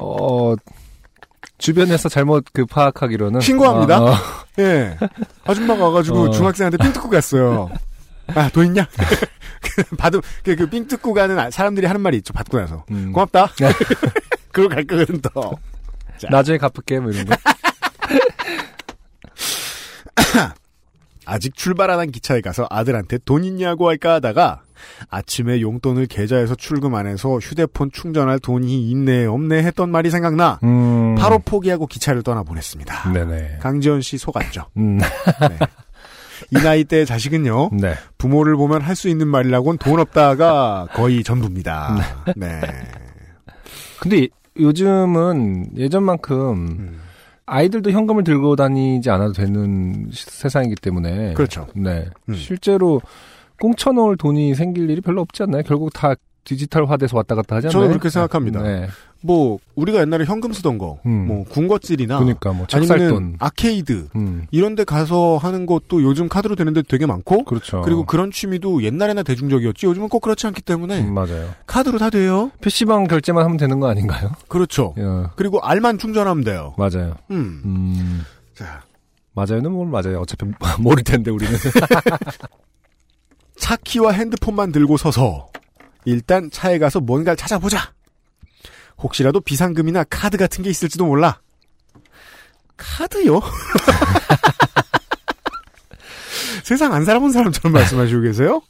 어, 0.00 0.54
주변에서 1.66 2.08
잘못 2.08 2.44
그 2.52 2.64
파악하기로는. 2.64 3.40
신고합니다. 3.40 4.00
어, 4.00 4.10
어, 4.12 4.14
예 4.60 4.96
아줌마가 5.44 5.84
와가지고 5.86 6.20
어. 6.20 6.30
중학생한테 6.30 6.76
삥 6.78 6.92
뜯고 6.92 7.10
갔어요. 7.10 7.70
아 8.28 8.48
돈 8.50 8.66
있냐? 8.66 8.86
받음 9.98 10.20
그삥 10.44 10.86
뜯고 10.86 11.12
가는 11.12 11.50
사람들이 11.50 11.86
하는 11.86 12.00
말이 12.00 12.18
있죠. 12.18 12.32
받고 12.32 12.58
나서 12.60 12.84
음. 12.92 13.12
고맙다. 13.12 13.48
그러고 14.52 14.72
갈 14.74 14.84
거거든 14.84 15.20
또. 15.20 15.58
자. 16.18 16.28
나중에 16.30 16.56
갚을게, 16.56 17.00
뭐 17.00 17.10
이런 17.10 17.26
거. 17.26 17.34
아직 21.26 21.56
출발 21.56 21.90
안 21.90 21.98
한 21.98 22.10
기차에 22.12 22.40
가서 22.40 22.66
아들한테 22.70 23.18
돈 23.24 23.42
있냐고 23.44 23.88
할까 23.88 24.14
하다가 24.14 24.62
아침에 25.10 25.60
용돈을 25.60 26.06
계좌에서 26.06 26.54
출금 26.54 26.94
안 26.94 27.06
해서 27.06 27.38
휴대폰 27.38 27.90
충전할 27.92 28.38
돈이 28.38 28.90
있네 28.90 29.26
없네 29.26 29.58
했던 29.62 29.90
말이 29.90 30.10
생각나 30.10 30.58
음. 30.64 31.14
바로 31.16 31.38
포기하고 31.38 31.86
기차를 31.86 32.22
떠나보냈습니다. 32.22 33.12
네네. 33.12 33.58
강지원 33.60 34.00
씨 34.00 34.18
속았죠. 34.18 34.66
음. 34.76 34.98
이 36.50 36.56
나이 36.62 36.84
때 36.84 37.04
자식은요 37.04 37.70
네. 37.72 37.94
부모를 38.18 38.56
보면 38.56 38.82
할 38.82 38.94
수 38.96 39.08
있는 39.08 39.28
말이라고는 39.28 39.78
돈 39.78 40.00
없다가 40.00 40.86
거의 40.94 41.22
전부입니다. 41.24 41.96
네. 42.36 42.60
근데 44.00 44.18
이- 44.18 44.28
요즘은 44.58 45.70
예전만큼 45.76 46.36
음. 46.56 47.00
아이들도 47.46 47.90
현금을 47.90 48.24
들고 48.24 48.56
다니지 48.56 49.08
않아도 49.10 49.32
되는 49.32 50.08
시- 50.12 50.24
세상이기 50.30 50.76
때문에. 50.76 51.34
그렇죠. 51.34 51.66
네. 51.74 52.06
음. 52.28 52.34
실제로 52.34 53.00
꽁쳐놓을 53.60 54.16
돈이 54.16 54.54
생길 54.54 54.90
일이 54.90 55.00
별로 55.00 55.20
없지 55.22 55.42
않나요? 55.44 55.62
결국 55.64 55.92
다 55.92 56.14
디지털화돼서 56.44 57.16
왔다 57.16 57.34
갔다 57.34 57.56
않나요? 57.56 57.70
저는 57.70 57.88
그렇게 57.88 58.08
생각합니다. 58.08 58.62
네. 58.62 58.86
뭐 59.22 59.58
우리가 59.74 60.00
옛날에 60.00 60.24
현금 60.24 60.52
쓰던 60.52 60.78
거, 60.78 61.00
음. 61.06 61.26
뭐 61.26 61.44
군것질이나 61.48 62.18
그러니까 62.18 62.52
뭐 62.52 62.66
아니면. 62.72 63.36
아케이드 63.40 64.08
음. 64.14 64.46
이런 64.52 64.76
데 64.76 64.84
가서 64.84 65.38
하는 65.38 65.66
것도 65.66 66.02
요즘 66.02 66.28
카드로 66.28 66.54
되는 66.54 66.72
데 66.72 66.82
되게 66.82 67.06
많고 67.06 67.44
그렇죠. 67.44 67.82
그리고 67.82 68.04
그런 68.04 68.30
취미도 68.30 68.84
옛날에나 68.84 69.24
대중적이었지 69.24 69.86
요즘은 69.86 70.08
꼭 70.08 70.20
그렇지 70.20 70.46
않기 70.46 70.62
때문에 70.62 71.00
음, 71.00 71.14
맞아요. 71.14 71.48
카드로 71.66 71.98
다 71.98 72.10
돼요. 72.10 72.52
PC방 72.60 73.08
결제만 73.08 73.44
하면 73.44 73.56
되는 73.56 73.80
거 73.80 73.88
아닌가요? 73.88 74.30
그렇죠. 74.48 74.94
예, 74.98 75.02
그리고 75.34 75.60
알만 75.60 75.98
충전하면 75.98 76.44
돼요. 76.44 76.74
맞아요. 76.78 77.14
음. 77.32 77.62
음. 77.64 78.22
자, 78.54 78.82
맞아요는 79.34 79.72
뭘 79.72 79.88
맞아요. 79.88 80.20
어차피 80.20 80.44
모를 80.78 81.02
텐데 81.02 81.30
우리는. 81.32 81.52
차 83.58 83.76
키와 83.76 84.12
핸드폰만 84.12 84.72
들고 84.72 84.96
서서 84.96 85.50
일단 86.04 86.50
차에 86.50 86.78
가서 86.78 87.00
뭔가를 87.00 87.36
찾아보자. 87.36 87.92
혹시라도 88.98 89.40
비상금이나 89.40 90.04
카드 90.04 90.36
같은 90.36 90.62
게 90.62 90.70
있을지도 90.70 91.04
몰라. 91.06 91.40
카드요? 92.76 93.40
세상 96.64 96.92
안 96.92 97.04
살아본 97.04 97.32
사람처럼 97.32 97.72
말씀하시고 97.72 98.22
계세요? 98.22 98.60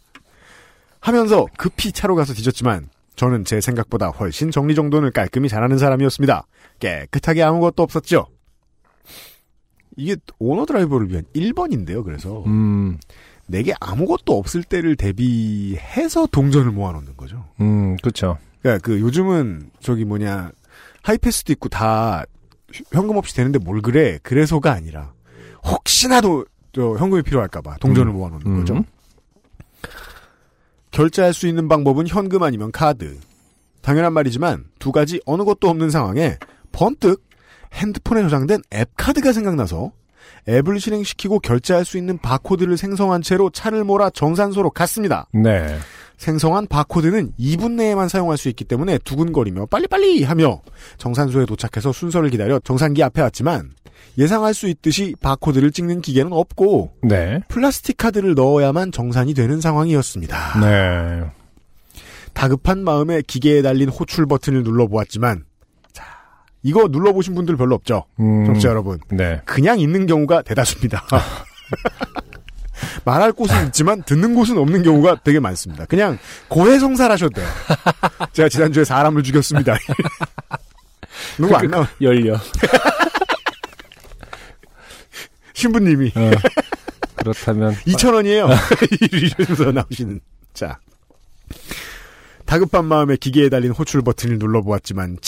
하면서 1.01 1.47
급히 1.57 1.93
차로 1.93 2.15
가서 2.17 2.35
뒤졌지만 2.35 2.89
저는 3.15 3.45
제 3.45 3.61
생각보다 3.61 4.09
훨씬 4.09 4.51
정리정돈을 4.51 5.11
깔끔히 5.13 5.49
잘하는 5.49 5.79
사람이었습니다. 5.79 6.47
깨끗하게 6.81 7.43
아무것도 7.43 7.83
없었죠. 7.83 8.27
이게 9.97 10.17
오너 10.39 10.67
드라이버를 10.67 11.09
위한 11.11 11.25
1번인데요. 11.35 12.05
그래서 12.05 12.43
음. 12.45 12.99
내게 13.47 13.75
아무것도 13.81 14.37
없을 14.37 14.63
때를 14.63 14.97
대비해서 14.97 16.27
동전을 16.27 16.73
모아놓는 16.73 17.17
거죠. 17.17 17.45
음, 17.61 17.97
그렇죠. 17.99 18.39
그러니까 18.61 18.85
그 18.85 19.01
요즘은 19.01 19.71
저기 19.81 20.05
뭐냐 20.05 20.51
하이패스도 21.03 21.53
있고 21.55 21.69
다 21.69 22.25
현금 22.93 23.17
없이 23.17 23.35
되는데 23.35 23.59
뭘 23.59 23.81
그래? 23.81 24.19
그래서가 24.23 24.73
아니라 24.73 25.13
혹시나도 25.65 26.47
저 26.73 26.97
현금이 26.97 27.23
필요할까봐 27.23 27.77
동전을 27.79 28.13
음. 28.13 28.17
모아놓는 28.17 28.47
음. 28.47 28.59
거죠. 28.59 28.85
결제할 30.91 31.33
수 31.33 31.47
있는 31.47 31.69
방법은 31.69 32.07
현금 32.09 32.43
아니면 32.43 32.73
카드. 32.73 33.19
당연한 33.83 34.13
말이지만 34.15 34.65
두 34.79 34.91
가지 34.91 35.21
어느 35.27 35.45
것도 35.45 35.69
없는 35.69 35.91
상황에 35.91 36.39
번뜩 36.73 37.23
핸드폰에 37.73 38.23
저장된 38.23 38.63
앱 38.75 38.91
카드가 38.97 39.33
생각나서 39.33 39.93
앱을 40.49 40.81
실행시키고 40.81 41.41
결제할 41.41 41.85
수 41.85 41.99
있는 41.99 42.19
바코드를 42.19 42.77
생성한 42.77 43.23
채로 43.23 43.51
차를 43.51 43.85
몰아 43.85 44.11
정산소로 44.11 44.71
갔습니다. 44.71 45.27
네. 45.33 45.79
생성한 46.19 46.69
바코드는 46.69 47.33
2분 47.39 47.73
내에만 47.73 48.09
사용할 48.09 48.39
수 48.39 48.49
있기 48.49 48.65
때문에 48.65 48.99
두근거리며 48.99 49.67
빨리빨리 49.67 50.23
하며 50.25 50.63
정산소에 50.99 51.47
도착해서 51.47 51.93
순서를 51.93 52.31
기다려 52.31 52.59
정산기 52.61 53.03
앞에 53.03 53.21
왔지만 53.23 53.71
예상할 54.19 54.55
수 54.55 54.67
있듯이 54.69 55.15
바코드를 55.21 55.73
찍는 55.73 56.01
기계는 56.01 56.33
없고 56.33 56.93
네. 57.03 57.41
플라스틱 57.49 57.97
카드를 57.99 58.35
넣어야만 58.35 58.93
정산이 58.93 59.35
되는 59.35 59.61
상황이었습니다. 59.61 60.61
네. 60.61 61.25
다급한 62.33 62.85
마음에 62.85 63.23
기계에 63.27 63.63
달린 63.63 63.89
호출 63.89 64.27
버튼을 64.27 64.63
눌러보았지만 64.63 65.39
자 65.39 65.46
이거 66.67 66.89
눌러보신 66.91 67.37
분들 67.37 67.57
별로 67.57 67.77
없죠. 67.77 68.07
음. 68.19 68.45
청취자 68.45 68.71
여러분. 68.71 68.99
네. 69.09 69.41
그냥 69.45 69.79
있는 69.79 70.05
경우가 70.07 70.43
대다수입니다. 70.43 71.05
말할 73.05 73.33
곳은 73.33 73.67
있지만 73.69 74.03
듣는 74.03 74.35
곳은 74.35 74.59
없는 74.59 74.83
경우가 74.83 75.21
되게 75.23 75.39
많습니다. 75.39 75.85
그냥 75.87 76.19
고해성사하셔도 76.49 77.41
돼요. 77.41 77.49
제가 78.33 78.49
지난주에 78.49 78.83
사람을 78.83 79.23
죽였습니다. 79.23 79.77
누구 81.39 81.55
안 81.55 81.71
나와? 81.71 81.89
열려. 82.01 82.37
신부님이 85.55 86.13
어. 86.17 86.31
그렇다면 87.15 87.75
2,000원이에요. 87.87 88.49
이러면서 89.13 89.71
나오시는. 89.71 90.21
자. 90.53 90.81
다급한 92.45 92.85
마음에 92.87 93.17
기계에 93.17 93.49
달린 93.49 93.71
호출 93.71 94.03
버튼을 94.03 94.39
눌러보았지만 94.39 95.19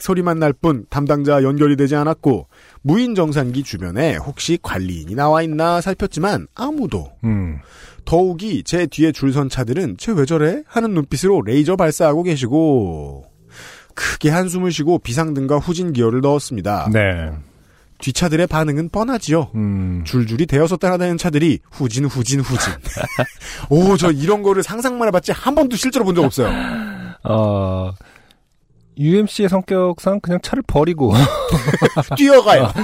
소리만 0.00 0.38
날 0.38 0.52
뿐 0.52 0.86
담당자 0.90 1.42
연결이 1.42 1.76
되지 1.76 1.94
않았고 1.96 2.48
무인 2.82 3.14
정산기 3.14 3.62
주변에 3.62 4.16
혹시 4.16 4.58
관리인이 4.60 5.14
나와 5.14 5.42
있나 5.42 5.80
살폈지만 5.80 6.48
아무도 6.54 7.12
음. 7.24 7.58
더욱이 8.04 8.62
제 8.64 8.86
뒤에 8.86 9.12
줄선 9.12 9.48
차들은 9.48 9.96
쟤 9.98 10.12
왜 10.12 10.24
저래? 10.24 10.62
하는 10.66 10.92
눈빛으로 10.94 11.42
레이저 11.42 11.76
발사하고 11.76 12.22
계시고 12.24 13.24
크게 13.94 14.30
한숨을 14.30 14.72
쉬고 14.72 14.98
비상등과 14.98 15.58
후진 15.58 15.92
기어를 15.92 16.20
넣었습니다. 16.22 16.88
네. 16.92 17.30
뒷차들의 17.98 18.46
반응은 18.46 18.88
뻔하지요. 18.88 19.50
음. 19.54 20.02
줄줄이 20.06 20.46
대여섯 20.46 20.80
따라다니는 20.80 21.18
차들이 21.18 21.58
후진 21.70 22.06
후진 22.06 22.40
후진. 22.40 22.72
오 23.68 23.96
저 23.98 24.10
이런 24.10 24.42
거를 24.42 24.62
상상만 24.62 25.06
해봤지 25.08 25.32
한 25.32 25.54
번도 25.54 25.76
실제로 25.76 26.04
본 26.06 26.14
적 26.14 26.24
없어요. 26.24 26.48
어, 27.24 27.92
UMC의 29.00 29.48
성격상 29.48 30.20
그냥 30.20 30.38
차를 30.42 30.62
버리고 30.66 31.14
뛰어가요. 32.16 32.70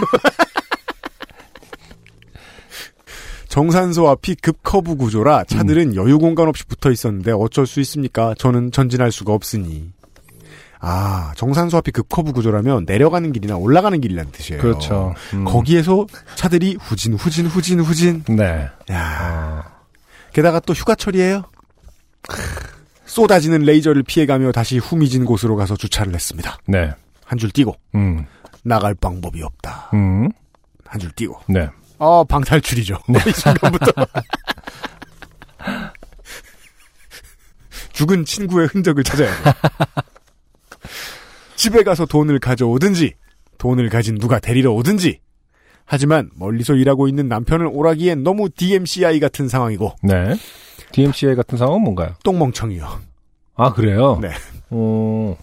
정산소 3.49 4.09
앞이 4.09 4.35
급커브 4.37 4.97
구조라 4.97 5.45
차들은 5.45 5.95
여유 5.95 6.19
공간 6.19 6.49
없이 6.49 6.64
붙어 6.67 6.91
있었는데 6.91 7.33
어쩔 7.33 7.67
수 7.67 7.81
있습니까? 7.81 8.35
저는 8.37 8.73
전진할 8.73 9.12
수가 9.12 9.33
없으니. 9.33 9.93
아, 10.79 11.33
정산소 11.37 11.79
앞이 11.79 11.91
급커브 11.93 12.33
구조라면 12.33 12.85
내려가는 12.87 13.33
길이나 13.33 13.57
올라가는 13.57 13.99
길이라는 13.99 14.31
뜻이에요. 14.31 14.61
그렇죠. 14.61 15.14
음. 15.33 15.45
거기에서 15.45 16.07
차들이 16.35 16.77
후진, 16.79 17.14
후진, 17.14 17.47
후진, 17.47 17.81
후진. 17.81 18.25
네. 18.29 18.69
야 18.91 19.64
게다가 20.33 20.61
또 20.61 20.75
휴가철이에요. 20.75 21.45
쏟아지는 23.21 23.61
레이저를 23.62 24.03
피해가며 24.03 24.53
다시 24.53 24.77
후미진 24.77 25.25
곳으로 25.25 25.57
가서 25.57 25.75
주차를 25.75 26.12
했습니다. 26.14 26.59
네. 26.67 26.93
한 27.25 27.39
줄 27.39 27.51
띄고 27.51 27.75
음. 27.95 28.27
나갈 28.62 28.95
방법이 28.95 29.43
없다. 29.43 29.91
음. 29.95 30.29
한 30.85 31.01
줄 31.01 31.11
띄고. 31.12 31.41
네. 31.49 31.67
어, 31.99 32.25
방탈출이죠. 32.25 32.99
이 33.27 33.31
순간부터. 33.33 33.91
죽은 37.95 38.27
친구의 38.27 38.69
흔적을 38.69 39.03
찾아야 39.03 39.35
돼. 39.43 39.51
집에 41.57 41.83
가서 41.85 42.05
돈을 42.05 42.39
가져오든지, 42.39 43.14
돈을 43.57 43.89
가진 43.89 44.19
누가 44.19 44.39
데리러 44.39 44.73
오든지. 44.73 45.21
하지만 45.87 46.29
멀리서 46.35 46.75
일하고 46.75 47.09
있는 47.09 47.29
남편을 47.29 47.67
오라기엔 47.73 48.23
너무 48.23 48.51
DMCI 48.51 49.21
같은 49.21 49.49
상황이고, 49.49 49.95
네. 50.03 50.35
DMCA 50.97 51.34
같은 51.34 51.59
상황은 51.59 51.82
뭔가요? 51.82 52.14
똥멍청이요. 52.24 52.88
아, 53.57 53.72
그래요? 53.74 54.18
네. 54.20 54.30
어, 54.70 55.36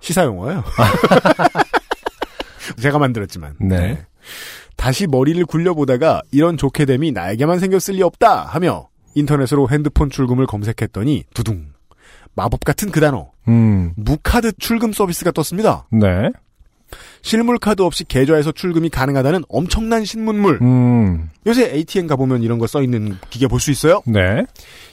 시사용어예요. 0.00 0.62
제가 2.80 2.98
만들었지만. 2.98 3.56
네. 3.60 4.04
다시 4.76 5.06
머리를 5.06 5.42
굴려보다가 5.46 6.22
이런 6.32 6.58
좋게 6.58 6.84
됨이 6.84 7.12
나에게만 7.12 7.60
생겼을 7.60 7.94
리 7.94 8.02
없다 8.02 8.44
하며 8.44 8.88
인터넷으로 9.14 9.70
핸드폰 9.70 10.10
출금을 10.10 10.46
검색했더니 10.46 11.24
두둥 11.32 11.72
마법 12.34 12.64
같은 12.64 12.90
그 12.90 13.00
단어 13.00 13.30
음. 13.48 13.92
무카드 13.96 14.52
출금 14.58 14.92
서비스가 14.92 15.30
떴습니다. 15.30 15.86
네. 15.90 16.30
실물 17.22 17.58
카드 17.58 17.82
없이 17.82 18.04
계좌에서 18.04 18.52
출금이 18.52 18.90
가능하다는 18.90 19.44
엄청난 19.48 20.04
신문물. 20.04 20.58
음. 20.62 21.30
요새 21.46 21.70
ATM 21.72 22.06
가보면 22.06 22.42
이런 22.42 22.58
거 22.58 22.66
써 22.66 22.82
있는 22.82 23.16
기계 23.30 23.46
볼 23.46 23.60
수 23.60 23.70
있어요. 23.70 24.02
네. 24.06 24.44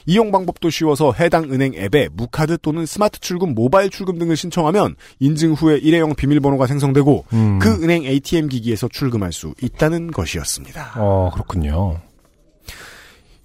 이용 0.06 0.30
방법도 0.30 0.70
쉬워서 0.70 1.12
해당 1.18 1.44
은행 1.52 1.74
앱에 1.74 2.08
무카드 2.12 2.58
또는 2.62 2.86
스마트 2.86 3.18
출금, 3.20 3.54
모바일 3.54 3.90
출금 3.90 4.18
등을 4.18 4.36
신청하면 4.36 4.94
인증 5.20 5.52
후에 5.54 5.78
일회용 5.78 6.14
비밀번호가 6.14 6.66
생성되고 6.66 7.24
음. 7.32 7.58
그 7.58 7.70
은행 7.82 8.04
ATM 8.04 8.48
기기에서 8.48 8.88
출금할 8.88 9.32
수 9.32 9.54
있다는 9.62 10.10
것이었습니다. 10.10 10.92
어, 10.96 11.30
그렇군요. 11.32 11.98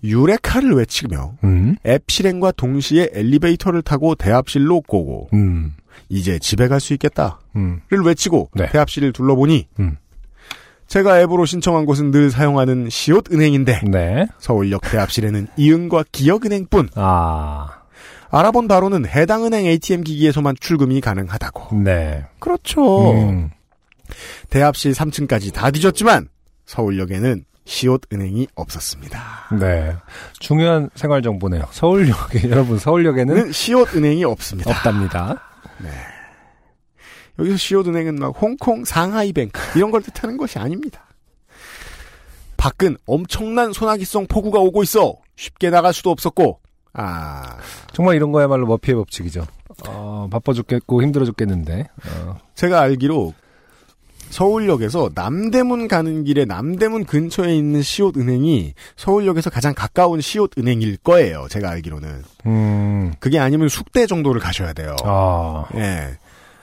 유레카를 0.03 0.73
외치며 0.73 1.33
음. 1.43 1.75
앱 1.85 2.03
실행과 2.07 2.51
동시에 2.51 3.09
엘리베이터를 3.13 3.81
타고 3.81 4.15
대합실로 4.15 4.81
고고 4.81 5.29
음. 5.33 5.73
이제 6.09 6.39
집에 6.39 6.67
갈 6.67 6.79
수 6.79 6.93
있겠다를 6.93 7.33
음. 7.55 7.81
외치고 7.91 8.49
네. 8.53 8.69
대합실을 8.71 9.11
둘러보니 9.13 9.67
음. 9.79 9.97
제가 10.87 11.19
앱으로 11.21 11.45
신청한 11.45 11.85
곳은 11.85 12.11
늘 12.11 12.31
사용하는 12.31 12.89
시옷 12.89 13.31
은행인데 13.31 13.81
네. 13.91 14.27
서울역 14.39 14.81
대합실에는 14.89 15.47
이은과 15.57 16.05
기억은행뿐 16.11 16.89
아. 16.95 17.81
알아본 18.29 18.67
바로는 18.67 19.05
해당 19.07 19.45
은행 19.45 19.65
ATM 19.65 20.03
기기에서만 20.03 20.55
출금이 20.59 21.01
가능하다고 21.01 21.77
네. 21.83 22.25
그렇죠 22.39 23.11
음. 23.11 23.49
대합실 24.49 24.93
3층까지 24.93 25.53
다 25.53 25.71
뒤졌지만 25.71 26.29
서울역에는 26.65 27.43
시옷 27.67 28.01
은행이 28.11 28.47
없었습니다 28.55 29.19
네. 29.59 29.93
중요한 30.39 30.89
생활 30.95 31.21
정보네요. 31.21 31.65
서울역에 31.69 32.47
여러분 32.49 32.79
서울역에는 32.79 33.35
는 33.35 33.51
시옷 33.51 33.93
은행이 33.93 34.23
없습니다 34.23 34.71
없답니다. 34.71 35.43
여기서 37.39 37.57
시오은행은 37.57 38.15
막 38.15 38.29
홍콩, 38.41 38.83
상하이뱅크 38.83 39.77
이런 39.77 39.91
걸 39.91 40.01
뜻하는 40.01 40.37
것이 40.37 40.57
아닙니다. 40.57 41.05
밖은 42.55 42.97
엄청난 43.05 43.73
소나기성 43.73 44.27
폭우가 44.27 44.59
오고 44.59 44.81
있어 44.83 45.15
쉽게 45.35 45.69
나갈 45.69 45.93
수도 45.93 46.09
없었고 46.09 46.59
아 46.93 47.57
정말 47.93 48.15
이런 48.15 48.31
거야말로 48.31 48.65
머피의 48.65 48.95
법칙이죠. 48.95 49.45
어, 49.87 50.27
바빠 50.31 50.53
죽겠고 50.53 51.03
힘들어 51.03 51.25
죽겠는데. 51.25 51.87
어, 52.23 52.37
제가 52.55 52.79
알기로 52.79 53.33
서울역에서 54.29 55.11
남대문 55.15 55.87
가는 55.87 56.23
길에 56.23 56.45
남대문 56.45 57.05
근처에 57.05 57.55
있는 57.55 57.81
시옷은행이 57.81 58.73
서울역에서 58.95 59.49
가장 59.49 59.73
가까운 59.73 60.21
시옷은행일 60.21 60.97
거예요. 60.97 61.47
제가 61.49 61.69
알기로는. 61.71 62.23
음, 62.45 63.13
그게 63.19 63.39
아니면 63.39 63.69
숙대 63.69 64.05
정도를 64.05 64.41
가셔야 64.41 64.73
돼요. 64.73 64.95
아, 65.03 65.65
예. 65.75 66.17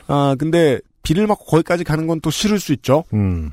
아, 0.07 0.37
근데 0.39 0.79
비를 1.03 1.27
맞고 1.27 1.45
거기까지 1.47 1.85
가는 1.85 2.07
건 2.07 2.21
또 2.21 2.31
싫을 2.31 2.61
수 2.61 2.73
있죠. 2.75 3.05
음, 3.13 3.51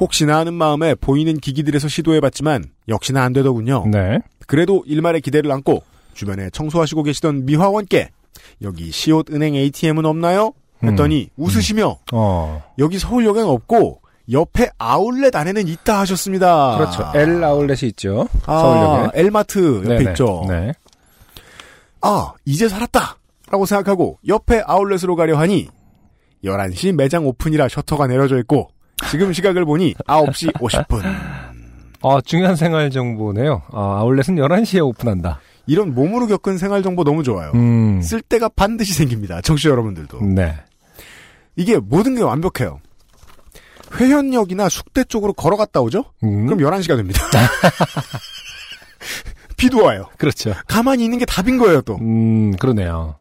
혹시나 0.00 0.38
하는 0.38 0.54
마음에 0.54 0.94
보이는 0.94 1.36
기기들에서 1.38 1.88
시도해봤지만 1.88 2.64
역시나 2.88 3.22
안 3.22 3.32
되더군요. 3.32 3.86
네. 3.90 4.18
그래도 4.46 4.82
일말의 4.86 5.20
기대를 5.20 5.50
안고 5.52 5.82
주변에 6.14 6.50
청소하시고 6.50 7.02
계시던 7.04 7.46
미화원께 7.46 8.10
여기 8.62 8.90
시옷은행 8.90 9.54
ATM은 9.54 10.04
없나요? 10.04 10.52
했더니 10.88 11.30
웃으시며 11.36 11.96
어, 12.12 12.62
여기 12.78 12.98
서울역엔 12.98 13.44
없고 13.44 14.00
옆에 14.32 14.70
아울렛 14.78 15.34
안에는 15.36 15.68
있다 15.68 16.00
하셨습니다. 16.00 16.76
그렇죠. 16.78 17.12
L 17.14 17.44
아울렛이 17.44 17.80
있죠. 17.90 18.26
아, 18.46 18.58
서울역에. 18.58 19.20
엘마트 19.20 19.76
옆에 19.84 19.88
네네. 19.98 20.10
있죠. 20.10 20.44
네. 20.48 20.72
아, 22.00 22.32
이제 22.44 22.68
살았다! 22.68 23.16
라고 23.50 23.66
생각하고 23.66 24.18
옆에 24.26 24.62
아울렛으로 24.66 25.16
가려 25.16 25.38
하니 25.38 25.68
11시 26.44 26.92
매장 26.94 27.26
오픈이라 27.26 27.68
셔터가 27.68 28.06
내려져 28.06 28.38
있고 28.38 28.68
지금 29.10 29.32
시각을 29.32 29.64
보니 29.64 29.94
9시 30.06 30.52
50분. 30.54 31.02
아, 32.02 32.20
중요한 32.24 32.56
생활 32.56 32.90
정보네요. 32.90 33.62
아, 33.72 33.98
아울렛은 34.00 34.36
11시에 34.36 34.84
오픈한다. 34.86 35.40
이런 35.66 35.94
몸으로 35.94 36.26
겪은 36.26 36.58
생활 36.58 36.82
정보 36.82 37.04
너무 37.04 37.22
좋아요. 37.22 37.50
음, 37.54 38.02
쓸 38.02 38.20
때가 38.20 38.50
반드시 38.50 38.92
생깁니다. 38.92 39.40
청취자 39.40 39.70
여러분들도. 39.70 40.20
네. 40.22 40.54
이게 41.56 41.78
모든 41.78 42.14
게 42.14 42.22
완벽해요. 42.22 42.80
회현역이나 43.94 44.68
숙대 44.68 45.04
쪽으로 45.04 45.32
걸어갔다 45.32 45.80
오죠? 45.80 46.04
음, 46.24 46.46
그럼 46.46 46.58
11시가 46.60 46.96
됩니다. 46.96 47.20
비도 49.56 49.84
와요. 49.84 50.08
그렇죠. 50.18 50.54
가만히 50.66 51.04
있는 51.04 51.18
게 51.18 51.24
답인 51.24 51.58
거예요, 51.58 51.80
또. 51.82 51.96
음, 51.96 52.56
그러네요. 52.56 53.16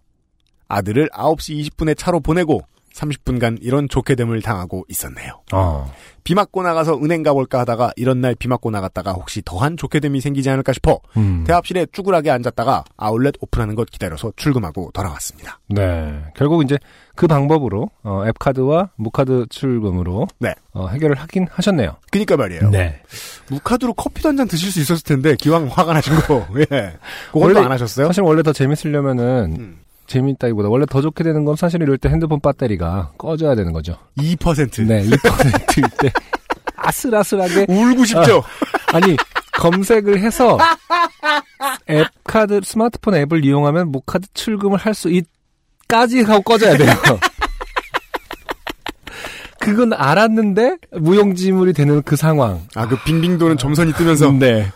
아들을 0.67 1.09
9시 1.09 1.69
20분에 1.69 1.97
차로 1.97 2.19
보내고 2.21 2.61
30분간 2.93 3.57
이런 3.61 3.89
좋게 3.89 4.15
됨을 4.15 4.41
당하고 4.41 4.85
있었네요. 4.87 5.41
어, 5.51 5.91
비 6.23 6.35
맞고 6.35 6.61
나가서 6.63 6.97
은행 6.99 7.21
가볼까 7.23 7.59
하다가 7.61 7.91
이런 7.95 8.21
날 8.21 8.35
비 8.35 8.47
맞고 8.47 8.69
나갔다가 8.71 9.11
혹시 9.13 9.41
더한 9.43 9.75
좋게 9.77 9.99
됨이 9.99 10.21
생기지 10.21 10.49
않을까 10.49 10.73
싶어 10.73 10.99
음, 11.17 11.43
대합실에 11.45 11.87
쭈그라게 11.91 12.29
앉았다가 12.31 12.83
아울렛 12.97 13.35
오픈하는 13.41 13.75
것 13.75 13.89
기다려서 13.89 14.31
출금하고 14.35 14.91
돌아왔습니다. 14.93 15.59
네. 15.69 16.23
결국 16.35 16.63
이제 16.63 16.77
그 17.15 17.27
방법으로, 17.27 17.89
어, 18.03 18.23
앱카드와 18.27 18.89
무카드 18.95 19.45
출금으로, 19.49 20.27
네. 20.39 20.53
어, 20.73 20.87
해결을 20.87 21.15
하긴 21.15 21.47
하셨네요. 21.51 21.97
그니까 22.11 22.37
말이에요. 22.37 22.69
네. 22.71 23.01
무카드로 23.49 23.93
커피도 23.93 24.29
한 24.29 24.37
잔 24.37 24.47
드실 24.47 24.71
수 24.71 24.79
있었을 24.79 25.03
텐데 25.03 25.35
기왕 25.35 25.67
화가 25.67 25.93
나신 25.93 26.15
거 26.21 26.47
예. 26.59 26.65
그걸도 27.31 27.39
원래 27.39 27.59
안 27.59 27.71
하셨어요? 27.71 28.07
사실 28.07 28.23
원래 28.23 28.41
더 28.41 28.51
재밌으려면은, 28.51 29.55
음. 29.59 29.79
재밌다기보다 30.07 30.69
원래 30.69 30.85
더 30.85 31.01
좋게 31.01 31.23
되는 31.23 31.45
건 31.45 31.55
사실 31.55 31.81
이럴 31.81 31.97
때 31.97 32.09
핸드폰 32.09 32.39
배터리가 32.39 33.11
꺼져야 33.17 33.55
되는 33.55 33.71
거죠. 33.73 33.97
2% 34.17 34.85
네, 34.87 35.03
2%일 35.05 35.83
때 35.99 36.11
아슬아슬하게 36.75 37.65
울고 37.69 38.05
싶죠? 38.05 38.43
아니 38.93 39.15
검색을 39.53 40.19
해서 40.19 40.57
앱 41.89 42.07
카드 42.23 42.59
스마트폰 42.63 43.15
앱을 43.15 43.45
이용하면 43.45 43.91
무카드 43.91 44.27
출금을 44.33 44.77
할 44.77 44.93
수 44.93 45.09
있까지 45.09 46.21
하고 46.23 46.41
꺼져야 46.41 46.75
돼요. 46.77 46.91
그건 49.59 49.93
알았는데 49.93 50.77
무용지물이 50.91 51.71
되는 51.73 52.01
그 52.03 52.17
상황. 52.17 52.61
아 52.75 52.85
그 52.85 52.97
빙빙 53.05 53.37
도는 53.37 53.57
점선이 53.57 53.93
뜨면서 53.93 54.29
네. 54.33 54.69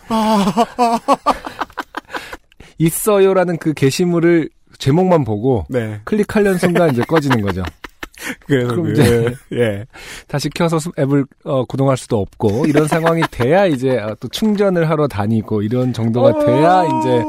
있어요라는 2.78 3.58
그 3.58 3.74
게시물을 3.74 4.48
제목만 4.78 5.24
보고 5.24 5.66
네. 5.68 6.00
클릭하려는 6.04 6.58
순간 6.58 6.90
이제 6.92 7.02
꺼지는 7.02 7.40
거죠. 7.42 7.62
그래서 8.46 8.68
그럼 8.68 8.84
그, 8.86 8.92
이제 8.92 9.34
예. 9.52 9.84
다시 10.26 10.48
켜서 10.50 10.78
스- 10.78 10.90
앱을 10.98 11.24
어, 11.44 11.64
구동할 11.64 11.96
수도 11.96 12.18
없고 12.20 12.66
이런 12.66 12.86
상황이 12.88 13.22
돼야 13.30 13.66
이제 13.66 13.96
어, 13.98 14.16
또 14.18 14.28
충전을 14.28 14.88
하러 14.90 15.06
다니고 15.06 15.62
이런 15.62 15.92
정도가 15.92 16.44
돼야 16.44 16.84
이제 16.84 17.22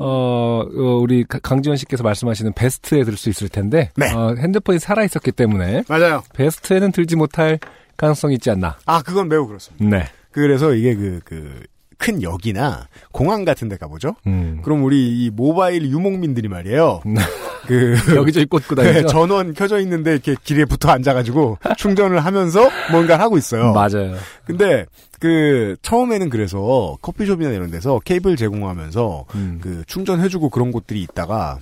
어, 0.00 0.62
어, 0.64 0.98
우리 1.00 1.24
가- 1.24 1.38
강지원 1.40 1.76
씨께서 1.76 2.02
말씀하시는 2.04 2.52
베스트에 2.54 3.04
들 3.04 3.16
수 3.16 3.30
있을 3.30 3.48
텐데 3.48 3.90
네. 3.96 4.12
어, 4.12 4.34
핸드폰이 4.38 4.78
살아 4.78 5.02
있었기 5.04 5.32
때문에 5.32 5.84
맞아요. 5.88 6.22
베스트에는 6.34 6.92
들지 6.92 7.16
못할 7.16 7.58
가능성이 7.96 8.34
있지 8.34 8.50
않나. 8.50 8.76
아 8.86 9.02
그건 9.02 9.28
매우 9.28 9.46
그렇습니다. 9.46 9.84
네. 9.84 10.04
그래서 10.30 10.72
이게 10.74 10.94
그 10.94 11.20
그 11.24 11.60
큰 12.02 12.20
역이나 12.20 12.88
공항 13.12 13.44
같은 13.44 13.68
데 13.68 13.76
가보죠. 13.76 14.16
음. 14.26 14.60
그럼 14.64 14.82
우리 14.82 15.24
이 15.24 15.30
모바일 15.30 15.88
유목민들이 15.88 16.48
말이에요. 16.48 17.00
음. 17.70 17.96
그 17.96 17.96
여기저기 18.16 18.46
꽂고 18.46 18.74
네, 18.76 18.92
다니죠. 18.92 19.08
전원 19.08 19.54
켜져 19.54 19.78
있는데 19.80 20.12
이렇게 20.12 20.34
길에 20.42 20.64
붙어 20.64 20.90
앉아가지고 20.90 21.58
충전을 21.76 22.24
하면서 22.24 22.68
뭔가를 22.90 23.22
하고 23.22 23.38
있어요. 23.38 23.72
맞아요. 23.72 24.16
근데 24.44 24.86
그 25.20 25.76
처음에는 25.82 26.30
그래서 26.30 26.96
커피숍이나 27.00 27.50
이런 27.50 27.70
데서 27.70 28.00
케이블 28.04 28.36
제공하면서 28.36 29.26
음. 29.36 29.60
그 29.62 29.84
충전해주고 29.86 30.50
그런 30.50 30.72
곳들이 30.72 31.00
있다가 31.02 31.58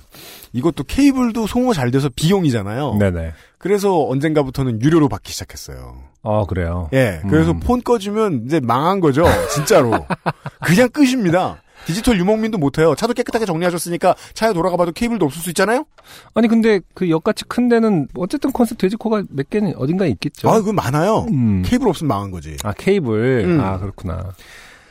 이것도 0.51 0.83
케이블도 0.85 1.45
소모 1.45 1.73
잘 1.73 1.91
돼서 1.91 2.09
비용이잖아요. 2.15 2.95
네네. 2.99 3.33
그래서 3.59 4.07
언젠가부터는 4.07 4.81
유료로 4.81 5.09
받기 5.09 5.31
시작했어요. 5.31 5.95
어 6.23 6.45
그래요. 6.47 6.89
예, 6.93 7.21
그래서 7.29 7.51
음. 7.51 7.59
폰 7.59 7.83
꺼지면 7.83 8.43
이제 8.45 8.59
망한 8.59 8.99
거죠. 8.99 9.25
진짜로. 9.53 9.91
그냥 10.65 10.89
끝입니다. 10.89 11.61
디지털 11.85 12.17
유목민도 12.19 12.57
못해요. 12.57 12.95
차도 12.95 13.13
깨끗하게 13.13 13.45
정리하셨으니까 13.45 14.15
차에 14.33 14.53
돌아가봐도 14.53 14.91
케이블도 14.91 15.25
없을 15.25 15.41
수 15.41 15.49
있잖아요? 15.49 15.85
아니 16.35 16.47
근데 16.47 16.79
그 16.93 17.09
역같이 17.09 17.43
큰 17.45 17.69
데는 17.69 18.07
어쨌든 18.15 18.51
콘센트 18.51 18.81
돼지코가 18.85 19.23
몇 19.29 19.49
개는 19.49 19.73
어딘가에 19.77 20.09
있겠죠. 20.09 20.49
아, 20.49 20.59
그건 20.59 20.75
많아요. 20.75 21.25
음. 21.31 21.63
케이블 21.65 21.87
없으면 21.87 22.07
망한 22.09 22.31
거지. 22.31 22.55
아 22.63 22.71
케이블 22.73 23.43
음. 23.45 23.59
아 23.59 23.77
그렇구나 23.79 24.31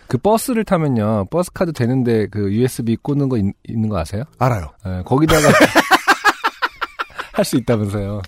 그 0.08 0.18
버스를 0.18 0.64
타면요 0.64 1.26
버스 1.30 1.52
카드 1.52 1.72
되는데 1.72 2.26
그 2.26 2.52
USB 2.52 2.96
꽂는 2.96 3.28
거 3.28 3.38
있, 3.38 3.44
는거 3.68 3.96
아세요? 3.98 4.24
알아요. 4.38 4.70
예, 4.86 5.02
거기다가 5.04 5.48
할 7.32 7.44
수 7.44 7.56
있다면서요 7.56 8.20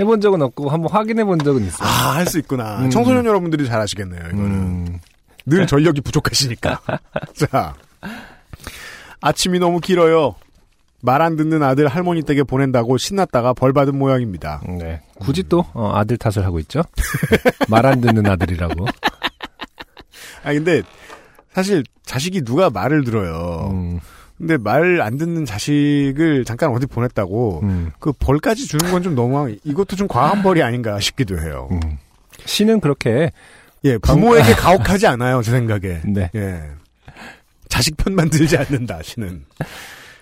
해본 0.00 0.20
적은 0.20 0.40
없고 0.42 0.70
한번 0.70 0.92
확인해 0.92 1.24
본 1.24 1.38
적은 1.40 1.64
있어요. 1.66 1.86
아, 1.88 2.14
할 2.14 2.26
수 2.26 2.38
있구나. 2.38 2.78
음. 2.82 2.90
청소년 2.90 3.26
여러분들이 3.26 3.66
잘 3.66 3.80
아시겠네요, 3.80 4.20
이거는. 4.28 4.44
음, 4.44 4.98
늘 5.44 5.66
전력이 5.66 6.00
부족하시니까. 6.02 6.80
자. 7.34 7.74
아침이 9.20 9.58
너무 9.58 9.80
길어요. 9.80 10.34
말 11.00 11.22
안 11.22 11.36
듣는 11.36 11.62
아들 11.62 11.86
할머니 11.86 12.22
댁에 12.22 12.42
보낸다고 12.42 12.98
신났다가 12.98 13.52
벌 13.52 13.72
받은 13.72 13.96
모양입니다. 13.96 14.60
네 14.66 15.00
굳이 15.20 15.44
또 15.44 15.64
어, 15.72 15.92
아들 15.94 16.16
탓을 16.16 16.44
하고 16.44 16.58
있죠. 16.60 16.82
말 17.68 17.86
안 17.86 18.00
듣는 18.00 18.26
아들이라고. 18.26 18.86
아, 20.44 20.52
근데 20.52 20.82
사실 21.52 21.84
자식이 22.04 22.42
누가 22.42 22.68
말을 22.70 23.04
들어요. 23.04 23.68
음, 23.70 24.00
근데 24.38 24.56
말 24.56 25.00
안 25.00 25.18
듣는 25.18 25.44
자식을 25.44 26.44
잠깐 26.44 26.70
어디 26.70 26.86
보냈다고 26.86 27.60
음, 27.62 27.90
그 28.00 28.12
벌까지 28.12 28.66
주는 28.66 28.90
건 28.90 29.02
좀 29.02 29.14
너무 29.14 29.54
이것도 29.64 29.94
좀 29.94 30.08
과한 30.08 30.42
벌이 30.42 30.62
아닌가 30.64 30.98
싶기도 30.98 31.38
해요. 31.40 31.68
음. 31.70 31.80
시는 32.44 32.80
그렇게 32.80 33.30
예, 33.84 33.98
부모에게 33.98 34.52
가혹하지 34.58 35.06
않아요, 35.06 35.42
제 35.42 35.52
생각에. 35.52 36.00
네. 36.06 36.28
예. 36.34 36.62
자식 37.78 37.96
편 37.96 38.12
만 38.14 38.28
들지 38.28 38.56
않는다, 38.56 38.98
시는. 39.04 39.44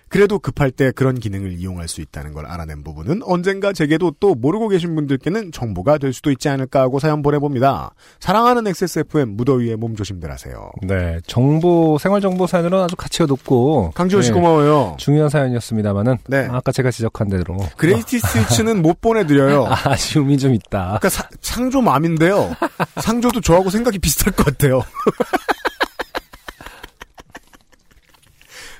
그래도 0.08 0.38
급할 0.38 0.70
때 0.70 0.92
그런 0.92 1.18
기능을 1.18 1.58
이용할 1.58 1.88
수 1.88 2.00
있다는 2.02 2.32
걸 2.34 2.44
알아낸 2.46 2.84
부분은 2.84 3.22
언젠가 3.24 3.72
제게도 3.72 4.12
또 4.20 4.34
모르고 4.34 4.68
계신 4.68 4.94
분들께는 4.94 5.50
정보가 5.52 5.96
될 5.98 6.12
수도 6.12 6.30
있지 6.30 6.48
않을까 6.50 6.80
하고 6.82 7.00
사연 7.00 7.22
보내봅니다. 7.22 7.90
사랑하는 8.20 8.66
XSFM 8.68 9.30
무더위에 9.30 9.74
몸조심들 9.76 10.30
하세요. 10.30 10.70
네 10.82 11.18
정보 11.26 11.96
생활 11.98 12.20
정보 12.20 12.46
사연으로는 12.46 12.84
아주 12.84 12.94
가치가 12.94 13.24
높고 13.26 13.90
강지원 13.94 14.22
씨 14.22 14.30
네, 14.30 14.34
고마워요. 14.34 14.94
중요한 14.98 15.28
사연이었습니다만은 15.30 16.18
네. 16.28 16.46
아까 16.52 16.70
제가 16.72 16.90
지적한 16.92 17.28
대로 17.28 17.56
그레이티 17.76 18.20
스위치는 18.20 18.82
못 18.82 19.00
보내드려요. 19.00 19.66
아쉬움이 19.84 20.38
좀 20.38 20.54
있다. 20.54 20.98
그러니까 21.00 21.08
사- 21.08 21.28
상조 21.40 21.80
맘인데요. 21.80 22.54
상조도 23.00 23.40
저하고 23.40 23.70
생각이 23.70 23.98
비슷할 23.98 24.34
것 24.34 24.44
같아요. 24.46 24.82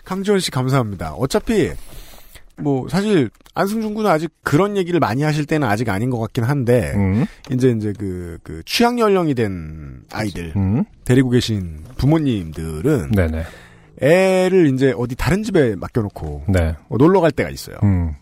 강지원 0.07 0.39
씨 0.41 0.51
감사합니다. 0.51 1.13
어차피 1.15 1.73
뭐 2.59 2.89
사실 2.89 3.29
안승준 3.55 3.93
군은 3.93 4.11
아직 4.11 4.33
그런 4.43 4.77
얘기를 4.77 5.01
많이 5.01 5.23
하실 5.23 5.45
때는 5.45 5.69
아직 5.69 5.89
아닌 5.91 6.09
것 6.11 6.19
같긴 6.19 6.45
한데 6.45 6.93
음. 6.95 7.27
이제 7.51 7.75
이제 7.77 7.93
그, 7.99 8.39
그 8.43 8.63
취향 8.65 8.99
연령이 8.99 9.35
된 9.35 10.01
아이들 10.13 10.53
음. 10.57 10.85
데리고 11.05 11.29
계신 11.29 11.81
부모님들은 11.99 13.11
네네. 13.11 13.45
애를 14.01 14.73
이제 14.73 14.95
어디 14.97 15.17
다른 15.17 15.43
집에 15.43 15.75
맡겨놓고 15.75 16.45
네. 16.49 16.77
어, 16.89 16.97
놀러 16.97 17.21
갈 17.21 17.33
때가 17.33 17.51
있어요. 17.51 17.77
음. 17.83 18.15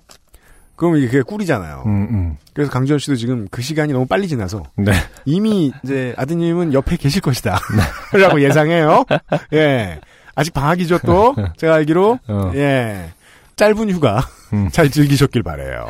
그럼 0.76 0.96
이게 0.96 1.06
그게 1.06 1.22
꿀이잖아요. 1.22 1.84
음, 1.86 2.08
음. 2.10 2.36
그래서 2.52 2.70
강지현 2.70 2.98
씨도 2.98 3.14
지금 3.16 3.46
그 3.50 3.62
시간이 3.62 3.92
너무 3.92 4.06
빨리 4.06 4.26
지나서 4.26 4.64
네. 4.76 4.92
이미 5.24 5.70
이제 5.84 6.14
아드님은 6.16 6.72
옆에 6.72 6.96
계실 6.96 7.20
것이다. 7.20 7.58
라고 8.18 8.40
예상해요. 8.40 9.04
예. 9.52 10.00
아직 10.34 10.52
방학이죠 10.54 10.98
또. 11.06 11.34
제가 11.56 11.74
알기로. 11.74 12.18
어. 12.28 12.52
예. 12.54 13.12
짧은 13.56 13.90
휴가 13.90 14.26
음. 14.52 14.68
잘 14.70 14.90
즐기셨길 14.90 15.42
바래요. 15.42 15.86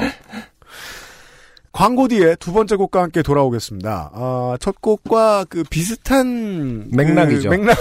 광고 1.72 2.08
뒤에 2.08 2.36
두 2.36 2.52
번째 2.52 2.76
곡과 2.76 3.02
함께 3.02 3.22
돌아오겠습니다. 3.22 4.10
아, 4.14 4.56
첫 4.60 4.80
곡과 4.80 5.44
그 5.48 5.64
비슷한 5.64 6.88
그 6.90 6.96
맥락이죠. 6.96 7.50
맥락. 7.50 7.76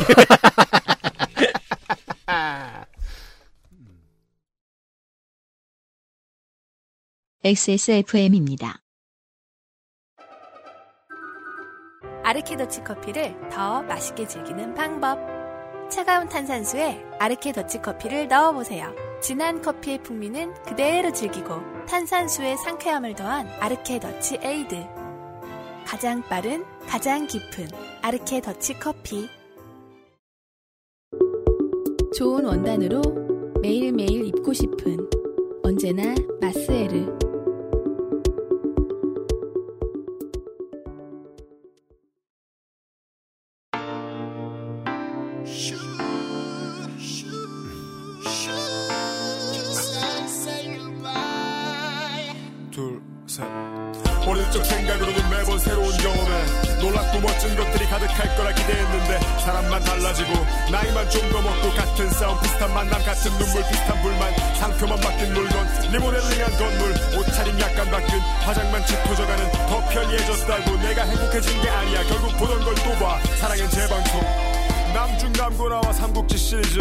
XSFM입니다. 7.43 8.79
아르케 12.23 12.55
더치 12.55 12.81
커피를 12.85 13.35
더 13.51 13.81
맛있게 13.83 14.25
즐기는 14.25 14.73
방법. 14.73 15.42
차가운 15.89 16.27
탄산수에 16.27 17.03
아르케 17.19 17.51
더치 17.51 17.81
커피를 17.81 18.27
넣어보세요. 18.27 18.93
진한 19.21 19.61
커피의 19.61 20.03
풍미는 20.03 20.53
그대로 20.65 21.11
즐기고 21.11 21.85
탄산수의 21.87 22.57
상쾌함을 22.57 23.15
더한 23.15 23.47
아르케 23.59 23.99
더치 23.99 24.39
에이드. 24.41 24.75
가장 25.85 26.21
빠른, 26.23 26.65
가장 26.87 27.27
깊은 27.27 27.67
아르케 28.01 28.41
더치 28.41 28.79
커피. 28.79 29.29
좋은 32.17 32.45
원단으로 32.45 33.01
매일매일 33.61 34.25
입고 34.27 34.53
싶은 34.53 34.97
언제나 35.63 36.13
마스에르. 36.41 37.22
가득할 58.13 58.35
거라 58.35 58.51
기대했는데 58.53 59.19
사람만 59.43 59.83
달라지고 59.83 60.33
나이만 60.71 61.09
좀 61.09 61.23
더 61.33 61.41
먹고 61.41 61.71
같은 61.71 62.09
싸움 62.11 62.39
비슷한 62.41 62.71
만남 62.73 63.03
같은 63.03 63.31
눈물 63.39 63.63
비슷한 63.67 63.99
불만. 64.03 64.31
상표만 64.59 64.99
바뀐 64.99 65.33
물건 65.33 65.67
리모델링한 65.91 66.57
건물. 66.57 66.93
옷차림 67.17 67.59
약간 67.59 67.89
바뀐 67.89 68.19
화장만 68.19 68.85
짙어져가는 68.85 69.51
더 69.67 69.79
편리해졌다고 69.89 70.77
내가 70.77 71.03
행복해진 71.05 71.61
게 71.61 71.69
아니야. 71.69 72.03
결국 72.03 72.37
보던 72.37 72.63
걸 72.63 72.73
또 72.83 72.91
봐. 73.03 73.19
사랑은 73.39 73.69
재방송. 73.69 74.21
남중 74.93 75.33
남고 75.33 75.69
나와 75.69 75.91
삼국지 75.93 76.37
시리즈 76.37 76.79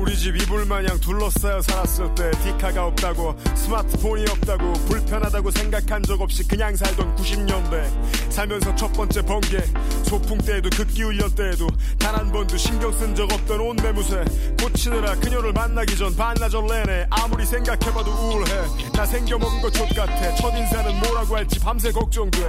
우리 0.00 0.16
집 0.16 0.34
이불 0.34 0.64
마냥 0.64 0.98
둘러싸여 0.98 1.60
살았을 1.60 2.14
때 2.14 2.30
디카가 2.42 2.86
없다고 2.86 3.36
스마트폰이 3.54 4.24
없다고 4.30 4.72
불편하다고 4.88 5.50
생각한 5.50 6.02
적 6.04 6.18
없이 6.22 6.42
그냥 6.48 6.74
살던 6.74 7.14
90년대. 7.16 8.32
살면서 8.32 8.74
첫 8.76 8.90
번째 8.94 9.20
번개 9.22 9.58
소풍 10.04 10.38
때에도 10.38 10.70
극기 10.70 11.02
훈련 11.02 11.30
때에도 11.34 11.68
단 11.98 12.10
한 12.16 12.32
번도 12.32 12.56
신경 12.56 12.90
쓴 12.92 13.14
적 13.14 13.30
없던 13.32 13.60
옷매무새 13.60 14.24
고치느라 14.60 15.14
그녀를 15.16 15.52
만나기 15.52 15.96
전 15.96 16.14
반나절 16.16 16.66
내내 16.66 17.06
아무리 17.10 17.44
생각해봐도 17.44 18.10
우울해. 18.10 18.50
나 18.94 19.04
생겨먹은 19.04 19.60
거 19.60 19.70
족같아. 19.70 20.34
첫인사는 20.36 21.00
뭐라고 21.00 21.36
할지 21.36 21.60
밤새 21.60 21.92
걱정돼. 21.92 22.46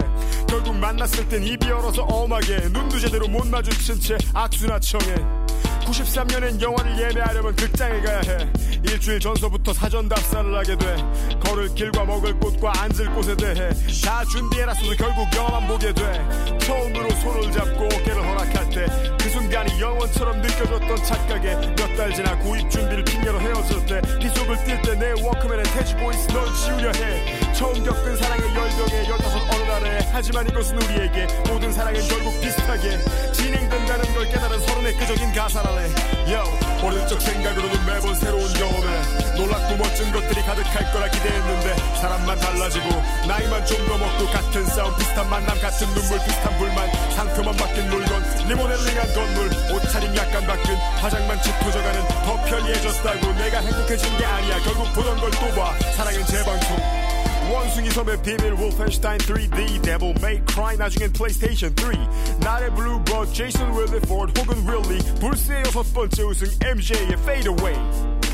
결국 0.47 0.75
만났을 0.75 1.27
땐 1.29 1.43
입이 1.43 1.69
얼어서 1.69 2.03
엄하게 2.03 2.69
눈도 2.69 2.97
제대로 2.99 3.27
못 3.27 3.45
마주친 3.47 3.99
채 3.99 4.17
악수나 4.33 4.79
청해 4.79 5.40
93년엔 5.85 6.61
영화를 6.61 6.97
예매하려면 6.99 7.55
극장에 7.55 8.01
가야 8.01 8.19
해. 8.21 8.37
일주일 8.83 9.19
전서부터 9.19 9.73
사전 9.73 10.07
답사를 10.09 10.55
하게 10.57 10.75
돼. 10.75 10.95
걸을 11.43 11.73
길과 11.75 12.05
먹을 12.05 12.33
곳과 12.39 12.73
앉을 12.81 13.13
곳에 13.13 13.35
대해 13.35 13.69
다 14.03 14.23
준비해놨어도 14.25 14.95
결국 14.97 15.27
영화만 15.35 15.67
보게 15.67 15.93
돼. 15.93 16.57
처음으로 16.59 17.09
손을 17.11 17.51
잡고 17.51 17.85
어깨를 17.85 18.15
허락할 18.27 18.69
때 18.69 18.85
그 19.21 19.29
순간이 19.29 19.79
영원처럼 19.79 20.41
느껴졌던 20.41 20.97
착각에 21.03 21.55
몇 21.77 21.91
달 21.95 22.13
지나 22.13 22.37
구입 22.39 22.69
준비를 22.69 23.03
핑계로 23.03 23.39
헤어질 23.39 23.85
때 23.85 24.01
빗속을 24.19 24.55
뛸 24.57 24.81
때 24.81 24.95
내 24.95 25.11
워크맨의 25.21 25.63
돼지보이스 25.65 26.27
널 26.27 26.45
지우려 26.55 26.91
해 26.91 27.50
처음 27.61 27.83
겪은 27.83 28.17
사랑의 28.17 28.55
열병에 28.55 29.07
열다섯 29.07 29.53
어느 29.53 29.63
날에. 29.69 29.99
하지만 30.11 30.49
이것은 30.49 30.81
우리에게 30.81 31.27
모든 31.47 31.71
사랑은 31.71 32.01
결국 32.07 32.41
비슷하게 32.41 32.97
진행된다는 33.33 34.15
걸 34.15 34.27
깨달은 34.29 34.59
서른의 34.61 34.97
끄적인 34.97 35.31
가사라네. 35.31 35.89
Yo 36.33 36.71
적 37.07 37.21
생각으로는 37.21 37.85
매번 37.85 38.15
새로운 38.15 38.51
경험에 38.53 39.35
놀랍고 39.37 39.75
멋진 39.77 40.11
것들이 40.11 40.41
가득할 40.41 40.91
거라 40.91 41.07
기대했는데 41.09 41.75
사람만 42.01 42.39
달라지고 42.39 42.89
나이만 43.27 43.65
좀 43.67 43.85
더 43.85 43.97
먹고 43.97 44.25
같은 44.31 44.65
싸움 44.65 44.95
비슷한 44.97 45.29
만남 45.29 45.59
같은 45.59 45.85
눈물 45.93 46.17
비슷한 46.25 46.57
불만 46.57 46.89
상표만 47.11 47.55
바뀐 47.57 47.87
물건 47.89 48.23
리모델링한 48.47 49.13
건물 49.13 49.49
옷차림 49.75 50.15
약간 50.15 50.47
바뀐 50.47 50.75
화장만 50.97 51.39
짙어져가는 51.43 52.07
더 52.25 52.43
편리해졌다고 52.45 53.33
내가 53.33 53.59
행복해진 53.59 54.17
게 54.17 54.25
아니야. 54.25 54.57
결국 54.63 54.91
보던 54.93 55.17
걸 55.19 55.29
또 55.31 55.47
봐. 55.55 55.77
사랑은 55.95 56.25
재방송 56.25 57.10
원숭이 57.51 57.89
섬의 57.89 58.21
비밀 58.23 58.53
wolfenstein 58.53 59.17
3D 59.19 59.81
devil 59.83 60.15
may 60.19 60.41
cry 60.47 60.77
나중엔 60.77 61.11
플레이스테이션 61.11 61.75
3 61.77 62.39
나의 62.39 62.73
블루버드 62.73 63.33
제이슨 63.33 63.69
윌리포드 63.73 64.39
혹은 64.39 64.65
윌리 64.65 64.99
불스의 65.19 65.63
여섯 65.65 65.83
번째 65.93 66.23
우승 66.23 66.47
MJ의 66.61 67.13
fade 67.19 67.51
away. 67.51 67.77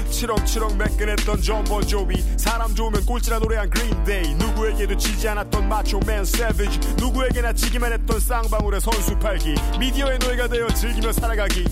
치렁치렁 0.10 0.78
매끈했던 0.78 1.42
존 1.42 1.64
본조비 1.66 2.38
사람 2.38 2.74
좋으면 2.74 3.06
꼴찌라 3.06 3.40
노래한 3.40 3.70
그린데이 3.70 4.36
누구에게도 4.36 4.96
지지 4.96 5.28
않았던 5.28 5.68
마초맨 5.68 6.24
세비지 6.24 6.80
누구에게나 6.98 7.54
지기만 7.54 7.92
했던 7.94 8.20
쌍방울의 8.20 8.80
선수 8.82 9.18
팔기. 9.20 9.56
미디어의 9.80 10.20
노예가 10.20 10.48
되어 10.48 10.68
즐기며 10.70 11.12
살아가기 11.12 11.66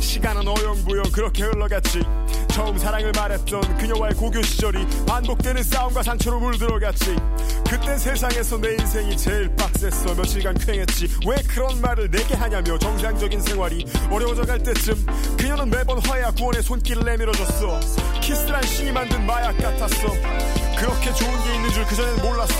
시간은 0.00 0.46
어영부영 0.46 1.04
그렇게 1.12 1.44
흘러갔지. 1.44 2.02
처음 2.48 2.78
사랑을 2.78 3.10
말했던 3.16 3.78
그녀와의 3.78 4.14
고교 4.14 4.40
시절이 4.42 4.86
반복되는 5.06 5.62
싸움과 5.62 6.02
상처로 6.02 6.38
물들어갔지. 6.38 7.16
그땐 7.68 7.98
세상에서 7.98 8.58
내 8.58 8.72
인생이 8.74 9.16
제일 9.16 9.48
빡셌어. 9.56 10.14
며칠간 10.14 10.54
쾌했지. 10.54 11.08
왜 11.26 11.36
그런 11.48 11.80
말을 11.80 12.10
내게 12.10 12.34
하냐며 12.34 12.78
정상적인 12.78 13.40
생활이 13.40 13.84
어려워져 14.10 14.42
갈 14.42 14.62
때쯤 14.62 15.04
그녀는 15.36 15.68
매번 15.68 15.98
화해와 16.06 16.30
구원의 16.32 16.62
손길을 16.62 17.04
내밀어줬어. 17.04 17.80
키스란 18.20 18.62
신이 18.62 18.92
만든 18.92 19.26
마약 19.26 19.56
같았어. 19.58 20.08
그렇게 20.78 21.12
좋은 21.12 21.44
게 21.44 21.54
있는 21.56 21.70
줄 21.70 21.84
그전엔 21.86 22.22
몰랐어. 22.22 22.54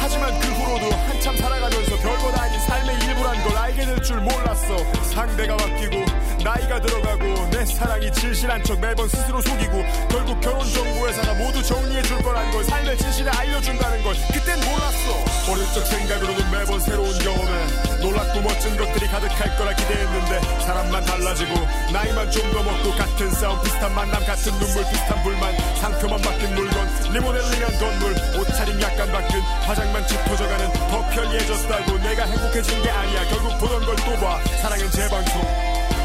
하지만 0.00 0.30
그 0.40 0.46
후로도 0.46 0.96
한참 0.96 1.36
살아가면서 1.36 1.96
별것 1.96 2.38
아닌 2.38 2.60
삶의 2.60 2.96
일부란 3.04 3.42
걸 3.42 3.57
알게 3.78 3.84
될 3.86 4.02
줄 4.02 4.16
몰랐어. 4.20 4.76
상대가 5.12 5.56
바뀌고 5.56 6.04
나이가 6.42 6.80
들어가고 6.80 7.24
내 7.50 7.64
사랑이 7.64 8.10
진실한 8.12 8.62
척 8.64 8.78
매번 8.80 9.08
스스로 9.08 9.40
속이고 9.40 9.84
결국 10.08 10.40
결혼 10.40 10.64
정보회사가 10.72 11.34
모두 11.34 11.62
정리해 11.62 12.02
줄 12.02 12.18
거란 12.22 12.50
걸 12.50 12.64
삶의 12.64 12.96
진실을 12.98 13.30
알려준다는 13.36 14.02
걸 14.02 14.14
그땐 14.32 14.56
몰랐어. 14.60 15.52
어릴 15.52 15.64
적 15.72 15.86
생각으로는 15.86 16.50
매번 16.50 16.80
새로운 16.80 17.18
경험에 17.18 17.66
놀랍고 18.02 18.40
멋진 18.40 18.76
것들이 18.76 19.06
가득할 19.08 19.56
거라 19.56 19.72
기대했는데 19.74 20.40
사람만 20.64 21.04
달라지고 21.04 21.54
나이만 21.92 22.30
좀 22.32 22.48
더 22.48 22.62
먹고 22.62 22.90
같은 22.96 23.30
싸움 23.32 23.60
비슷한 23.62 23.94
만남 23.94 24.24
같은 24.24 24.50
눈물 24.58 24.82
비슷한 24.90 25.22
불만 25.22 25.54
상표만 25.76 26.18
바뀐 26.22 26.54
물건 26.54 26.88
리모델링한 27.12 27.78
건물 27.78 28.12
옷차림 28.40 28.80
약간 28.80 29.12
바뀐 29.12 29.40
화장만 29.66 30.06
짙어져가는 30.06 30.72
더 30.72 31.02
편리해졌다고 31.10 31.98
내가 31.98 32.24
행복해진 32.24 32.82
게 32.82 32.90
아니야. 32.90 33.24
결국 33.28 33.58
보던 33.68 33.84
걸 33.84 33.96
또 33.96 34.12
봐. 34.24 34.40
사랑은 34.62 34.90
재방송. 34.90 35.42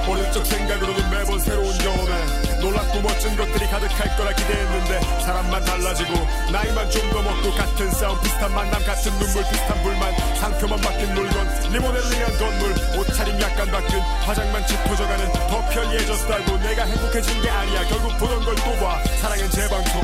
어릴 0.06 0.30
적 0.34 0.46
생각으로는 0.46 1.10
매번 1.10 1.40
새로운 1.40 1.72
경험에 1.78 2.60
놀랍고 2.60 3.00
멋진 3.00 3.38
것들이 3.38 3.66
가득할 3.68 4.18
거라 4.18 4.34
기대했는데 4.34 5.00
사람만 5.24 5.64
달라지고 5.64 6.14
나이만 6.52 6.92
좀 6.92 7.10
더 7.14 7.22
먹고 7.22 7.52
같은 7.56 7.90
싸움 7.92 8.20
비슷한 8.22 8.54
만남 8.54 8.84
같은 8.86 9.12
눈물 9.18 9.44
비슷한 9.50 9.82
불만. 9.82 10.14
상표만 10.40 10.82
바뀐 10.82 11.14
물건 11.14 11.48
리모델링한 11.72 12.38
건물. 12.38 12.76
옷차림 13.00 13.40
약간 13.42 13.72
바뀐 13.72 14.00
화장만 14.26 14.68
짙어져가는 14.68 15.32
더 15.48 15.70
편리해졌다고 15.70 16.58
내가 16.58 16.84
행복해진 16.86 17.42
게 17.42 17.50
아니야. 17.50 17.86
결국 17.88 18.18
보던 18.18 18.44
걸 18.44 18.56
또 18.56 18.76
봐. 18.84 19.02
사랑은 19.22 19.50
재방송 19.52 20.02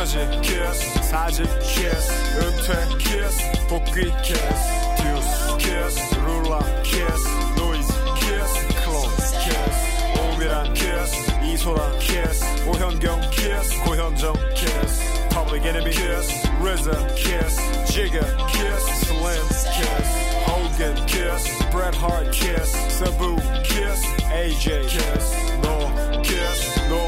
서태지 0.00 0.40
키스 0.40 1.02
사진 1.02 1.44
키스 1.60 2.10
은퇴 2.40 2.96
키스 2.96 3.66
복귀 3.68 4.10
키스 4.22 4.40
듀스 4.96 5.56
키스 5.58 6.14
룰라 6.24 6.60
키스 6.82 7.28
노이즈 7.58 7.92
키스 8.14 8.68
클론 8.80 9.02
키스 9.44 10.16
오미란 10.18 10.72
키스 10.72 11.30
이소라 11.44 11.98
키스 11.98 12.42
오현경 12.66 13.20
키스 13.30 13.78
고현정 13.84 14.32
키스 14.54 15.16
Public 15.28 15.66
Enemy 15.66 15.92
kiss 15.92 16.32
RZA 16.62 17.14
kiss 17.14 17.60
Jigga 17.92 18.24
kiss 18.48 18.82
Slim 19.04 19.46
kiss 19.76 20.08
Hogan 20.48 20.96
kiss 21.06 21.44
Bret 21.70 21.94
Hart 21.94 22.32
kiss 22.32 22.72
Sabu 22.96 23.36
kiss 23.62 24.00
AJ 24.32 24.88
kiss 24.88 25.36
No 25.62 25.76
kiss 26.22 26.60
No 26.88 27.02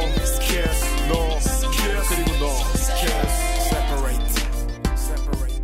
kiss 0.44 0.84
No 1.08 1.34
kiss 1.40 1.61
그리고 2.09 2.31
no 2.37 2.49
kiss 2.73 3.33
Separate 3.69 4.27
Separate 4.95 5.63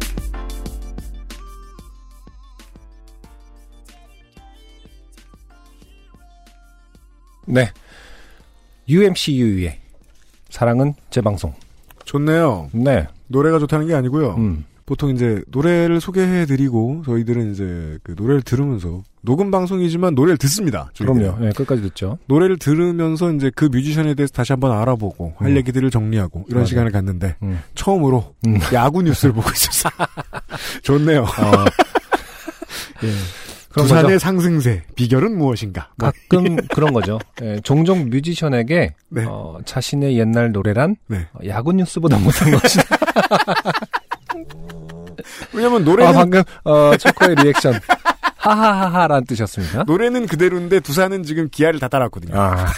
네. 7.46 7.72
UMCU의 8.90 9.80
사랑은 10.50 10.94
재방송. 11.10 11.54
좋네요. 12.06 12.70
네. 12.74 13.08
노래가 13.28 13.60
좋다는 13.60 13.88
게 13.88 13.94
아니고요. 13.94 14.36
음. 14.36 14.66
보통 14.90 15.12
이제 15.12 15.44
노래를 15.50 16.02
소개해드리고 16.02 17.04
저희들은 17.06 17.52
이제 17.52 18.00
그 18.02 18.16
노래를 18.18 18.42
들으면서 18.42 19.04
녹음 19.22 19.52
방송이지만 19.52 20.16
노래를 20.16 20.38
듣습니다. 20.40 20.90
저희들은. 20.96 21.20
그럼요. 21.22 21.46
네, 21.46 21.52
끝까지 21.52 21.84
듣죠. 21.84 22.18
노래를 22.26 22.58
들으면서 22.58 23.32
이제 23.34 23.52
그 23.56 23.66
뮤지션에 23.66 24.16
대해서 24.16 24.34
다시 24.34 24.52
한번 24.52 24.72
알아보고 24.72 25.36
할 25.38 25.52
음. 25.52 25.58
얘기들을 25.58 25.92
정리하고 25.92 26.46
이런 26.48 26.62
맞아요. 26.62 26.66
시간을 26.66 26.92
갖는데 26.92 27.36
음. 27.44 27.60
처음으로 27.76 28.34
음. 28.48 28.58
야구 28.74 29.04
뉴스를 29.04 29.32
보고 29.32 29.48
있었어요. 29.52 29.92
좋네요. 30.82 31.22
어, 31.22 31.66
예. 33.06 33.12
부산의 33.70 34.04
거죠. 34.06 34.18
상승세 34.18 34.82
비결은 34.96 35.38
무엇인가? 35.38 35.92
뭐, 35.98 36.10
가끔 36.10 36.56
그런 36.70 36.94
거죠. 36.94 37.20
예, 37.44 37.60
종종 37.64 38.10
뮤지션에게 38.10 38.96
네. 39.10 39.26
어, 39.28 39.60
자신의 39.66 40.18
옛날 40.18 40.52
노래란 40.52 40.96
네. 41.06 41.28
어, 41.34 41.40
야구 41.46 41.74
뉴스보다 41.74 42.18
못한 42.18 42.50
것이다. 42.50 42.84
왜냐면 45.54 45.84
노래는 45.84 46.12
아, 46.12 46.14
방금 46.14 46.44
어, 46.64 46.96
초코의 46.98 47.36
리액션. 47.36 47.74
하하하하라는 48.38 49.26
뜻이었습니다. 49.26 49.84
노래는 49.84 50.26
그대로인데 50.26 50.80
두산은 50.80 51.24
지금 51.24 51.50
기아를 51.52 51.80
다 51.80 51.90
따랐거든요. 51.90 52.40
아. 52.40 52.66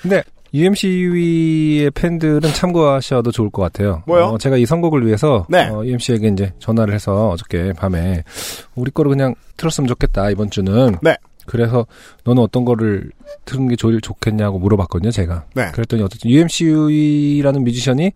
근데 0.00 0.22
UMC의 0.54 1.90
팬들은 1.90 2.40
참고하셔도 2.52 3.32
좋을 3.32 3.50
것 3.50 3.62
같아요. 3.62 4.02
뭐요? 4.06 4.24
어, 4.26 4.38
제가 4.38 4.56
이 4.58 4.66
선곡을 4.66 5.04
위해서 5.06 5.46
네. 5.48 5.68
어, 5.68 5.84
UMC에게 5.84 6.28
이제 6.28 6.52
전화를 6.58 6.94
해서 6.94 7.30
어저께 7.30 7.72
밤에 7.72 8.22
우리 8.74 8.90
거를 8.90 9.10
그냥 9.10 9.34
틀었으면 9.56 9.88
좋겠다 9.88 10.30
이번 10.30 10.50
주는. 10.50 10.96
네. 11.02 11.16
그래서 11.46 11.86
너는 12.24 12.42
어떤 12.42 12.64
거를 12.64 13.10
틀는 13.44 13.68
게 13.68 13.76
제일 13.76 14.00
좋겠냐고 14.00 14.58
물어봤거든요, 14.58 15.10
제가. 15.10 15.46
네. 15.54 15.70
그랬더니 15.72 16.02
어쨌든 16.02 16.30
UMC라는 16.30 17.64
뮤지션이 17.64 18.12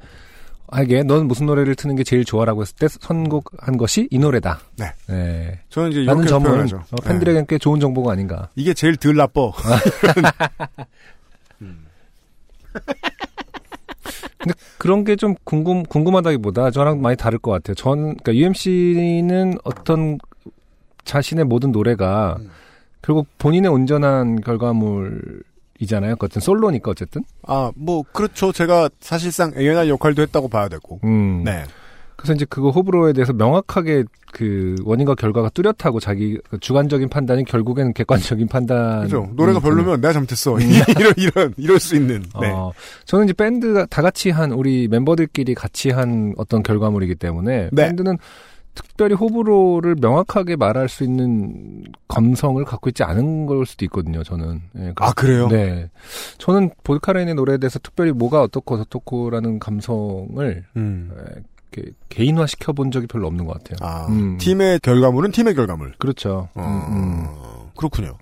알게 0.68 1.02
넌 1.04 1.26
무슨 1.28 1.46
노래를 1.46 1.74
트는 1.74 1.96
게 1.96 2.04
제일 2.04 2.24
좋아라고 2.24 2.62
했을 2.62 2.74
때 2.76 2.88
선곡한 2.88 3.76
것이 3.76 4.08
이 4.10 4.18
노래다. 4.18 4.60
네. 4.78 4.92
네. 5.08 5.60
저는 5.68 5.90
이제 5.92 6.00
이렇게 6.02 6.26
점은 6.26 6.50
표현하죠. 6.50 6.76
어, 6.90 6.96
팬들에게는 7.04 7.46
꽤 7.46 7.58
좋은 7.58 7.80
정보가 7.80 8.12
아닌가. 8.12 8.48
네. 8.54 8.62
이게 8.62 8.74
제일 8.74 8.96
덜 8.96 9.16
나빠. 9.16 9.50
근데 14.38 14.54
그런 14.78 15.04
게 15.04 15.16
좀 15.16 15.34
궁금 15.44 15.82
궁금하다기보다 15.84 16.70
저랑 16.70 17.00
많이 17.00 17.16
다를 17.16 17.38
것 17.38 17.50
같아요. 17.50 17.74
전 17.74 18.16
그러니까 18.16 18.34
UMC는 18.34 19.54
어떤 19.64 20.18
자신의 21.04 21.44
모든 21.44 21.72
노래가 21.72 22.36
음. 22.38 22.50
결국 23.02 23.26
본인의 23.38 23.70
온전한 23.70 24.40
결과물 24.40 25.42
이잖아요. 25.80 26.16
그 26.16 26.26
어쨌든 26.26 26.40
솔로니까 26.40 26.90
어쨌든. 26.90 27.22
아, 27.46 27.70
뭐 27.74 28.02
그렇죠. 28.12 28.52
제가 28.52 28.90
사실상 29.00 29.52
A&R 29.56 29.88
역할도 29.88 30.22
했다고 30.22 30.48
봐야 30.48 30.68
되고. 30.68 31.00
음. 31.04 31.42
네. 31.44 31.64
그래서 32.16 32.32
이제 32.32 32.46
그거 32.48 32.70
호불호에 32.70 33.12
대해서 33.12 33.32
명확하게 33.34 34.04
그 34.32 34.74
원인과 34.84 35.14
결과가 35.14 35.50
뚜렷하고 35.50 36.00
자기 36.00 36.38
그 36.50 36.58
주관적인 36.58 37.08
판단이 37.08 37.44
결국에는 37.44 37.92
객관적인 37.92 38.48
판단. 38.48 39.02
그죠. 39.02 39.30
노래가 39.34 39.60
별로면 39.60 40.00
내가 40.00 40.12
잘못했어. 40.14 40.56
이런 40.98 41.12
이런 41.16 41.54
이럴 41.56 41.78
수 41.78 41.94
있는. 41.94 42.22
네. 42.40 42.48
음. 42.48 42.54
어, 42.54 42.72
저는 43.04 43.26
이제 43.26 43.34
밴드가 43.34 43.86
다 43.86 44.02
같이 44.02 44.30
한 44.30 44.52
우리 44.52 44.88
멤버들끼리 44.88 45.54
같이 45.54 45.90
한 45.90 46.34
어떤 46.38 46.62
결과물이기 46.62 47.16
때문에 47.16 47.68
네. 47.70 47.86
밴드는 47.86 48.18
특별히 48.76 49.14
호불호를 49.14 49.96
명확하게 50.00 50.56
말할 50.56 50.88
수 50.88 51.02
있는 51.02 51.82
감성을 52.06 52.62
갖고 52.64 52.90
있지 52.90 53.02
않은 53.02 53.46
걸 53.46 53.66
수도 53.66 53.84
있거든요. 53.86 54.22
저는. 54.22 54.62
예, 54.78 54.92
아 54.96 55.12
그래요? 55.12 55.48
네. 55.48 55.90
저는 56.38 56.70
볼카레인의 56.84 57.34
노래에 57.34 57.58
대해서 57.58 57.78
특별히 57.80 58.12
뭐가 58.12 58.42
어떻고 58.42 58.76
저떻고라는 58.76 59.58
감성을 59.58 60.64
음. 60.76 61.10
예, 61.16 61.42
이렇게 61.72 61.92
개인화 62.10 62.46
시켜본 62.46 62.90
적이 62.90 63.06
별로 63.08 63.26
없는 63.26 63.46
것 63.46 63.54
같아요. 63.54 63.76
아, 63.80 64.06
음. 64.08 64.38
팀의 64.38 64.80
결과물은 64.80 65.32
팀의 65.32 65.54
결과물. 65.54 65.94
그렇죠. 65.98 66.48
어, 66.54 66.62
음, 66.62 66.96
음. 66.96 67.26
그렇군요. 67.76 68.16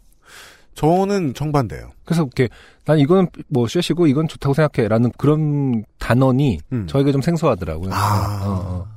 저는 0.74 1.34
정반대예요. 1.34 1.90
그래서 2.04 2.22
이렇게 2.22 2.48
난 2.84 2.98
이건 2.98 3.28
뭐 3.48 3.66
쉐시고 3.68 4.06
이건 4.06 4.28
좋다고 4.28 4.54
생각해라는 4.54 5.12
그런 5.16 5.84
단언이 5.98 6.58
음. 6.72 6.86
저에게 6.86 7.12
좀 7.12 7.22
생소하더라고요. 7.22 7.90
아. 7.92 8.40
어, 8.44 8.48
어. 8.48 8.94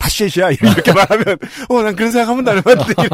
다 0.00 0.08
쉣이야 0.08 0.50
이렇게 0.50 0.92
말하면 0.92 1.24
어 1.68 1.82
난 1.82 1.94
그런 1.94 2.10
생각 2.10 2.28
한 2.28 2.36
번도 2.36 2.50
안 2.52 2.56
해봤는데 2.58 2.94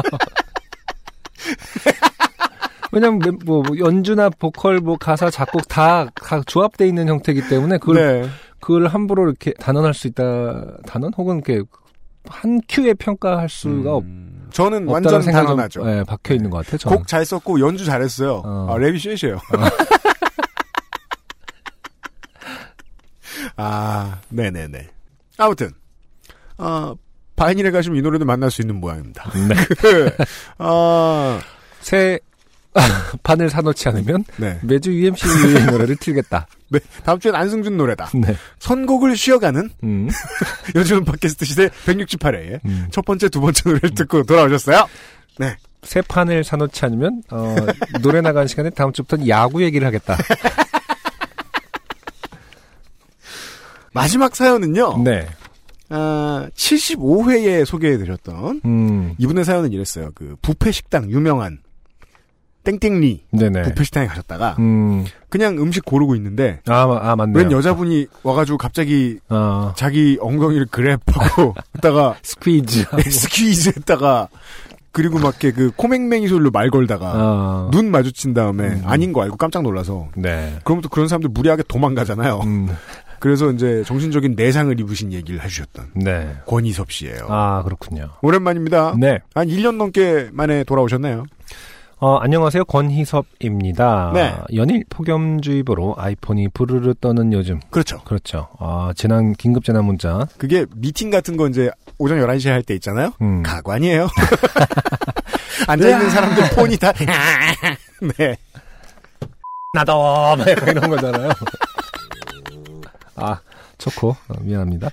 왜냐면 2.91 3.19
멤- 3.19 3.39
뭐 3.45 3.63
연주나 3.77 4.29
보컬 4.29 4.79
뭐 4.79 4.97
가사 4.97 5.29
작곡 5.29 5.67
다, 5.67 6.07
다 6.15 6.41
조합돼 6.45 6.87
있는 6.87 7.07
형태이기 7.09 7.47
때문에 7.49 7.77
그걸 7.77 7.95
네. 8.21 8.29
그걸 8.59 8.87
함부로 8.87 9.23
이렇게 9.25 9.53
단언할 9.53 9.93
수 9.93 10.07
있다 10.07 10.23
단언 10.87 11.11
혹은 11.17 11.41
이렇게 11.45 11.63
한 12.29 12.59
큐에 12.67 12.93
평가할 12.93 13.47
수가 13.49 13.95
없, 13.95 14.03
음, 14.03 14.47
저는 14.51 14.89
없다는 14.89 15.33
완전. 15.33 15.69
좀, 15.69 15.87
예, 15.89 16.03
박혀 16.05 16.33
있는 16.33 16.49
것 16.49 16.57
같아요. 16.65 16.77
저는. 16.77 16.97
곡잘 16.97 17.23
썼고 17.25 17.59
연주 17.61 17.85
잘했어요. 17.85 18.41
어. 18.43 18.67
아, 18.69 18.75
랩이 18.77 18.99
쉣이에요. 19.17 19.39
아, 23.55 24.19
네네네. 24.29 24.89
아무튼, 25.37 25.71
어, 26.57 26.95
바이닐에 27.35 27.71
가시면 27.71 27.97
이 27.97 28.01
노래도 28.01 28.25
만날 28.25 28.49
수 28.51 28.61
있는 28.61 28.75
모양입니다. 28.79 29.31
네. 29.33 29.55
아, 30.57 31.39
새 31.81 32.19
판을 33.23 33.49
사놓지 33.49 33.87
않으면 33.89 34.23
네. 34.37 34.59
매주 34.61 34.91
UMC 34.91 35.25
노래를 35.71 35.95
틀겠다. 35.95 36.47
네. 36.69 36.79
다음 37.03 37.19
주엔 37.19 37.35
안승준 37.35 37.77
노래다. 37.77 38.09
네. 38.13 38.35
선곡을 38.59 39.15
쉬어가는 39.15 39.69
음. 39.83 40.09
요즘 40.75 41.03
팟캐스트 41.05 41.45
시대 41.45 41.69
168회 41.85 42.59
음. 42.65 42.87
첫 42.91 43.05
번째, 43.05 43.29
두 43.29 43.41
번째 43.41 43.61
노래를 43.65 43.95
듣고 43.95 44.23
돌아오셨어요. 44.23 44.87
새 45.83 46.01
판을 46.01 46.43
사놓지 46.43 46.85
않으면 46.85 47.23
어, 47.31 47.55
노래 48.01 48.21
나가는 48.21 48.47
시간에 48.47 48.69
다음 48.71 48.91
주부터는 48.91 49.27
야구 49.27 49.63
얘기를 49.63 49.87
하겠다. 49.87 50.17
마지막 53.93 54.35
사연은요. 54.35 55.03
네. 55.03 55.27
아, 55.89 56.47
75회에 56.55 57.65
소개해드렸던 57.65 58.61
음. 58.65 59.15
이분의 59.17 59.45
사연은 59.45 59.71
이랬어요. 59.71 60.11
그 60.15 60.35
부페 60.41 60.71
식당 60.71 61.09
유명한 61.09 61.59
땡땡리 62.63 63.23
네네. 63.31 63.61
부페 63.63 63.83
식당에 63.85 64.07
가셨다가 64.07 64.57
음. 64.59 65.05
그냥 65.29 65.57
음식 65.61 65.85
고르고 65.85 66.15
있는데 66.15 66.59
아, 66.67 66.85
마- 66.85 66.99
아 67.01 67.15
맞네요. 67.15 67.37
웬 67.37 67.51
여자분이 67.51 68.07
와가지고 68.23 68.57
갑자기 68.57 69.19
어. 69.29 69.71
자기 69.77 70.17
엉덩이를 70.19 70.65
grab하고 70.67 71.53
했다가 71.77 72.17
squeeze. 72.23 72.85
squeeze 73.09 73.69
했다가 73.77 74.27
그리고 74.91 75.17
막 75.19 75.35
이렇게 75.41 75.51
그 75.51 75.71
코맹맹이 75.77 76.27
소리로 76.27 76.51
말 76.51 76.69
걸다가 76.69 77.13
어. 77.15 77.69
눈 77.71 77.89
마주친 77.89 78.33
다음에 78.33 78.65
음. 78.67 78.81
아닌 78.83 79.13
거 79.13 79.21
알고 79.21 79.37
깜짝 79.37 79.63
놀라서 79.63 80.09
네. 80.17 80.59
그럼 80.65 80.81
또 80.81 80.89
그런 80.89 81.07
사람들 81.07 81.29
무리하게 81.29 81.63
도망가잖아요. 81.69 82.41
음. 82.43 82.67
그래서 83.19 83.51
이제 83.51 83.83
정신적인 83.85 84.35
내상을 84.35 84.79
입으신 84.79 85.11
얘기를 85.13 85.41
해주셨던 85.43 85.91
네. 85.95 86.35
권희섭 86.45 86.91
씨예요. 86.91 87.25
아, 87.29 87.63
그렇군요. 87.63 88.09
오랜만입니다. 88.21 88.95
네. 88.99 89.19
한 89.33 89.47
1년 89.47 89.75
넘게 89.77 90.29
만에 90.31 90.63
돌아오셨나요? 90.63 91.25
어, 91.99 92.17
안녕하세요. 92.17 92.65
권희섭입니다. 92.65 94.11
네. 94.13 94.35
연일 94.53 94.83
폭염주의보로 94.89 95.95
아이폰이 95.97 96.49
부르르 96.49 96.93
떠는 97.01 97.33
요즘. 97.33 97.59
그렇죠. 97.71 98.03
그렇죠. 98.03 98.49
아, 98.59 98.93
재난, 98.95 99.33
긴급 99.33 99.63
재난 99.65 99.83
문자. 99.85 100.27
그게 100.37 100.67
미팅 100.75 101.09
같은 101.09 101.37
거 101.37 101.47
이제 101.47 101.71
오전 101.97 102.19
11시에 102.19 102.49
할 102.51 102.61
때 102.61 102.75
있잖아요. 102.75 103.13
음. 103.21 103.41
가관이에요. 103.41 104.07
앉아있는 105.67 106.09
사람들 106.11 106.49
폰이 106.51 106.77
다, 106.77 106.93
네. 108.17 108.37
나도! 109.73 110.35
막 110.37 110.47
이런 110.47 110.89
거잖아요. 110.89 111.29
아, 113.17 113.39
초코. 113.77 114.09
어, 114.09 114.33
미안합니다. 114.41 114.89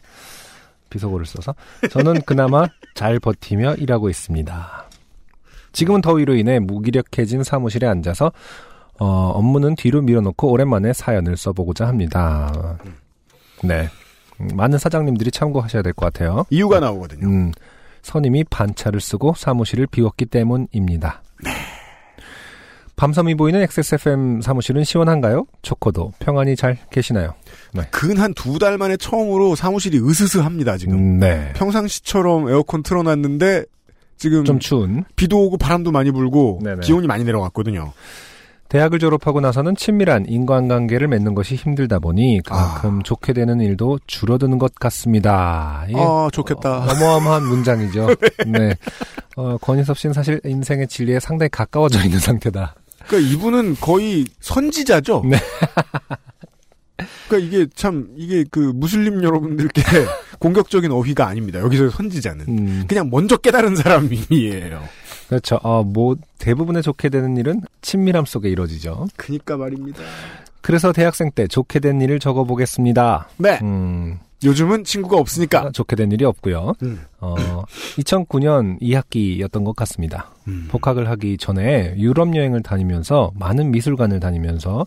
비속어를 0.90 1.26
써서. 1.26 1.54
저는 1.90 2.22
그나마 2.22 2.66
잘 2.94 3.18
버티며 3.18 3.74
일하고 3.76 4.08
있습니다. 4.10 4.88
지금은 5.72 6.00
더위로 6.02 6.36
인해 6.36 6.58
무기력해진 6.60 7.42
사무실에 7.42 7.86
앉아서 7.86 8.30
어, 9.00 9.06
업무는 9.34 9.74
뒤로 9.74 10.02
밀어놓고 10.02 10.48
오랜만에 10.48 10.92
사연을 10.92 11.36
써보고자 11.36 11.86
합니다. 11.88 12.78
네. 13.64 13.88
음, 14.40 14.48
많은 14.54 14.78
사장님들이 14.78 15.30
참고하셔야 15.32 15.82
될 15.82 15.92
것 15.94 16.12
같아요. 16.12 16.44
이유가 16.50 16.78
나오거든요. 16.80 17.26
음, 17.26 17.52
선임이 18.02 18.44
반차를 18.44 19.00
쓰고 19.00 19.34
사무실을 19.36 19.86
비웠기 19.88 20.26
때문입니다. 20.26 21.22
밤섬이 22.96 23.34
보이는 23.34 23.60
XSFM 23.62 24.40
사무실은 24.40 24.84
시원한가요? 24.84 25.46
초코도 25.62 26.12
평안히 26.20 26.54
잘 26.56 26.78
계시나요? 26.90 27.34
근한 27.90 28.34
두 28.34 28.58
달 28.58 28.78
만에 28.78 28.96
처음으로 28.96 29.56
사무실이 29.56 29.98
으스스합니다, 29.98 30.76
지금. 30.76 30.94
음, 30.96 31.18
네. 31.18 31.52
평상시처럼 31.56 32.48
에어컨 32.48 32.82
틀어놨는데, 32.84 33.64
지금 34.16 34.44
좀 34.44 34.60
추운. 34.60 35.04
비도 35.16 35.44
오고 35.46 35.58
바람도 35.58 35.90
많이 35.90 36.12
불고, 36.12 36.60
네네. 36.62 36.80
기온이 36.82 37.08
많이 37.08 37.24
내려갔거든요. 37.24 37.92
대학을 38.68 38.98
졸업하고 38.98 39.40
나서는 39.40 39.76
친밀한 39.76 40.24
인간관계를 40.26 41.06
맺는 41.08 41.34
것이 41.34 41.54
힘들다 41.56 41.98
보니 41.98 42.40
그만큼 42.44 42.98
아. 43.00 43.02
좋게 43.04 43.32
되는 43.32 43.60
일도 43.60 43.98
줄어드는 44.06 44.58
것 44.58 44.74
같습니다. 44.76 45.84
이게 45.88 45.98
아, 46.00 46.28
좋겠다. 46.32 46.78
어, 46.78 46.86
어마어마한 46.90 47.44
문장이죠. 47.44 48.06
네. 48.46 48.74
어, 49.36 49.56
권인섭 49.58 49.98
씨는 49.98 50.12
사실 50.14 50.40
인생의 50.44 50.88
진리에 50.88 51.20
상당히 51.20 51.50
가까워져 51.50 52.02
있는 52.04 52.18
상태다. 52.18 52.74
그러니까 53.06 53.32
이분은 53.32 53.76
거의 53.80 54.24
선지자죠? 54.40 55.24
네. 55.28 55.36
그러니까 57.28 57.48
이게 57.48 57.66
참, 57.74 58.08
이게 58.16 58.44
그 58.50 58.58
무슬림 58.58 59.22
여러분들께 59.22 59.82
공격적인 60.38 60.90
어휘가 60.92 61.26
아닙니다. 61.26 61.58
여기서 61.60 61.90
선지자는. 61.90 62.46
음, 62.48 62.84
그냥 62.86 63.10
먼저 63.10 63.36
깨달은 63.36 63.76
사람이에요. 63.76 64.82
그렇죠. 65.28 65.58
어, 65.62 65.82
뭐 65.82 66.16
대부분의 66.38 66.82
좋게 66.82 67.08
되는 67.08 67.36
일은 67.36 67.62
친밀함 67.80 68.26
속에 68.26 68.48
이루어지죠. 68.48 69.08
그니까 69.16 69.56
말입니다. 69.56 70.02
그래서 70.60 70.92
대학생 70.92 71.30
때 71.30 71.46
좋게 71.46 71.80
된 71.80 72.00
일을 72.00 72.18
적어보겠습니다. 72.20 73.28
네. 73.38 73.58
음, 73.62 74.18
요즘은 74.44 74.84
친구가 74.84 75.16
없으니까. 75.16 75.70
좋게 75.72 75.96
된 75.96 76.12
일이 76.12 76.24
없고요. 76.24 76.74
음. 76.82 77.00
어, 77.20 77.34
2009년 77.98 78.80
2학기였던 78.80 79.64
것 79.64 79.74
같습니다. 79.76 80.30
음. 80.48 80.66
복학을 80.70 81.08
하기 81.10 81.38
전에 81.38 81.94
유럽 81.96 82.34
여행을 82.36 82.62
다니면서 82.62 83.32
많은 83.34 83.70
미술관을 83.70 84.20
다니면서 84.20 84.86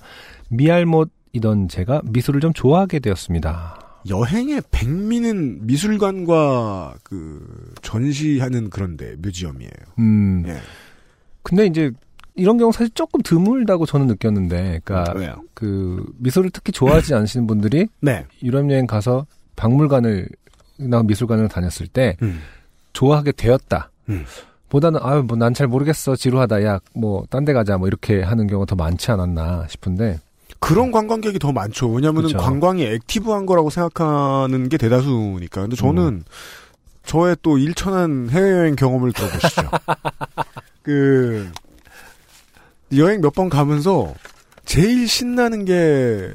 미알못이던 0.49 1.67
제가 1.69 2.01
미술을 2.05 2.39
좀 2.41 2.53
좋아하게 2.53 2.99
되었습니다. 2.99 3.79
여행의 4.09 4.61
백미는 4.71 5.65
미술관과 5.65 6.95
그 7.03 7.73
전시하는 7.81 8.69
그런데 8.69 9.15
뮤지엄이에요. 9.17 9.71
음, 9.99 10.43
예. 10.47 10.57
근데 11.43 11.65
이제 11.65 11.91
이런 12.35 12.57
경우 12.57 12.71
사실 12.71 12.93
조금 12.93 13.21
드물다고 13.21 13.85
저는 13.85 14.07
느꼈는데, 14.07 14.81
그러니까 14.83 15.13
왜요? 15.17 15.35
그 15.53 16.05
미술을 16.19 16.51
특히 16.51 16.71
좋아하지 16.71 17.15
않으시는 17.15 17.47
분들이 17.47 17.87
네. 17.99 18.25
유럽 18.43 18.69
여행 18.69 18.85
가서 18.85 19.25
박물관을 19.57 20.29
나 20.77 21.03
미술관을 21.03 21.49
다녔을 21.49 21.87
때 21.87 22.15
음. 22.21 22.39
좋아하게 22.93 23.33
되었다. 23.33 23.91
음. 24.07 24.25
보다는 24.69 24.99
아유 25.03 25.23
뭐 25.23 25.37
난 25.37 25.53
잘 25.53 25.67
모르겠어 25.67 26.15
지루하다 26.15 26.63
야 26.63 26.79
뭐 26.93 27.25
딴 27.29 27.43
데 27.45 27.51
가자 27.53 27.77
뭐 27.77 27.87
이렇게 27.87 28.21
하는 28.21 28.47
경우가 28.47 28.65
더 28.65 28.75
많지 28.75 29.11
않았나 29.11 29.65
싶은데 29.69 30.19
그런 30.59 30.91
관광객이 30.91 31.37
더 31.39 31.51
많죠. 31.51 31.89
왜냐하면. 31.89 32.31
관광이 32.33 32.83
액티브한 32.83 33.45
거라고 33.45 33.69
생각하는 33.69 34.69
게 34.69 34.77
대다수니까. 34.77 35.61
근데 35.61 35.75
저는 35.75 36.03
음. 36.03 36.23
저의 37.05 37.37
또 37.41 37.57
일천한 37.57 38.29
해외여행 38.29 38.75
경험을 38.75 39.13
들어보시죠. 39.13 39.61
그 40.83 41.49
여행 42.95 43.21
몇 43.21 43.33
번 43.35 43.49
가면서 43.49 44.13
제일 44.65 45.07
신나는 45.07 45.63
게 45.65 46.31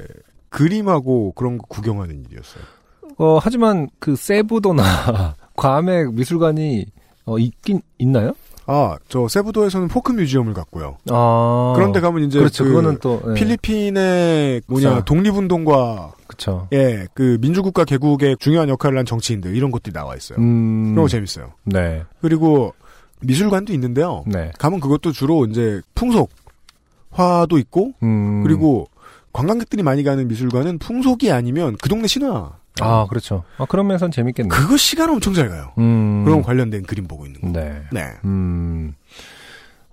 그림하고 0.49 1.33
그런 1.33 1.57
거 1.57 1.65
구경하는 1.67 2.23
일이었어요. 2.25 2.63
어 3.23 3.39
하지만 3.41 3.89
그 3.99 4.17
세부도나 4.17 4.83
괌의 5.55 6.11
미술관이 6.11 6.85
어 7.25 7.37
있긴 7.37 7.81
있나요? 7.97 8.33
아, 8.65 8.97
저 9.07 9.27
세부도에서는 9.29 9.87
folk 9.87 10.11
museum을 10.11 10.53
갔고요. 10.53 10.97
아 11.09 11.73
그런데 11.75 12.01
가면 12.01 12.25
이제 12.25 12.39
그렇죠 12.39 12.65
그 12.65 12.69
그거는 12.69 12.97
또 13.01 13.21
네. 13.25 13.33
필리핀의 13.35 14.61
뭐냐 14.67 14.89
그쵸. 14.95 15.05
독립운동과 15.05 16.13
그렇죠. 16.27 16.67
예, 16.73 17.07
그 17.13 17.37
민주국가 17.39 17.85
개국의 17.85 18.37
중요한 18.39 18.67
역할을 18.67 18.97
한 18.97 19.05
정치인들 19.05 19.55
이런 19.55 19.71
것들이 19.71 19.93
나와 19.93 20.15
있어요. 20.15 20.37
음, 20.39 20.93
거 20.95 21.07
재밌어요. 21.07 21.53
네, 21.63 22.03
그리고 22.21 22.73
미술관도 23.21 23.71
있는데요. 23.73 24.25
네. 24.27 24.51
가면 24.59 24.81
그것도 24.81 25.13
주로 25.13 25.45
이제 25.45 25.81
풍속 25.95 26.29
화도 27.11 27.57
있고 27.57 27.93
음, 28.03 28.43
그리고 28.43 28.87
관광객들이 29.31 29.81
많이 29.81 30.03
가는 30.03 30.27
미술관은 30.27 30.79
풍속이 30.79 31.31
아니면 31.31 31.77
그 31.81 31.87
동네 31.87 32.07
신화. 32.07 32.62
아 32.81 33.05
그렇죠. 33.09 33.43
아 33.57 33.65
그런 33.65 33.87
면선 33.87 34.11
재밌겠네. 34.11 34.49
그거 34.49 34.77
시간 34.77 35.09
엄청 35.09 35.33
잘 35.33 35.49
가요. 35.49 35.71
음, 35.77 36.23
그런 36.25 36.41
관련된 36.41 36.83
그림 36.83 37.07
보고 37.07 37.25
있는 37.25 37.41
거. 37.41 37.47
네. 37.47 37.81
네. 37.91 38.07
음. 38.25 38.93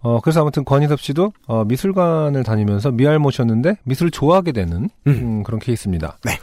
어, 0.03 0.19
그래서 0.23 0.41
아무튼 0.41 0.65
권희섭 0.65 0.99
씨도 1.01 1.33
어, 1.47 1.65
미술관을 1.65 2.43
다니면서 2.43 2.91
미알못이었는데 2.91 3.77
미술을 3.85 4.11
좋아하게 4.11 4.53
되는 4.53 4.89
음. 5.07 5.13
음, 5.13 5.43
그런 5.43 5.61
케이스입니다. 5.61 6.17
네. 6.25 6.39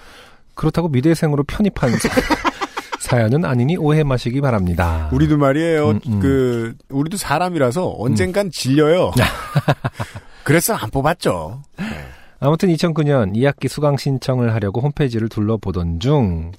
그렇다고 0.54 0.90
미대생으로 0.90 1.44
편입한 1.44 1.90
사- 1.98 2.10
사연은 3.00 3.46
아니니 3.46 3.78
오해 3.78 4.04
마시기 4.04 4.42
바랍니다. 4.42 5.10
우리도 5.12 5.38
말이에요. 5.38 5.90
음, 5.90 6.00
음. 6.08 6.20
그 6.20 6.76
우리도 6.90 7.18
사람이라서 7.18 7.96
언젠간 7.98 8.52
질려요. 8.52 9.12
그래서 10.44 10.74
안 10.76 10.90
뽑았죠. 10.92 11.62
아무튼 12.40 12.70
2009년 12.70 13.34
2학기 13.36 13.68
수강 13.68 13.98
신청을 13.98 14.54
하려고 14.54 14.82
홈페이지를 14.82 15.30
둘러보던 15.30 16.00
중 16.00 16.52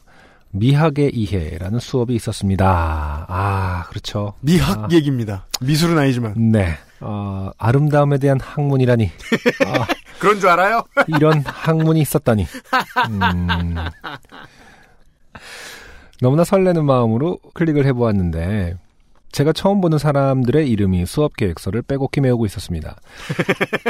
미학의 0.50 1.14
이해라는 1.14 1.78
수업이 1.78 2.14
있었습니다. 2.14 3.26
아, 3.28 3.84
그렇죠. 3.88 4.34
미학 4.40 4.84
아. 4.84 4.88
얘기입니다. 4.90 5.46
미술은 5.60 5.98
아니지만 5.98 6.34
네. 6.36 6.74
어, 7.00 7.50
아름다움에 7.58 8.18
대한 8.18 8.40
학문이라니. 8.40 9.10
아, 9.66 9.86
그런 10.18 10.40
줄 10.40 10.48
알아요? 10.48 10.82
이런 11.06 11.42
학문이 11.44 12.00
있었다니. 12.00 12.46
음. 13.08 13.76
너무나 16.20 16.42
설레는 16.42 16.84
마음으로 16.84 17.38
클릭을 17.54 17.86
해보았는데, 17.86 18.76
제가 19.32 19.52
처음 19.52 19.80
보는 19.80 19.98
사람들의 19.98 20.68
이름이 20.68 21.06
수업 21.06 21.36
계획서를 21.36 21.82
빼곡히 21.82 22.20
메우고 22.20 22.46
있었습니다. 22.46 22.96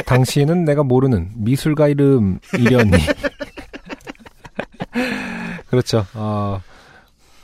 당시에는 0.05 0.65
내가 0.65 0.83
모르는 0.83 1.29
미술가 1.35 1.87
이름 1.87 2.39
이련이. 2.57 2.91
그렇죠. 5.69 6.05
어, 6.13 6.61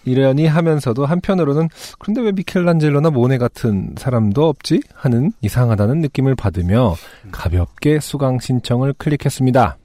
이련이 0.06 0.48
하면서도 0.48 1.06
한편으로는 1.06 1.70
그런데 2.00 2.22
왜 2.22 2.32
미켈란젤로나 2.32 3.10
모네 3.10 3.38
같은 3.38 3.96
사람도 3.98 4.48
없지? 4.48 4.82
하는 4.94 5.32
이상하다는 5.42 6.00
느낌을 6.02 6.36
받으며 6.36 6.96
가볍게 7.32 8.00
수강 8.00 8.40
신청을 8.40 8.94
클릭했습니다. 8.94 9.78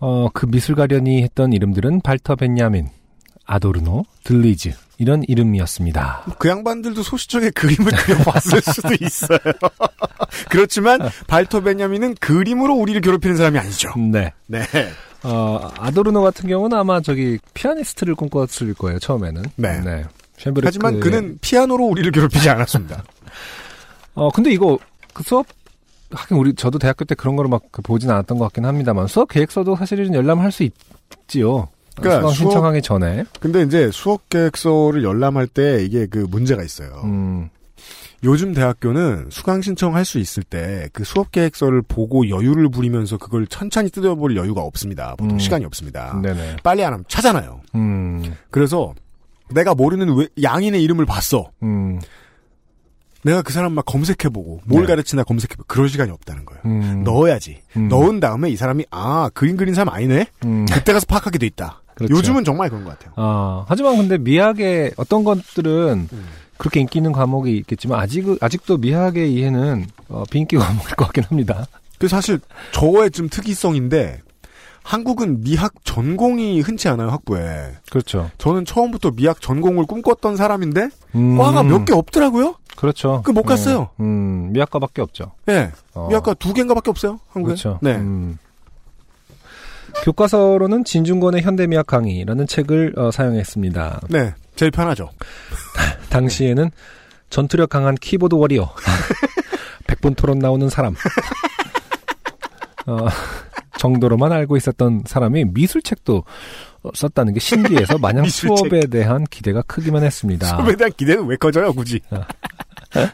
어, 0.00 0.28
그 0.32 0.46
미술가련이 0.46 1.22
했던 1.22 1.52
이름들은 1.52 2.02
발터 2.02 2.36
벤야민, 2.36 2.88
아도르노, 3.46 4.04
들리즈 4.22 4.72
이런 4.98 5.22
이름이었습니다. 5.28 6.24
그 6.38 6.48
양반들도 6.48 7.02
소시적에 7.02 7.50
그림을 7.50 7.92
그려봤을 7.92 8.60
수도 8.62 8.88
있어요. 9.00 9.38
그렇지만 10.50 10.98
발터 11.26 11.60
베냐민은 11.60 12.16
그림으로 12.20 12.74
우리를 12.74 13.00
괴롭히는 13.00 13.36
사람이 13.36 13.58
아니죠. 13.58 13.90
네. 13.96 14.32
네. 14.46 14.62
어, 15.22 15.70
아도르노 15.78 16.20
같은 16.22 16.48
경우는 16.48 16.76
아마 16.76 17.00
저기 17.00 17.38
피아니스트를 17.54 18.14
꿈꿨을 18.16 18.74
거예요, 18.74 18.98
처음에는. 18.98 19.42
네. 19.82 20.04
쉔베르크의- 20.38 20.64
하지만 20.64 21.00
그는 21.00 21.38
피아노로 21.40 21.84
우리를 21.86 22.10
괴롭히지 22.12 22.48
않았습니다. 22.50 23.02
어, 24.14 24.30
근데 24.30 24.50
이거 24.50 24.78
그 25.12 25.22
수업 25.22 25.46
하긴 26.10 26.36
우리 26.38 26.54
저도 26.54 26.78
대학교 26.78 27.04
때 27.04 27.14
그런 27.14 27.36
거를 27.36 27.48
막그 27.50 27.82
보진 27.82 28.10
않았던 28.10 28.38
것 28.38 28.44
같긴 28.46 28.64
합니다만 28.64 29.06
수업 29.08 29.28
계획서도 29.28 29.76
사실은 29.76 30.14
열람할 30.14 30.50
수 30.52 30.62
있지요. 30.64 31.68
그러니까 32.00 32.28
수강 32.30 32.34
신청하기 32.50 32.82
전에. 32.82 33.24
근데 33.40 33.62
이제 33.62 33.90
수업 33.92 34.28
계획서를 34.28 35.02
열람할 35.04 35.46
때 35.46 35.84
이게 35.84 36.06
그 36.06 36.26
문제가 36.30 36.62
있어요. 36.62 37.00
음, 37.04 37.48
요즘 38.24 38.52
대학교는 38.52 39.28
수강 39.30 39.62
신청할 39.62 40.04
수 40.04 40.18
있을 40.18 40.42
때 40.42 40.88
그 40.92 41.04
수업 41.04 41.30
계획서를 41.30 41.82
보고 41.82 42.28
여유를 42.28 42.68
부리면서 42.70 43.16
그걸 43.18 43.46
천천히 43.46 43.90
뜯어볼 43.90 44.36
여유가 44.36 44.62
없습니다. 44.62 45.14
보통 45.16 45.36
음. 45.36 45.38
시간이 45.38 45.64
없습니다. 45.64 46.18
네네. 46.22 46.56
빨리 46.64 46.84
안 46.84 46.92
하면 46.94 47.04
차잖아요. 47.08 47.60
음, 47.76 48.34
그래서 48.50 48.94
내가 49.50 49.74
모르는 49.74 50.14
외- 50.16 50.28
양인의 50.42 50.82
이름을 50.82 51.06
봤어. 51.06 51.50
음, 51.62 52.00
내가 53.24 53.42
그 53.42 53.52
사람 53.52 53.72
막 53.72 53.84
검색해보고 53.84 54.60
뭘 54.64 54.82
네. 54.82 54.88
가르치나 54.88 55.24
검색해보고 55.24 55.64
그럴 55.66 55.88
시간이 55.88 56.10
없다는 56.12 56.44
거예요. 56.44 56.62
음. 56.66 57.02
넣어야지. 57.04 57.62
음. 57.76 57.88
넣은 57.88 58.20
다음에 58.20 58.48
이 58.50 58.56
사람이 58.56 58.84
아 58.90 59.28
그림 59.34 59.56
그린 59.56 59.74
사람 59.74 59.92
아니네. 59.92 60.26
음. 60.44 60.66
그때 60.70 60.92
가서 60.92 61.04
파악하게 61.06 61.38
돼 61.38 61.46
있다. 61.46 61.82
그렇죠. 61.98 62.14
요즘은 62.14 62.44
정말 62.44 62.68
그런 62.70 62.84
것 62.84 62.90
같아요. 62.98 63.12
아, 63.16 63.64
하지만 63.68 63.96
근데 63.96 64.16
미학의 64.18 64.92
어떤 64.96 65.24
것들은 65.24 66.08
음. 66.12 66.26
그렇게 66.56 66.80
인기 66.80 66.98
있는 66.98 67.12
과목이 67.12 67.56
있겠지만 67.58 68.00
아직 68.00 68.24
아직도 68.40 68.78
미학의 68.78 69.32
이해는 69.34 69.86
어, 70.08 70.24
비인기 70.30 70.56
과목일 70.56 70.94
것 70.96 71.04
같긴 71.06 71.24
합니다. 71.24 71.66
그 71.98 72.08
사실 72.08 72.40
저의 72.72 73.10
좀 73.10 73.28
특이성인데 73.28 74.20
한국은 74.82 75.42
미학 75.42 75.74
전공이 75.84 76.60
흔치 76.60 76.88
않아요 76.88 77.10
학부에. 77.10 77.74
그렇죠. 77.90 78.30
저는 78.38 78.64
처음부터 78.64 79.10
미학 79.10 79.40
전공을 79.40 79.84
꿈꿨던 79.86 80.36
사람인데 80.36 80.88
음, 81.14 81.36
과가 81.36 81.62
몇 81.62 81.84
개 81.84 81.92
없더라고요. 81.92 82.54
그렇죠. 82.76 83.22
그 83.24 83.32
못 83.32 83.42
갔어요. 83.42 83.90
음, 84.00 84.46
음, 84.48 84.52
미학과밖에 84.52 85.02
없죠. 85.02 85.32
예, 85.48 85.72
어, 85.94 86.06
미학과 86.08 86.34
두 86.34 86.54
개인가밖에 86.54 86.90
없어요 86.90 87.18
한국에. 87.30 87.54
그렇죠. 87.54 87.78
네. 87.82 87.96
음. 87.96 88.38
교과서로는 90.04 90.84
진중권의 90.84 91.42
현대미학 91.42 91.86
강의라는 91.86 92.46
책을 92.46 92.94
어, 92.96 93.10
사용했습니다. 93.10 94.00
네, 94.08 94.32
제일 94.56 94.70
편하죠. 94.70 95.10
당시에는 96.08 96.70
전투력 97.30 97.68
강한 97.70 97.94
키보드 97.94 98.34
워리어, 98.34 98.72
100분 99.86 100.16
토론 100.16 100.38
나오는 100.38 100.68
사람 100.68 100.94
어, 102.86 103.06
정도로만 103.78 104.32
알고 104.32 104.56
있었던 104.56 105.02
사람이 105.06 105.46
미술책도 105.52 106.24
어, 106.84 106.90
썼다는 106.94 107.34
게 107.34 107.40
신기해서 107.40 107.98
마냥. 108.00 108.24
수업에 108.26 108.80
대한 108.86 109.24
기대가 109.24 109.62
크기만 109.62 110.04
했습니다. 110.04 110.46
수업에 110.46 110.76
대한 110.76 110.92
기대는 110.96 111.26
왜 111.26 111.36
커져요 111.36 111.72
굳이. 111.72 112.00
아. 112.10 112.24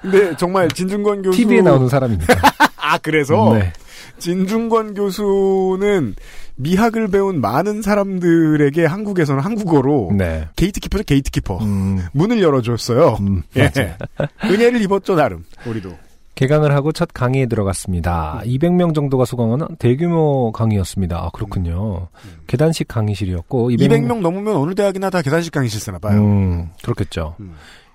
근데 0.01 0.37
정말 0.37 0.69
진중권 0.71 1.23
교수 1.23 1.37
TV에 1.39 1.61
나오는 1.61 1.89
사람입니다. 1.89 2.35
아 2.77 2.97
그래서 2.99 3.55
네. 3.55 3.73
진중권 4.19 4.95
교수는 4.95 6.15
미학을 6.57 7.09
배운 7.09 7.41
많은 7.41 7.83
사람들에게 7.83 8.85
한국에서는 8.85 9.43
한국어로 9.43 10.13
네. 10.17 10.49
게이트키퍼죠 10.57 11.05
게이트키퍼 11.05 11.59
음, 11.59 12.01
문을 12.13 12.43
열어줬어요. 12.43 13.19
음, 13.21 13.43
예. 13.57 13.71
은혜를 14.45 14.81
입었죠 14.83 15.15
나름 15.15 15.45
우리도. 15.67 15.91
개강을 16.35 16.75
하고 16.75 16.91
첫 16.91 17.11
강의에 17.15 17.47
들어갔습니다. 17.47 18.41
200명 18.45 18.93
정도가 18.95 19.25
수강하는 19.25 19.77
대규모 19.79 20.51
강의였습니다. 20.51 21.19
아, 21.19 21.31
그렇군요. 21.33 22.09
계단식 22.49 22.89
강의실이었고 22.89 23.71
200명 23.71 24.21
넘으면 24.21 24.57
어느 24.57 24.75
대학이나 24.75 25.11
다 25.11 25.23
계산식 25.23 25.53
강의실 25.53 25.81
쓰나 25.81 25.99
봐요. 25.99 26.21
음, 26.21 26.71
그렇겠죠. 26.83 27.37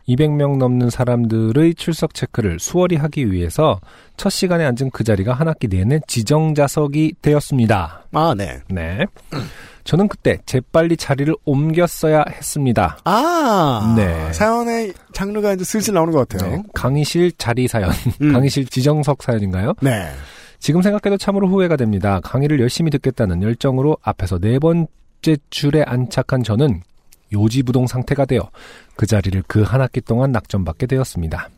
음. 0.09 0.15
200명 0.15 0.57
넘는 0.57 0.89
사람들의 0.89 1.75
출석 1.75 2.13
체크를 2.13 2.59
수월히 2.59 2.95
하기 2.95 3.31
위해서 3.31 3.79
첫 4.17 4.29
시간에 4.29 4.65
앉은 4.65 4.91
그 4.91 5.03
자리가 5.03 5.33
한 5.33 5.47
학기 5.47 5.67
내내 5.67 5.99
지정 6.07 6.55
좌석이 6.55 7.15
되었습니다. 7.21 8.05
아 8.11 8.35
네. 8.37 8.59
네. 8.69 9.05
저는 9.83 10.07
그때 10.07 10.37
재빨리 10.45 10.97
자리를 10.97 11.33
옮겼어야 11.45 12.23
했습니다. 12.29 12.97
아 13.05 13.93
네. 13.95 14.31
사연의 14.33 14.93
장르가 15.13 15.53
이제 15.53 15.63
슬슬 15.63 15.93
나오는 15.93 16.13
것 16.13 16.27
같아요. 16.27 16.57
네. 16.57 16.63
강의실 16.73 17.31
자리 17.37 17.67
사연, 17.67 17.91
음. 18.21 18.33
강의실 18.33 18.67
지정석 18.67 19.23
사연인가요? 19.23 19.73
네. 19.81 20.09
지금 20.59 20.81
생각해도 20.81 21.17
참으로 21.17 21.47
후회가 21.47 21.77
됩니다. 21.77 22.19
강의를 22.21 22.59
열심히 22.59 22.91
듣겠다는 22.91 23.41
열정으로 23.41 23.97
앞에서 24.01 24.39
네 24.39 24.59
번째 24.59 25.37
줄에 25.49 25.83
안착한 25.83 26.43
저는 26.43 26.81
요지부동 27.31 27.87
상태가 27.87 28.25
되어 28.25 28.49
그 28.95 29.05
자리를 29.05 29.43
그 29.47 29.63
한 29.63 29.81
학기 29.81 30.01
동안 30.01 30.31
낙점받게 30.31 30.87
되었습니다. 30.87 31.49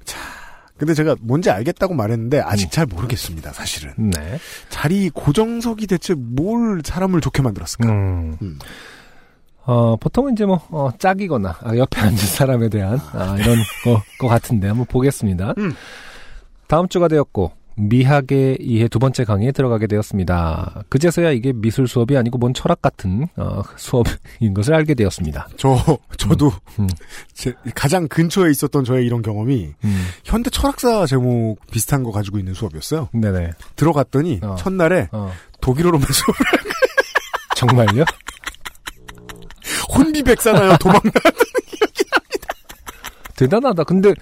근데 0.78 0.94
제가 0.96 1.16
뭔지 1.22 1.50
알겠다고 1.52 1.94
말했는데 1.94 2.40
아직 2.40 2.66
음. 2.66 2.70
잘 2.72 2.86
모르겠습니다. 2.88 3.54
사실은 3.54 3.94
네. 3.98 4.40
자리 4.70 5.10
고정석이 5.12 5.86
대체 5.88 6.16
뭘 6.16 6.82
사람을 6.84 7.22
좋게 7.22 7.42
만들었을까? 7.44 7.88
음. 7.88 8.38
음. 8.42 8.60
어, 9.64 9.96
보통은 9.96 10.34
이제 10.34 10.44
뭐, 10.44 10.60
어, 10.72 10.90
짝이거나, 10.98 11.60
아, 11.62 11.76
옆에 11.78 12.02
앉은 12.02 12.18
사람에 12.18 12.70
대한, 12.70 13.00
아, 13.14 13.38
이런 13.38 13.58
거, 13.84 14.02
거 14.20 14.28
같은데, 14.28 14.68
한번 14.68 14.88
보겠습니다. 14.88 15.54
음. 15.60 15.76
다음 16.66 16.88
주가 16.88 17.08
되었고, 17.08 17.52
미학에 17.76 18.58
의해 18.60 18.88
두 18.88 19.00
번째 19.00 19.24
강의에 19.24 19.52
들어가게 19.52 19.88
되었습니다. 19.88 20.84
그제서야 20.90 21.32
이게 21.32 21.54
미술 21.54 21.88
수업이 21.88 22.18
아니고 22.18 22.38
뭔 22.38 22.54
철학 22.54 22.82
같은, 22.82 23.28
어, 23.38 23.62
수업인 23.78 24.54
것을 24.54 24.74
알게 24.74 24.94
되었습니다. 24.94 25.48
저 25.58 25.78
저도 26.18 26.52
음. 26.80 26.88
제 27.34 27.54
가장 27.74 28.08
근처에 28.08 28.52
있었던 28.52 28.84
저의 28.84 29.06
이런 29.06 29.22
경험이 29.22 29.74
음. 29.84 30.08
현대 30.24 30.50
철학사 30.50 31.06
제목 31.06 31.58
비슷한 31.72 32.04
거 32.04 32.12
가지고 32.12 32.40
있는 32.40 32.54
수업이었어요. 32.54 33.10
네네. 33.14 33.52
들어갔더니 33.76 34.40
어. 34.44 34.56
첫날에 34.56 35.08
어, 35.12 35.32
독일어로만 35.62 36.08
수업 36.12 36.36
정말요? 37.56 38.04
혼비백산하여 39.96 40.78
도망가. 40.78 41.12
대단하다. 43.36 43.84
근데, 43.84 44.14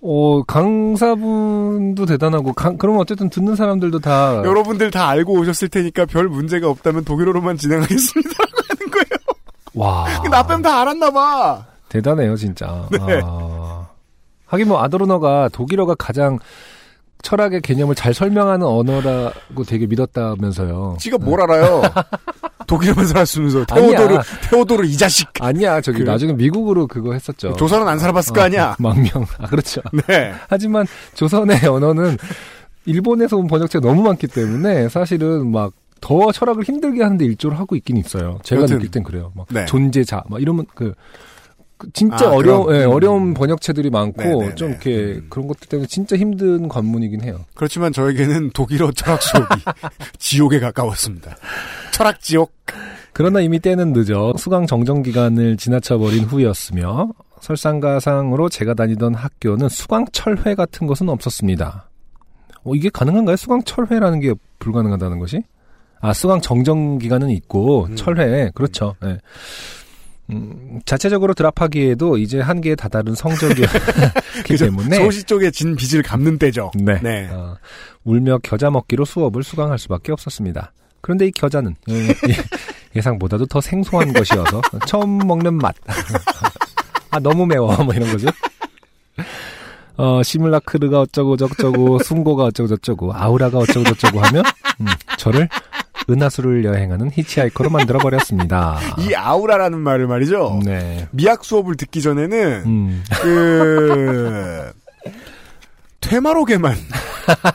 어, 0.00 0.42
강사분도 0.44 2.06
대단하고, 2.06 2.52
강, 2.52 2.78
그러면 2.78 3.00
어쨌든 3.00 3.28
듣는 3.30 3.56
사람들도 3.56 3.98
다. 3.98 4.36
여러분들 4.44 4.90
다 4.90 5.08
알고 5.08 5.32
오셨을 5.40 5.68
테니까 5.68 6.06
별 6.06 6.28
문제가 6.28 6.68
없다면 6.70 7.04
독일어로만 7.04 7.56
진행하겠습니다라고 7.56 8.52
하는 8.68 8.90
거예요. 8.92 9.04
와. 9.74 10.04
근데 10.14 10.28
나 10.28 10.46
빼면 10.46 10.62
다 10.62 10.80
알았나 10.82 11.10
봐. 11.10 11.66
대단해요, 11.88 12.36
진짜. 12.36 12.86
네. 12.92 13.20
아, 13.24 13.88
하긴 14.46 14.68
뭐 14.68 14.80
아도르너가 14.82 15.48
독일어가 15.52 15.94
가장 15.96 16.38
철학의 17.22 17.60
개념을 17.62 17.96
잘 17.96 18.14
설명하는 18.14 18.64
언어라고 18.66 19.64
되게 19.66 19.86
믿었다면서요. 19.86 20.98
지가 21.00 21.18
뭘 21.18 21.40
알아요? 21.42 21.82
독일어만 22.68 23.06
살았으면서 23.06 23.64
아니야. 23.70 23.96
테오도르 23.96 24.22
테오도르 24.50 24.86
이 24.86 24.96
자식. 24.96 25.28
아니야, 25.40 25.80
저기 25.80 25.98
그래요? 25.98 26.12
나중에 26.12 26.32
미국으로 26.34 26.86
그거 26.86 27.12
했었죠. 27.12 27.54
조선은 27.54 27.88
안 27.88 27.98
살아봤을 27.98 28.32
거 28.34 28.40
어, 28.40 28.44
아니야. 28.44 28.76
망명. 28.78 29.26
아, 29.38 29.46
그렇죠. 29.46 29.80
네. 30.06 30.32
하지만 30.48 30.86
조선의 31.14 31.66
언어는 31.66 32.16
일본에서 32.84 33.36
온 33.36 33.48
번역체가 33.48 33.86
너무 33.86 34.02
많기 34.02 34.28
때문에 34.28 34.88
사실은 34.88 35.50
막 35.50 35.72
더 36.00 36.32
철학을 36.32 36.64
힘들게 36.64 37.02
하는데 37.02 37.24
일조를 37.24 37.58
하고 37.58 37.76
있긴 37.76 37.96
있어요. 37.96 38.38
제가 38.42 38.62
여튼, 38.62 38.76
느낄 38.76 38.90
땐 38.90 39.02
그래요. 39.02 39.32
막 39.34 39.46
네. 39.50 39.64
존재자, 39.66 40.22
막 40.28 40.40
이러면 40.40 40.66
그, 40.74 40.84
그 40.84 40.94
진짜 41.92 42.26
아, 42.26 42.30
어려 42.32 42.64
그런, 42.64 42.76
예, 42.76 42.84
음. 42.84 42.90
어려운 42.90 43.34
번역체들이 43.34 43.90
많고 43.90 44.22
네네네. 44.22 44.54
좀 44.54 44.70
이렇게 44.70 44.96
음. 44.96 45.26
그런 45.30 45.46
것들 45.46 45.68
때문에 45.68 45.86
진짜 45.86 46.16
힘든 46.16 46.68
관문이긴 46.68 47.22
해요. 47.22 47.44
그렇지만 47.54 47.92
저에게는 47.92 48.50
독일어 48.50 48.90
철학 48.92 49.22
수업이 49.22 49.46
지옥에 50.18 50.58
가까웠습니다. 50.60 51.36
철학 51.92 52.20
지옥. 52.20 52.52
그러나 53.12 53.40
이미 53.40 53.58
때는 53.58 53.92
늦어 53.92 54.34
수강 54.36 54.66
정정 54.66 55.02
기간을 55.02 55.56
지나쳐버린 55.56 56.24
후였으며 56.24 57.08
설상가상으로 57.40 58.48
제가 58.48 58.74
다니던 58.74 59.14
학교는 59.14 59.68
수강 59.68 60.06
철회 60.12 60.54
같은 60.54 60.86
것은 60.86 61.08
없었습니다. 61.08 61.88
어, 62.64 62.74
이게 62.74 62.88
가능한가요? 62.90 63.36
수강 63.36 63.62
철회라는 63.64 64.20
게 64.20 64.34
불가능하다는 64.58 65.18
것이? 65.18 65.42
아, 66.00 66.12
수강 66.12 66.40
정정 66.40 66.98
기간은 66.98 67.30
있고 67.30 67.86
음. 67.86 67.96
철회 67.96 68.50
그렇죠. 68.54 68.94
예. 69.04 69.18
음, 70.30 70.80
자체적으로 70.84 71.32
드랍하기에도 71.34 72.18
이제 72.18 72.40
한계에 72.40 72.74
다다른 72.74 73.14
성적이었기? 73.14 74.56
때문에 74.58 74.96
소시 74.96 75.24
쪽에 75.24 75.50
진 75.50 75.74
빚을 75.74 76.02
갚는 76.02 76.38
때죠. 76.38 76.70
네. 76.74 77.00
네. 77.02 77.28
어, 77.30 77.56
울며 78.04 78.38
겨자 78.42 78.70
먹기로 78.70 79.04
수업을 79.04 79.42
수강할 79.42 79.78
수밖에 79.78 80.12
없었습니다. 80.12 80.72
그런데 81.00 81.26
이 81.26 81.30
겨자는 81.30 81.76
예, 81.88 82.08
예상보다도 82.96 83.46
더 83.46 83.60
생소한 83.60 84.12
것이어서 84.12 84.60
처음 84.86 85.18
먹는 85.18 85.54
맛. 85.54 85.74
아 87.10 87.18
너무 87.20 87.46
매워 87.46 87.74
뭐 87.84 87.94
이런 87.94 88.10
거죠. 88.10 88.28
어 89.96 90.22
시뮬라크르가 90.22 91.00
어쩌고 91.00 91.36
저쩌고 91.36 92.00
순고가 92.00 92.44
어쩌고 92.44 92.68
저쩌고 92.68 93.14
아우라가 93.14 93.58
어쩌고 93.58 93.84
저쩌고 93.84 94.20
하면 94.20 94.44
음, 94.80 94.86
저를 95.16 95.48
은하수를 96.10 96.64
여행하는 96.64 97.10
히치하이커로 97.12 97.70
만들어 97.70 97.98
버렸습니다. 97.98 98.78
이 98.98 99.14
아우라라는 99.14 99.78
말을 99.78 100.06
말이죠. 100.06 100.60
네. 100.64 101.06
미학 101.10 101.44
수업을 101.44 101.76
듣기 101.76 102.00
전에는 102.02 102.62
음. 102.66 103.04
그 103.20 104.72
퇴마록에만 106.00 106.74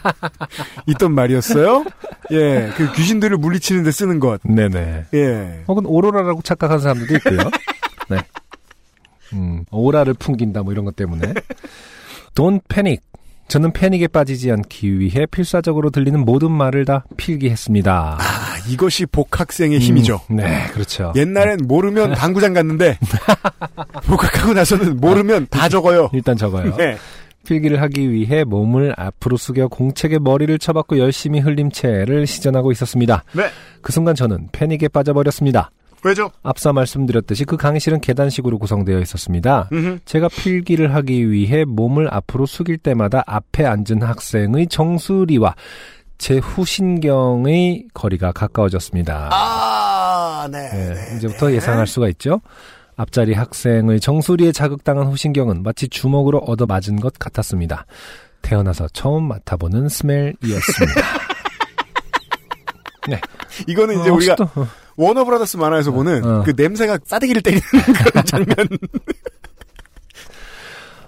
있던 0.88 1.14
말이었어요. 1.14 1.86
예, 2.32 2.72
그 2.76 2.92
귀신들을 2.94 3.38
물리치는데 3.38 3.92
쓰는 3.92 4.20
것. 4.20 4.42
네네. 4.44 5.06
예, 5.14 5.64
혹은 5.68 5.86
오로라라고 5.86 6.42
착각하는 6.42 6.82
사람들도 6.82 7.16
있고요. 7.16 7.50
네. 8.10 8.18
음, 9.34 9.66
오라를 9.72 10.14
풍긴다 10.14 10.62
뭐 10.62 10.72
이런 10.74 10.86
것 10.86 10.96
때문에. 10.96 11.34
Don't 12.36 12.62
panic. 12.68 13.02
저는 13.48 13.74
패닉에 13.74 14.08
빠지지 14.08 14.52
않기 14.52 15.00
위해 15.00 15.26
필사적으로 15.26 15.90
들리는 15.90 16.20
모든 16.20 16.52
말을 16.52 16.86
다 16.86 17.04
필기했습니다. 17.18 18.18
아, 18.64 18.69
이것이 18.69 19.06
복학생의 19.06 19.80
힘이죠. 19.80 20.22
음, 20.31 20.38
네, 20.38 20.68
그렇죠. 20.72 21.11
옛날엔 21.15 21.60
모르면 21.65 22.14
당구장 22.15 22.53
갔는데 22.53 22.98
복학하고 24.07 24.53
나서는 24.53 24.98
모르면 24.98 25.48
다 25.49 25.69
적어요. 25.69 26.10
일단 26.14 26.38
적어요. 26.38 26.76
네. 26.76 26.98
필기를 27.45 27.81
하기 27.81 28.11
위해 28.11 28.45
몸을 28.45 28.94
앞으로 28.98 29.35
숙여 29.35 29.68
공책에 29.68 30.18
머리를 30.18 30.57
쳐박고 30.60 30.98
열심히 30.98 31.40
흘림체를 31.41 32.26
시전하고 32.26 32.72
있었습니다. 32.72 33.23
네. 33.34 33.49
그 33.81 33.91
순간 33.91 34.15
저는 34.15 34.48
패닉에 34.53 34.88
빠져버렸습니다. 34.88 35.69
왜죠? 36.06 36.31
앞서 36.41 36.73
말씀드렸듯이 36.73 37.45
그 37.45 37.56
강의실은 37.56 38.02
계단식으로 38.02 38.60
구성되어 38.60 38.99
있었습니다. 38.99 39.69
음흠. 39.72 39.99
제가 40.06 40.27
필기를 40.27 40.94
하기 40.95 41.31
위해 41.31 41.64
몸을 41.65 42.14
앞으로 42.14 42.45
숙일 42.45 42.77
때마다 42.77 43.23
앞에 43.26 43.65
앉은 43.65 44.02
학생의 44.02 44.68
정수리와 44.68 45.56
제 46.24 46.38
후신경의 46.38 47.88
거리가 47.94 48.32
가까워졌습니다. 48.32 49.28
아, 49.34 50.48
네. 50.50 50.70
네, 50.70 50.94
네, 50.94 51.18
이제부터 51.18 51.50
네. 51.50 51.56
예상할 51.56 51.86
수가 51.86 52.08
있죠. 52.12 52.40
앞자리 52.95 53.34
학생의 53.34 54.00
정수리에 54.00 54.54
자극당한 54.54 55.08
후신경은 55.08 55.64
마치 55.64 55.90
주먹으로 55.90 56.38
얻어맞은 56.38 57.02
것 57.02 57.20
같았습니다. 57.20 57.86
태어나서 58.41 58.88
처음 58.94 59.28
맡아보는 59.28 59.90
스멜이었습니다. 59.90 61.02
이거는 63.68 64.00
이제 64.00 64.10
어, 64.10 64.14
우리가 64.14 64.36
또- 64.36 64.48
워너브라더스 64.95 65.58
만화에서 65.58 65.91
보는 65.91 66.24
어. 66.24 66.44
그 66.45 66.54
냄새가 66.56 67.00
싸대기를 67.04 67.41
때리는 67.41 67.62
그런 68.02 68.26
장면. 68.26 68.56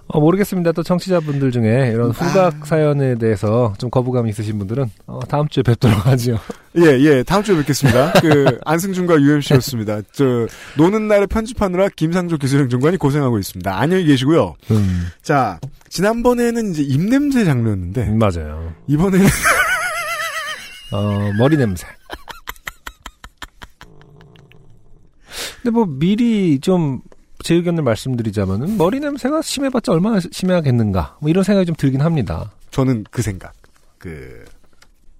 어, 0.08 0.20
모르겠습니다. 0.20 0.72
또 0.72 0.82
청취자분들 0.82 1.50
중에 1.50 1.90
이런 1.92 2.10
후각 2.10 2.62
아. 2.62 2.64
사연에 2.64 3.16
대해서 3.16 3.74
좀 3.78 3.90
거부감 3.90 4.28
있으신 4.28 4.58
분들은 4.58 4.88
어, 5.06 5.20
다음 5.28 5.48
주에 5.48 5.62
뵙도록 5.62 6.06
하죠. 6.06 6.38
예, 6.78 6.82
예. 7.00 7.22
다음 7.24 7.42
주에 7.42 7.56
뵙겠습니다. 7.56 8.12
그 8.20 8.58
안승준과 8.64 9.20
UMC였습니다. 9.20 10.02
저 10.12 10.46
노는 10.76 11.08
날에 11.08 11.26
편집하느라 11.26 11.88
김상조 11.88 12.36
기술행정관이 12.36 12.98
고생하고 12.98 13.38
있습니다. 13.38 13.76
안녕히 13.76 14.04
계시고요. 14.04 14.54
음, 14.70 15.06
자, 15.22 15.58
지난번에는 15.88 16.70
이제 16.70 16.82
입냄새 16.82 17.44
장르였는데 17.44 18.10
맞아요. 18.10 18.74
이번에는 18.86 19.26
어, 20.92 21.32
머리 21.38 21.56
냄새. 21.56 21.86
근데 25.62 25.70
뭐 25.70 25.86
미리 25.86 26.60
좀 26.60 27.00
제 27.42 27.54
의견을 27.54 27.82
말씀드리자면은 27.82 28.76
머리 28.78 29.00
냄새가 29.00 29.42
심해봤자 29.42 29.92
얼마나 29.92 30.18
심해하겠는가 30.30 31.18
뭐 31.20 31.30
이런 31.30 31.44
생각이 31.44 31.66
좀 31.66 31.74
들긴 31.76 32.00
합니다. 32.00 32.50
저는 32.70 33.04
그 33.10 33.22
생각. 33.22 33.52
그 33.98 34.44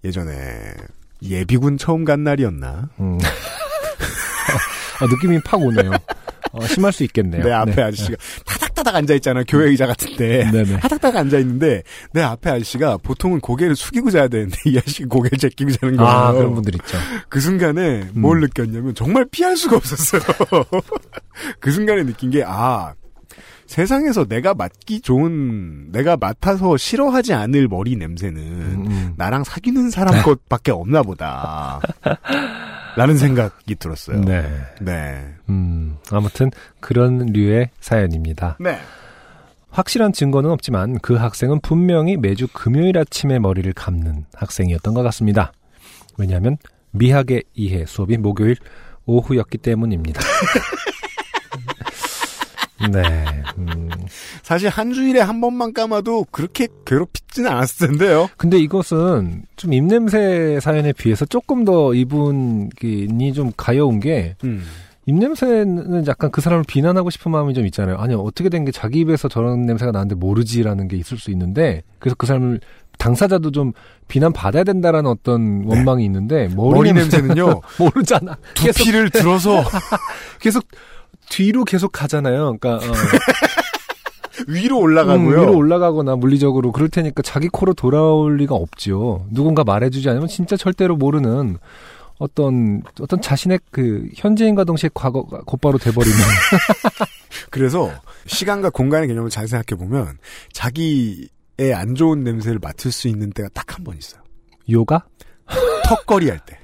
예전에 0.04 0.34
예비군 1.22 1.78
처음 1.78 2.04
간 2.04 2.24
날이었나? 2.24 2.88
음. 3.00 3.18
어, 5.00 5.06
느낌이 5.08 5.40
팍 5.40 5.60
오네요. 5.60 5.92
어, 6.56 6.66
심할 6.66 6.92
수 6.92 7.04
있겠네요. 7.04 7.42
내 7.42 7.52
앞에 7.52 7.74
네. 7.74 7.82
아저씨가 7.82 8.16
타닥타닥 8.44 8.94
앉아 8.94 9.14
있잖아요. 9.14 9.44
교회 9.48 9.68
의자 9.68 9.86
같은데. 9.86 10.50
네네. 10.50 10.80
타닥타닥 10.80 11.16
앉아 11.16 11.38
있는데 11.38 11.82
내 12.12 12.22
앞에 12.22 12.50
아저씨가 12.50 12.98
보통은 12.98 13.40
고개를 13.40 13.76
숙이고 13.76 14.10
자야 14.10 14.28
되는데 14.28 14.56
이 14.66 14.78
아저씨 14.78 15.04
고개를 15.04 15.38
제끼고 15.38 15.70
자는 15.72 15.96
거예요. 15.96 16.10
아 16.10 16.32
그런 16.32 16.54
분들 16.54 16.74
있죠. 16.76 16.98
그 17.28 17.40
순간에 17.40 18.02
음. 18.02 18.20
뭘 18.20 18.40
느꼈냐면 18.40 18.94
정말 18.94 19.26
피할 19.30 19.56
수가 19.56 19.76
없었어요. 19.76 20.22
그 21.60 21.70
순간에 21.70 22.04
느낀 22.04 22.30
게 22.30 22.42
아. 22.46 22.94
세상에서 23.66 24.24
내가 24.26 24.54
맡기 24.54 25.00
좋은 25.00 25.90
내가 25.90 26.16
맡아서 26.16 26.76
싫어하지 26.76 27.34
않을 27.34 27.66
머리 27.66 27.96
냄새는 27.96 28.40
음. 28.40 29.14
나랑 29.16 29.42
사귀는 29.42 29.90
사람 29.90 30.22
것밖에 30.22 30.70
없나 30.70 31.02
보다. 31.02 31.80
라는 32.96 33.16
생각이 33.16 33.74
들었어요. 33.76 34.20
네. 34.22 34.42
네. 34.80 35.24
음, 35.48 35.96
아무튼 36.10 36.50
그런 36.80 37.26
류의 37.26 37.70
사연입니다. 37.80 38.56
네. 38.58 38.78
확실한 39.70 40.12
증거는 40.12 40.50
없지만 40.50 40.98
그 41.00 41.14
학생은 41.14 41.60
분명히 41.60 42.16
매주 42.16 42.48
금요일 42.52 42.96
아침에 42.96 43.38
머리를 43.38 43.70
감는 43.74 44.24
학생이었던 44.34 44.94
것 44.94 45.02
같습니다. 45.02 45.52
왜냐하면 46.16 46.56
미학의 46.92 47.44
이해 47.54 47.84
수업이 47.86 48.16
목요일 48.16 48.56
오후였기 49.04 49.58
때문입니다. 49.58 50.20
네. 52.92 53.24
음. 53.58 53.88
사실 54.42 54.68
한 54.68 54.92
주일에 54.92 55.20
한 55.20 55.40
번만 55.40 55.72
감아도 55.72 56.24
그렇게 56.30 56.68
괴롭히지는 56.84 57.50
않았을 57.50 57.88
텐데요. 57.88 58.28
근데 58.36 58.58
이것은 58.58 59.42
좀 59.56 59.72
입냄새 59.72 60.58
사연에 60.60 60.92
비해서 60.92 61.24
조금 61.24 61.64
더 61.64 61.94
이분이 61.94 63.32
좀 63.34 63.52
가여운 63.56 64.00
게 64.00 64.36
음. 64.44 64.62
입냄새는 65.08 66.06
약간 66.08 66.30
그 66.32 66.40
사람을 66.40 66.64
비난하고 66.66 67.10
싶은 67.10 67.30
마음이 67.30 67.54
좀 67.54 67.64
있잖아요. 67.66 67.96
아니, 67.98 68.14
어떻게 68.14 68.48
된 68.48 68.64
게 68.64 68.72
자기 68.72 69.00
입에서 69.00 69.28
저런 69.28 69.64
냄새가 69.64 69.92
나는데 69.92 70.16
모르지라는 70.16 70.88
게 70.88 70.96
있을 70.96 71.16
수 71.16 71.30
있는데, 71.30 71.82
그래서 72.00 72.16
그 72.18 72.26
사람을, 72.26 72.58
당사자도 72.98 73.52
좀 73.52 73.72
비난 74.08 74.32
받아야 74.32 74.64
된다라는 74.64 75.08
어떤 75.08 75.62
원망이 75.64 76.04
있는데, 76.06 76.48
머리, 76.56 76.70
네. 76.70 76.74
머리 76.74 76.92
냄새 76.92 77.18
냄새는요. 77.18 77.60
모르잖아. 77.78 78.36
계속, 78.54 78.78
두피를 78.78 79.10
들어서 79.10 79.62
계속 80.40 80.64
뒤로 81.30 81.64
계속 81.64 81.92
가잖아요. 81.92 82.56
그러니까, 82.58 82.76
어, 82.76 82.92
위로 84.48 84.78
올라가고요. 84.78 85.26
음, 85.26 85.30
위로 85.30 85.56
올라가거나 85.56 86.16
물리적으로 86.16 86.70
그럴 86.72 86.88
테니까 86.88 87.22
자기 87.22 87.48
코로 87.48 87.74
돌아올 87.74 88.36
리가 88.36 88.54
없지요. 88.54 89.26
누군가 89.30 89.64
말해주지 89.64 90.08
않으면 90.10 90.28
진짜 90.28 90.56
절대로 90.56 90.96
모르는 90.96 91.58
어떤 92.18 92.82
어떤 93.00 93.20
자신의 93.20 93.60
그 93.70 94.08
현재인과 94.14 94.64
동시에 94.64 94.88
과거가 94.94 95.40
곧바로 95.46 95.78
돼버리는 95.78 96.16
그래서 97.50 97.90
시간과 98.26 98.70
공간의 98.70 99.08
개념을 99.08 99.28
잘 99.30 99.48
생각해 99.48 99.78
보면 99.78 100.16
자기의 100.52 101.74
안 101.74 101.94
좋은 101.94 102.22
냄새를 102.24 102.58
맡을 102.60 102.90
수 102.92 103.08
있는 103.08 103.30
때가 103.30 103.48
딱 103.52 103.74
한 103.74 103.84
번 103.84 103.96
있어요. 103.98 104.20
요가 104.70 105.04
턱걸이 105.84 106.28
할 106.30 106.38
때. 106.46 106.58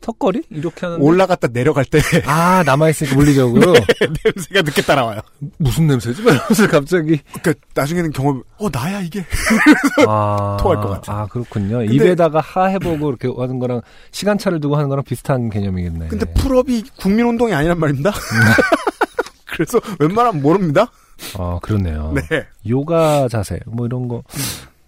턱걸이 0.00 0.42
이렇게 0.50 0.86
하는 0.86 1.00
올라갔다 1.00 1.48
내려갈 1.48 1.84
때 1.84 2.00
아 2.26 2.62
남아있으니까 2.64 3.14
물리적으로 3.16 3.72
냄새가 4.24 4.62
늦게 4.62 4.82
따라와요. 4.82 5.20
무슨 5.58 5.86
냄새지? 5.86 6.22
이러면서 6.22 6.66
갑자기 6.68 7.20
그러니까 7.42 7.52
나중에는 7.74 8.10
경험, 8.12 8.42
어 8.58 8.68
나야 8.70 9.00
이게. 9.00 9.24
아 10.08 10.56
토할 10.60 10.80
것 10.80 10.88
같아. 10.88 11.12
아 11.12 11.26
그렇군요. 11.26 11.78
근데- 11.78 11.94
입에다가 11.94 12.40
하 12.40 12.64
해보고 12.66 13.08
이렇게 13.10 13.28
하는 13.28 13.58
거랑 13.58 13.82
시간차를 14.12 14.60
두고 14.60 14.76
하는 14.76 14.88
거랑 14.88 15.04
비슷한 15.04 15.50
개념이겠네. 15.50 16.08
근데 16.08 16.24
풀업이 16.34 16.84
국민운동이 16.98 17.52
아니란 17.52 17.78
말입니다. 17.78 18.12
그래서 19.46 19.80
웬만하면 19.98 20.42
모릅니다. 20.42 20.90
아 21.38 21.58
그렇네요. 21.62 22.14
네. 22.14 22.46
요가 22.68 23.28
자세 23.28 23.60
뭐 23.66 23.86
이런 23.86 24.08
거 24.08 24.22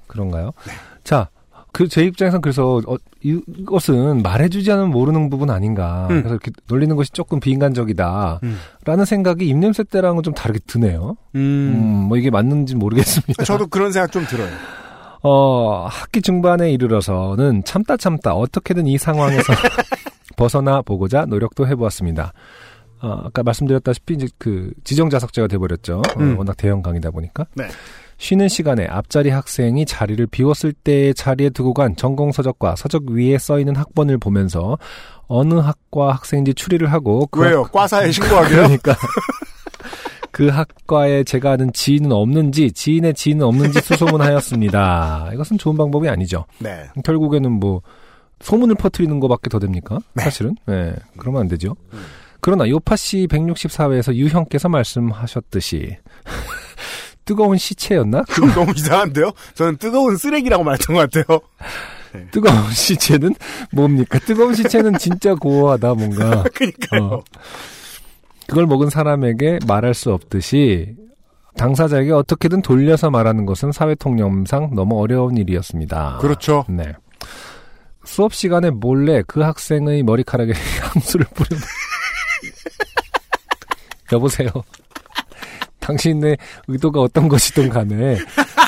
그런가요? 0.07 0.53
자. 1.05 1.29
그 1.73 1.89
제 1.89 2.05
입장에선 2.05 2.41
그래서 2.43 2.81
어, 2.87 2.97
이것은 3.23 4.23
말해주지 4.23 4.71
않으면 4.71 4.91
모르는 4.91 5.31
부분 5.31 5.51
아닌가. 5.51 6.07
음. 6.11 6.21
그래서 6.23 6.29
이렇게 6.35 6.51
놀리는 6.69 6.95
것이 6.97 7.11
조금 7.13 7.41
비인간적이다라는 7.41 8.41
음. 8.43 9.05
생각이 9.05 9.47
입냄새 9.47 9.85
때랑은 9.85 10.23
좀 10.23 10.35
다르게 10.35 10.61
드네요. 10.67 11.17
음, 11.35 11.41
음. 11.41 11.85
뭐 12.09 12.17
이게 12.19 12.31
맞는지 12.31 12.77
모르겠습니다. 12.77 13.45
저도 13.45 13.67
그런 13.69 13.91
생각 13.91 14.13
좀 14.13 14.25
들어요. 14.27 14.51
어, 15.25 15.87
학기 15.89 16.21
중반에 16.21 16.71
이르러서는 16.73 17.65
참다 17.65 17.97
참다 17.97 18.35
어떻게든 18.35 18.87
이 18.87 18.99
상황에서 18.99 19.53
벗어나 20.37 20.83
보고자 20.83 21.25
노력도 21.27 21.67
해보았습니다. 21.69 22.33
어, 23.03 23.23
아까 23.25 23.43
말씀드렸다시피 23.43 24.15
이제 24.15 24.29
그 24.39 24.73
지정자석제가 24.85 25.49
돼버렸죠. 25.49 25.99
어, 25.99 26.21
음. 26.21 26.39
워낙 26.39 26.57
대형 26.57 26.83
강의다 26.83 27.11
보니까. 27.11 27.47
네. 27.55 27.69
쉬는 28.23 28.49
시간에 28.49 28.87
앞자리 28.87 29.31
학생이 29.31 29.85
자리를 29.85 30.29
비웠을 30.29 30.73
때의 30.73 31.13
자리에 31.13 31.51
두고 31.51 31.75
간 31.75 31.97
전공 31.97 32.31
서적과 32.31 32.77
서적 32.77 33.11
위에 33.11 33.37
써 33.37 33.59
있는 33.59 33.75
학번을 33.75 34.19
보면서 34.19 34.79
어느 35.27 35.55
학과 35.55 36.13
학생인지 36.13 36.55
추리를 36.55 36.87
하고 36.93 37.27
그 37.27 37.41
왜요? 37.41 37.65
과사에 37.65 38.13
신고하게요? 38.15 38.57
그러니까 38.59 38.95
그 40.31 40.47
학과에 40.47 41.25
제가 41.25 41.51
아는 41.51 41.73
지인은 41.73 42.13
없는지 42.13 42.71
지인의 42.71 43.15
지인은 43.15 43.45
없는지 43.45 43.81
수소문하였습니다. 43.81 45.31
이것은 45.35 45.59
좋은 45.59 45.77
방법이 45.77 46.09
아니죠. 46.09 46.45
네. 46.61 46.85
결국에는 47.03 47.51
뭐 47.51 47.83
소문을 48.39 48.77
퍼뜨리는 48.77 49.19
것밖에 49.19 49.51
더 49.51 49.59
됩니까? 49.59 49.99
네. 50.15 50.23
사실은 50.23 50.55
네 50.67 50.95
그러면 51.19 51.41
안 51.41 51.49
되죠. 51.49 51.75
그러나 52.41 52.69
요파 52.69 52.95
씨 52.95 53.27
164회에서 53.27 54.15
유형께서 54.15 54.69
말씀하셨듯이 54.69 55.97
뜨거운 57.25 57.59
시체였나? 57.59 58.25
그 58.29 58.41
그럼 58.41 58.55
너무 58.55 58.73
이상한데요? 58.77 59.33
저는 59.55 59.77
뜨거운 59.77 60.17
쓰레기라고 60.17 60.65
말했던 60.65 60.97
것 60.97 61.11
같아요. 61.11 61.41
뜨거운 62.31 62.71
시체는 62.71 63.35
뭡니까? 63.73 64.19
뜨거운 64.19 64.55
시체는 64.55 64.99
진짜 64.99 65.35
고어하다 65.35 65.95
뭔가. 65.95 66.45
그니까요. 66.55 67.05
어. 67.05 67.25
그걸 68.47 68.67
먹은 68.67 68.91
사람에게 68.91 69.61
말할 69.67 69.95
수 69.95 70.13
없듯이 70.13 70.95
당사자에게 71.57 72.13
어떻게든 72.13 72.63
돌려서 72.63 73.11
말하는 73.11 73.47
것은 73.47 73.73
사회 73.73 73.95
통념상 73.95 74.75
너무 74.75 75.01
어려운 75.01 75.37
일이었습니다. 75.37 76.19
그렇죠. 76.21 76.65
네. 76.69 76.93
수업 78.05 78.35
시간에 78.35 78.71
몰래 78.71 79.23
그 79.27 79.41
학생의 79.41 80.03
머리카락에 80.03 80.53
향수를 80.81 81.27
뿌려. 81.35 81.57
여보세요. 84.13 84.51
당신의 85.83 86.39
의도가 86.69 87.01
어떤 87.01 87.29
것이든 87.29 87.69
간에 87.69 88.17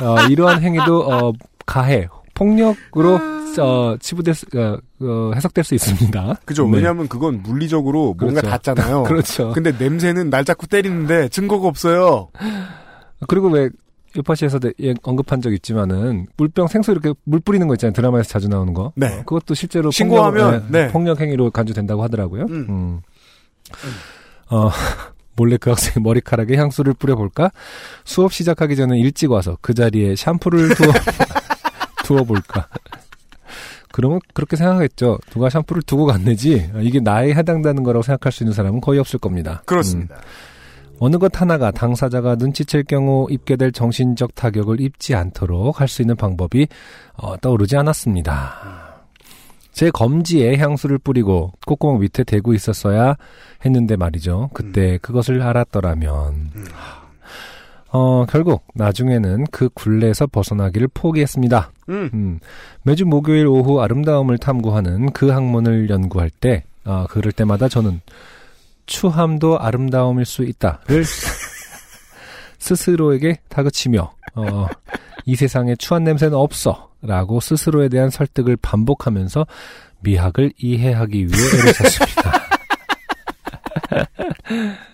어, 0.03 0.21
이러한 0.29 0.63
행위도 0.63 1.01
어, 1.01 1.33
가해 1.65 2.09
폭력으로 2.35 3.21
어, 3.61 3.97
치부될 4.01 4.35
수, 4.35 4.47
어, 4.57 4.77
어, 5.01 5.33
해석될 5.35 5.65
수 5.65 5.75
있습니다. 5.75 6.41
그죠. 6.45 6.67
네. 6.67 6.79
왜냐하면 6.79 7.09
그건 7.09 7.43
물리적으로 7.43 8.15
뭔가 8.19 8.41
그렇죠. 8.41 8.49
닿잖아요. 8.49 9.05
그렇죠. 9.09 9.53
근데 9.53 9.73
냄새는 9.79 10.29
날 10.29 10.45
자꾸 10.45 10.67
때리는데 10.67 11.29
증거가 11.29 11.69
없어요. 11.69 12.29
그리고 13.29 13.49
왜 13.49 13.71
요파시에서 14.17 14.59
예, 14.83 14.95
언급한 15.03 15.41
적 15.41 15.53
있지만은 15.53 16.27
물병 16.37 16.69
생수 16.69 16.93
이렇게 16.93 17.13
물 17.25 17.41
뿌리는 17.41 17.67
거 17.67 17.75
있잖아요. 17.75 17.93
드라마에서 17.93 18.29
자주 18.29 18.49
나오는 18.49 18.73
거. 18.75 18.93
네. 18.97 19.07
어, 19.07 19.19
그것도 19.25 19.55
실제로 19.55 19.91
신고하면, 19.91 20.43
폭력, 20.43 20.71
네. 20.71 20.89
폭력 20.89 21.21
행위로 21.21 21.51
간주된다고 21.51 22.03
하더라고요. 22.03 22.45
음. 22.45 22.67
음. 22.69 23.01
어, 24.51 24.71
몰래 25.37 25.57
그 25.57 25.71
학생 25.71 26.03
머리카락에 26.05 26.57
향수를 26.57 26.95
뿌려볼까? 26.95 27.51
수업 28.05 28.33
시작하기 28.33 28.77
전에 28.77 28.99
일찍 28.99 29.31
와서 29.31 29.59
그 29.61 29.75
자리에 29.75 30.17
샴푸를 30.17 30.75
두어, 30.75 30.93
두어볼까? 32.05 32.69
그러면 33.93 34.19
그렇게 34.33 34.57
생각하겠죠. 34.57 35.19
누가 35.31 35.49
샴푸를 35.51 35.83
두고 35.83 36.07
갔네지. 36.07 36.71
아, 36.75 36.79
이게 36.81 36.99
나에 36.99 37.33
해당되는 37.33 37.85
거라고 37.85 38.03
생각할 38.03 38.33
수 38.33 38.43
있는 38.43 38.53
사람은 38.53 38.81
거의 38.81 38.99
없을 38.99 39.21
겁니다. 39.21 39.63
그렇습니다. 39.67 40.17
음. 40.17 40.21
어느 41.01 41.19
것 41.19 41.41
하나가 41.41 41.71
당사자가 41.71 42.37
눈치챌 42.37 42.85
경우 42.85 43.27
입게 43.31 43.57
될 43.57 43.73
정신적 43.73 44.35
타격을 44.35 44.81
입지 44.81 45.15
않도록 45.15 45.81
할 45.81 45.89
수 45.89 46.03
있는 46.03 46.17
방법이 46.17 46.67
어, 47.17 47.37
떠오르지 47.37 47.77
않았습니다. 47.77 48.84
제 49.75 49.91
검지에 49.91 50.57
향수를 50.57 50.99
뿌리고 50.99 51.53
콧구멍 51.67 51.99
밑에 51.99 52.23
대고 52.23 52.55
있었어야 52.55 53.17
했는데 53.67 53.97
말이죠. 53.97 54.51
그때 54.55 54.99
그것을 55.03 55.43
알았더라면 55.43 56.51
어, 57.91 58.25
결국 58.29 58.65
나중에는 58.75 59.47
그 59.51 59.69
굴레에서 59.75 60.29
벗어나기를 60.29 60.89
포기했습니다. 60.95 61.71
음. 61.89 62.11
음, 62.15 62.41
매주 62.83 63.05
목요일 63.05 63.47
오후 63.47 63.81
아름다움을 63.81 64.39
탐구하는 64.39 65.13
그 65.13 65.29
학문을 65.31 65.91
연구할 65.91 66.29
때, 66.29 66.65
아, 66.85 67.07
그럴 67.09 67.31
때마다 67.31 67.69
저는 67.69 68.01
추함도 68.87 69.61
아름다움일 69.61 70.25
수 70.25 70.43
있다를 70.43 71.05
스스로에게 72.59 73.39
다그치며, 73.49 74.13
어, 74.35 74.67
이 75.25 75.37
세상에 75.37 75.77
추한 75.77 76.03
냄새는 76.03 76.37
없어. 76.37 76.91
라고 77.07 77.41
스스로에 77.41 77.89
대한 77.89 78.11
설득을 78.11 78.57
반복하면서 78.57 79.47
미학을 80.01 80.53
이해하기 80.59 81.27
위해 81.27 81.59
애를 81.59 81.75
썼습니다. 81.75 82.45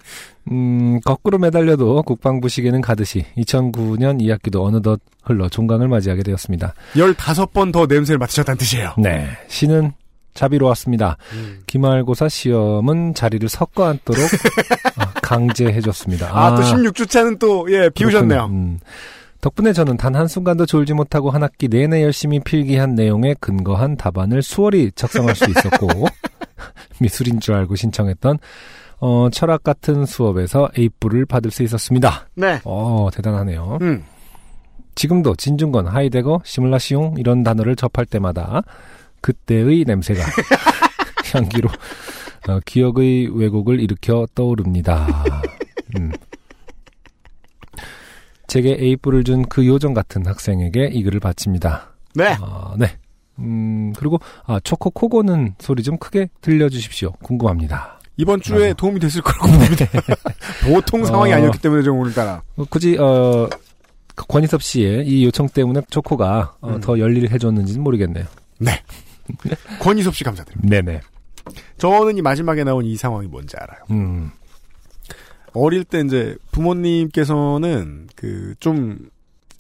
음, 0.51 0.99
거꾸로 1.05 1.39
매달려도 1.39 2.03
국방부 2.03 2.49
시계는 2.49 2.81
가듯이 2.81 3.25
2009년 3.37 4.21
2학기도 4.21 4.65
어느덧 4.65 5.01
흘러 5.23 5.49
종강을 5.49 5.87
맞이하게 5.87 6.23
되었습니다. 6.25 6.75
15번 6.95 7.73
더 7.73 7.87
냄새를 7.87 8.19
맡으셨다는 8.19 8.59
뜻이에요. 8.59 8.95
네, 8.99 9.29
시는 9.49 9.93
자비로웠습니다. 10.35 11.17
기말고사 11.67 12.29
시험은 12.29 13.15
자리를 13.15 13.49
섞어 13.49 13.85
앉도록 13.87 14.25
어, 14.25 15.05
강제해줬습니다. 15.23 16.31
아, 16.33 16.55
또 16.55 16.63
16주차는 16.63 17.39
또, 17.39 17.67
예, 17.73 17.91
비우셨네요. 17.91 18.39
그렇군요. 18.39 18.59
음. 18.59 18.81
덕분에 19.41 19.73
저는 19.73 19.97
단 19.97 20.15
한순간도 20.15 20.67
졸지 20.67 20.93
못하고 20.93 21.31
한 21.31 21.43
학기 21.43 21.69
내내 21.69 22.03
열심히 22.03 22.41
필기한 22.41 22.95
내용에 22.95 23.35
근거한 23.41 23.97
답안을 23.97 24.43
수월히 24.43 24.91
작성할 24.95 25.35
수 25.35 25.49
있었고 25.49 25.89
미술인 27.01 27.41
줄 27.41 27.55
알고 27.55 27.77
신청했던 27.77 28.39
어, 28.99 29.29
철학 29.31 29.63
같은 29.63 30.05
수업에서 30.05 30.69
A뿔을 30.79 31.25
받을 31.25 31.51
수 31.51 31.63
있었습니다. 31.63 32.29
네. 32.35 32.61
어, 32.65 33.09
대단하네요. 33.13 33.79
음. 33.81 34.05
지금도 34.95 35.37
진중권, 35.37 35.87
하이데거, 35.87 36.43
시뮬라시용 36.45 37.15
이런 37.17 37.43
단어를 37.43 37.77
접할 37.77 38.05
때마다 38.05 38.63
그때의 39.23 39.85
냄새가 39.87 40.21
향기로 41.33 41.71
어, 42.49 42.61
기억의 42.67 43.31
왜곡을 43.35 43.81
일으켜 43.81 44.27
떠오릅니다. 44.35 45.07
음. 45.99 46.13
제게 48.51 48.77
A뿔을 48.81 49.23
준 49.23 49.45
그 49.49 49.65
요정 49.65 49.95
같은 49.95 50.27
학생에게 50.27 50.91
이 50.93 51.05
글을 51.05 51.21
바칩니다. 51.21 51.93
네. 52.17 52.37
아, 52.41 52.75
네. 52.77 52.97
음, 53.39 53.93
그리고, 53.97 54.19
아, 54.45 54.59
초코 54.59 54.91
코고는 54.91 55.55
소리 55.61 55.85
좀 55.85 55.97
크게 55.99 56.29
들려주십시오. 56.41 57.13
궁금합니다. 57.23 58.01
이번 58.17 58.41
주에 58.41 58.71
아. 58.71 58.73
도움이 58.75 58.99
됐을 58.99 59.23
거라고 59.23 59.47
봅니다. 59.47 59.87
보통 60.67 61.05
상황이 61.05 61.33
어. 61.33 61.37
아니었기 61.37 61.61
때문에 61.61 61.83
좀 61.83 61.99
오늘따라. 62.01 62.43
어, 62.57 62.65
굳이, 62.69 62.99
어, 62.99 63.49
그 64.17 64.27
권희섭 64.27 64.63
씨의 64.63 65.07
이 65.07 65.25
요청 65.25 65.49
때문에 65.49 65.83
초코가 65.89 66.57
어, 66.61 66.71
음. 66.71 66.81
더 66.81 66.99
열일을 66.99 67.31
해줬는지는 67.31 67.83
모르겠네요. 67.85 68.25
네. 68.59 68.83
권희섭 69.79 70.17
씨 70.17 70.25
감사드립니다. 70.25 70.69
네네. 70.69 71.01
저는 71.79 72.19
이 72.19 72.23
마지막에 72.23 72.65
나온 72.65 72.85
이 72.85 72.97
상황이 72.97 73.29
뭔지 73.29 73.57
알아요. 73.57 73.79
음, 73.93 74.33
어릴 75.55 75.85
때 75.85 76.01
이제 76.01 76.37
부모님께서는 76.53 78.09
그 78.17 78.55
좀 78.61 78.99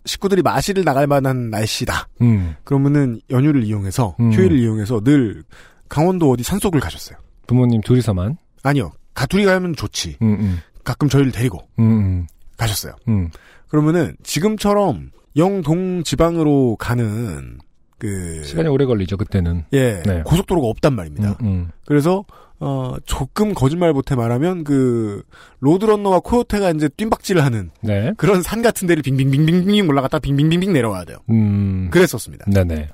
식구들이 0.07 0.41
마실을 0.43 0.83
나갈 0.85 1.07
만한 1.07 1.51
날씨다. 1.51 2.09
음. 2.23 2.55
그러면은 2.65 3.21
연휴를 3.31 3.65
이용해서 3.65 4.17
음. 4.19 4.33
휴일을 4.33 4.59
이용해서 4.59 5.01
늘 5.03 5.45
강원도 5.89 6.31
어디 6.31 6.43
산속을 6.43 6.81
가셨어요. 6.81 7.19
부모님 7.47 7.81
둘이서만. 7.83 8.39
아니요. 8.63 8.93
가투리 9.15 9.45
가면 9.45 9.75
좋지. 9.77 10.17
음, 10.23 10.29
음, 10.41 10.59
가끔 10.85 11.09
저희를 11.09 11.33
데리고 11.33 11.61
음, 11.79 12.27
가셨어요. 12.57 12.95
음, 13.09 13.29
그러면은 13.69 14.17
지금처럼 14.23 15.11
영동 15.37 16.03
지방으로 16.03 16.77
가는 16.79 17.59
그 17.99 18.43
시간이 18.45 18.69
오래 18.69 18.87
걸리죠, 18.87 19.19
그때는. 19.19 19.65
예 19.75 20.03
네. 20.07 20.23
고속도로가 20.23 20.67
없단 20.67 20.95
말입니다. 20.95 21.37
그래서 21.85 22.25
어 22.63 22.95
조금 23.07 23.55
거짓말 23.55 23.93
못해 23.95 24.15
말하면 24.15 24.65
그 24.65 25.23
로드런너와 25.61 26.21
코요테가 26.21 26.71
이제 26.73 26.89
뜀박질을 26.95 27.43
하는 27.43 27.71
네. 27.83 28.13
그런 28.19 28.43
산 28.43 28.61
같은 28.61 28.87
데를 28.87 29.03
빙빙빙빙빙 29.03 29.89
올라갔다 29.89 30.19
빙빙빙빙 30.19 30.73
내려와야 30.73 31.05
돼요. 31.07 31.19
음. 31.31 31.89
그랬었습니다. 31.91 32.45
네네. 32.51 32.91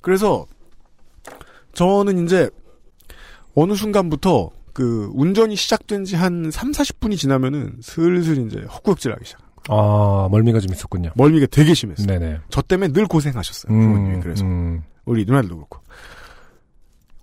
그래서 0.00 0.46
저는 1.72 2.24
이제 2.24 2.48
어느 3.54 3.74
순간부터 3.74 4.50
그 4.72 5.10
운전이 5.14 5.56
시작된 5.56 6.04
지 6.04 6.14
한 6.16 6.50
3, 6.52 6.70
40분이 6.70 7.16
지나면은 7.18 7.78
슬슬 7.82 8.46
이제 8.46 8.60
헛구역질 8.60 9.12
하기 9.12 9.24
시작. 9.24 9.40
아, 9.68 10.28
멀미가 10.30 10.60
좀 10.60 10.72
있었군요. 10.72 11.10
멀미가 11.16 11.46
되게 11.50 11.74
심했어요. 11.74 12.06
네네. 12.06 12.38
저 12.48 12.62
때문에 12.62 12.92
늘 12.92 13.06
고생하셨어요. 13.06 13.72
부모님이 13.72 14.14
음, 14.14 14.20
그래서 14.20 14.44
음, 14.44 14.82
우리 15.04 15.24
누나들도 15.24 15.56
그렇고 15.56 15.80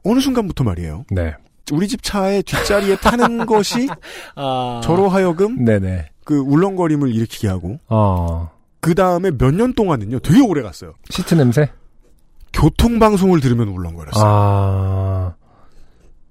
어느 0.04 0.20
순간부터 0.20 0.64
말이에요. 0.66 1.06
네. 1.12 1.34
우리 1.72 1.88
집 1.88 2.02
차의 2.04 2.44
뒷자리에 2.44 2.98
타는 2.98 3.46
것이 3.48 3.88
아. 4.36 4.82
저로 4.84 5.10
하여금 5.10 5.64
네네. 5.66 6.10
그 6.24 6.38
울렁거림을 6.38 7.14
일으키게 7.14 7.48
하고 7.48 7.80
어. 7.88 8.50
그 8.80 8.96
다음에 8.96 9.32
몇 9.32 9.52
년 9.54 9.74
동안은요 9.74 10.20
되게 10.20 10.42
오래 10.42 10.62
갔어요. 10.62 10.94
시트 11.10 11.36
냄새? 11.36 11.70
교통 12.54 13.00
방송을 13.00 13.40
들으면 13.42 13.68
울렁거렸어요. 13.70 14.24
아. 14.26 15.34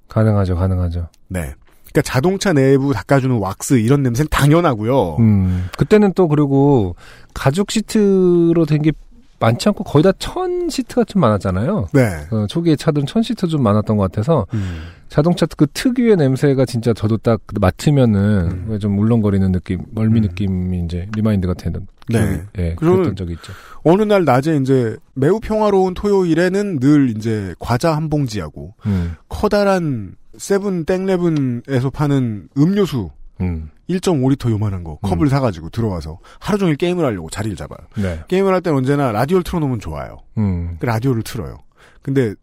가능하죠, 0.09 0.57
가능하죠. 0.57 1.09
네. 1.29 1.53
그러니까 1.91 2.03
자동차 2.03 2.53
내부 2.53 2.93
닦아주는 2.93 3.39
왁스 3.39 3.75
이런 3.75 4.03
냄새는 4.03 4.29
당연하고요. 4.31 5.17
음. 5.19 5.69
그때는 5.79 6.13
또 6.15 6.29
그리고 6.29 6.95
가죽 7.35 7.71
시트로 7.71 8.65
된 8.67 8.83
게 8.83 8.93
많지 9.39 9.69
않고 9.69 9.85
거의 9.85 10.03
다 10.03 10.13
천 10.19 10.69
시트가 10.69 11.05
좀 11.05 11.21
많았잖아요. 11.21 11.89
네. 11.93 12.27
어, 12.31 12.47
초기에 12.49 12.77
차들은 12.77 13.07
천 13.07 13.23
시트 13.23 13.47
좀 13.47 13.63
많았던 13.63 13.97
것 13.97 14.11
같아서 14.11 14.47
음. 14.55 14.81
자동차 15.09 15.47
그 15.57 15.67
특유의 15.73 16.17
냄새가 16.17 16.65
진짜 16.65 16.93
저도 16.93 17.19
딱 17.19 17.41
맡으면은 17.61 18.21
음. 18.51 18.67
왜좀 18.69 18.99
울렁거리는 18.99 19.53
느낌, 19.53 19.83
멀미 19.93 20.21
음. 20.21 20.23
느낌이 20.23 20.85
이제 20.85 21.09
remind가 21.15 21.55
되는. 21.55 21.87
네. 22.09 22.43
예, 22.59 22.75
그랬던 22.77 23.17
적이 23.17 23.33
있죠. 23.35 23.53
어느 23.83 24.03
날 24.03 24.25
낮에 24.25 24.57
이제 24.57 24.97
매우 25.15 25.41
평화로운 25.41 25.95
토요일에는 25.95 26.79
늘 26.81 27.11
이제 27.17 27.55
과자 27.59 27.97
한 27.97 28.09
봉지하고 28.09 28.75
음, 28.87 29.15
커다란 29.29 30.15
세븐 30.39 30.85
땡레븐에서 30.85 31.91
파는 31.91 32.49
음료수 32.57 33.11
음, 33.41 33.71
1.5리터 33.89 34.51
요만한 34.51 34.85
거 34.85 34.97
컵을 34.97 35.27
음. 35.27 35.29
사가지고 35.29 35.71
들어와서 35.71 36.19
하루 36.39 36.59
종일 36.59 36.77
게임을 36.77 37.05
하려고 37.05 37.31
자리를 37.31 37.57
잡아요. 37.57 37.79
네, 37.97 38.23
게임을 38.29 38.53
할 38.53 38.61
때는 38.61 38.79
언제나 38.79 39.13
라디오를 39.13 39.45
틀어놓으면 39.45 39.81
좋아요. 39.81 40.19
음, 40.39 40.77
그 40.81 40.87
라디오를 40.87 41.23
틀어요. 41.23 41.59
근데 42.03 42.35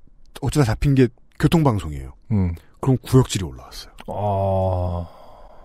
어쩌다 0.41 0.65
잡힌 0.65 0.95
게 0.95 1.07
교통방송이에요. 1.39 2.13
음, 2.31 2.53
그럼 2.79 2.97
구역질이 3.01 3.43
올라왔어요. 3.45 3.91
어, 4.07 5.07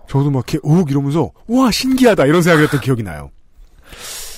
저도 0.07 0.31
막 0.31 0.39
이렇게 0.39 0.59
우욱 0.63 0.89
이러면서 0.89 1.31
와 1.47 1.71
신기하다 1.71 2.25
이런 2.25 2.41
생각을 2.41 2.65
했던 2.65 2.81
기억이 2.81 3.03
나요. 3.03 3.29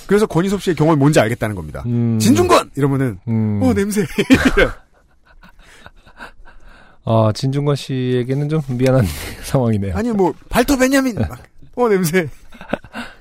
그래서 0.07 0.25
권희섭 0.25 0.61
씨의 0.61 0.75
경험이 0.75 0.99
뭔지 0.99 1.21
알겠다는 1.21 1.55
겁니다. 1.55 1.83
음, 1.85 2.19
진중권 2.19 2.71
이러면은 2.75 3.19
음, 3.29 3.61
어 3.63 3.73
냄새 3.73 4.05
아 7.05 7.31
진중권 7.33 7.77
씨에게는 7.77 8.49
좀 8.49 8.61
미안한 8.67 9.05
상황이네요. 9.51 9.95
아니 9.95 10.11
뭐 10.11 10.33
발터 10.49 10.77
베냐민 10.77 11.15
막, 11.15 11.43
어 11.75 11.89
냄새 11.89 12.27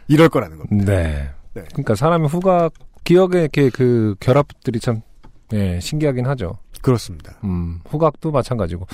이럴 0.08 0.28
거라는 0.28 0.58
겁니다. 0.58 0.92
네. 0.92 1.30
네. 1.54 1.64
그러니까 1.72 1.94
사람의 1.94 2.28
후각 2.28 2.72
기억의 3.04 3.42
이렇게 3.42 3.70
그 3.70 4.14
결합들이 4.20 4.78
참 4.80 5.02
예, 5.52 5.80
신기하긴 5.80 6.26
하죠. 6.26 6.58
그렇습니다. 6.82 7.34
음, 7.44 7.80
후각도 7.88 8.30
마찬가지고 8.30 8.86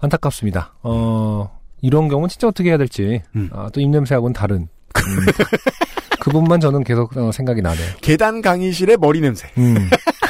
안타깝습니다. 0.00 0.74
어, 0.82 1.58
이런 1.80 2.08
경우는 2.08 2.28
진짜 2.28 2.48
어떻게 2.48 2.70
해야 2.70 2.78
될지 2.78 3.22
음. 3.36 3.48
아, 3.52 3.70
또 3.72 3.80
입냄새하고는 3.80 4.32
다른 4.32 4.56
음, 4.56 5.26
그분만 6.20 6.60
저는 6.60 6.84
계속 6.84 7.16
어, 7.16 7.32
생각이 7.32 7.62
나네요. 7.62 7.96
계단 8.02 8.42
강의실의 8.42 8.96
머리 8.98 9.20
냄새. 9.20 9.48
음. 9.56 9.88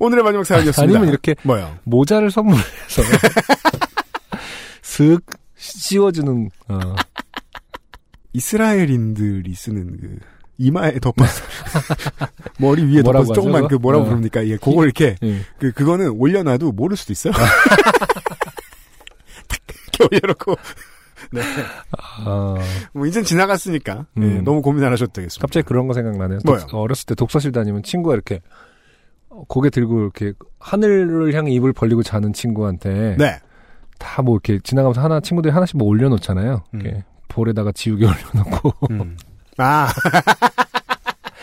오늘의 0.00 0.24
마지막 0.24 0.44
사연이었습니다. 0.44 0.82
아니면 0.82 1.08
이렇게 1.10 1.36
뭐요? 1.44 1.76
모자를 1.84 2.30
선물해서 2.30 3.02
슥 4.82 5.20
씌워주는 5.56 6.50
어, 6.68 6.80
이스라엘인들이 8.32 9.54
쓰는 9.54 9.96
그 10.00 10.18
이마에 10.58 10.98
덮어서 11.00 11.42
머리 12.58 12.82
위에 12.84 13.02
덮어서 13.02 13.32
조그만 13.34 13.68
그? 13.68 13.74
뭐라고 13.76 14.04
어. 14.04 14.08
부릅니까? 14.08 14.46
예, 14.46 14.56
그걸 14.56 14.84
이렇게 14.86 15.16
예. 15.22 15.40
그 15.58 15.72
그거는 15.72 16.08
올려놔도 16.10 16.72
모를 16.72 16.96
수도 16.96 17.12
있어요. 17.12 17.32
탁 19.48 19.60
이렇게 19.98 20.16
올려놓고 20.16 20.56
네. 21.32 21.42
어, 22.26 22.56
뭐 22.92 23.06
이젠 23.06 23.22
지나갔으니까 23.24 24.06
예, 24.18 24.20
음. 24.22 24.44
너무 24.44 24.62
고민 24.62 24.82
안 24.84 24.92
하셔도 24.92 25.12
되겠습니다. 25.12 25.42
갑자기 25.46 25.66
그런 25.66 25.86
거 25.86 25.94
생각나네요. 25.94 26.40
뭐요? 26.44 26.60
독- 26.68 26.74
어렸을 26.80 27.06
때 27.06 27.14
독서실 27.14 27.52
다니면 27.52 27.82
친구가 27.82 28.14
이렇게 28.14 28.36
어, 28.36 28.40
고개 29.48 29.70
들고 29.70 30.00
이렇게 30.00 30.32
하늘을 30.58 31.34
향해 31.34 31.50
입을 31.52 31.72
벌리고 31.72 32.02
자는 32.02 32.32
친구한테 32.32 33.16
네. 33.18 33.38
다 33.98 34.22
뭐 34.22 34.34
이렇게 34.34 34.58
지나가면서 34.62 35.00
하나 35.02 35.20
친구들이 35.20 35.52
하나씩 35.52 35.76
뭐 35.76 35.86
올려놓잖아요. 35.88 36.62
음. 36.74 36.80
이렇게 36.80 37.04
볼에다가 37.28 37.72
지우개 37.72 38.06
올려놓고 38.06 38.72
음. 38.90 39.16
아 39.58 39.88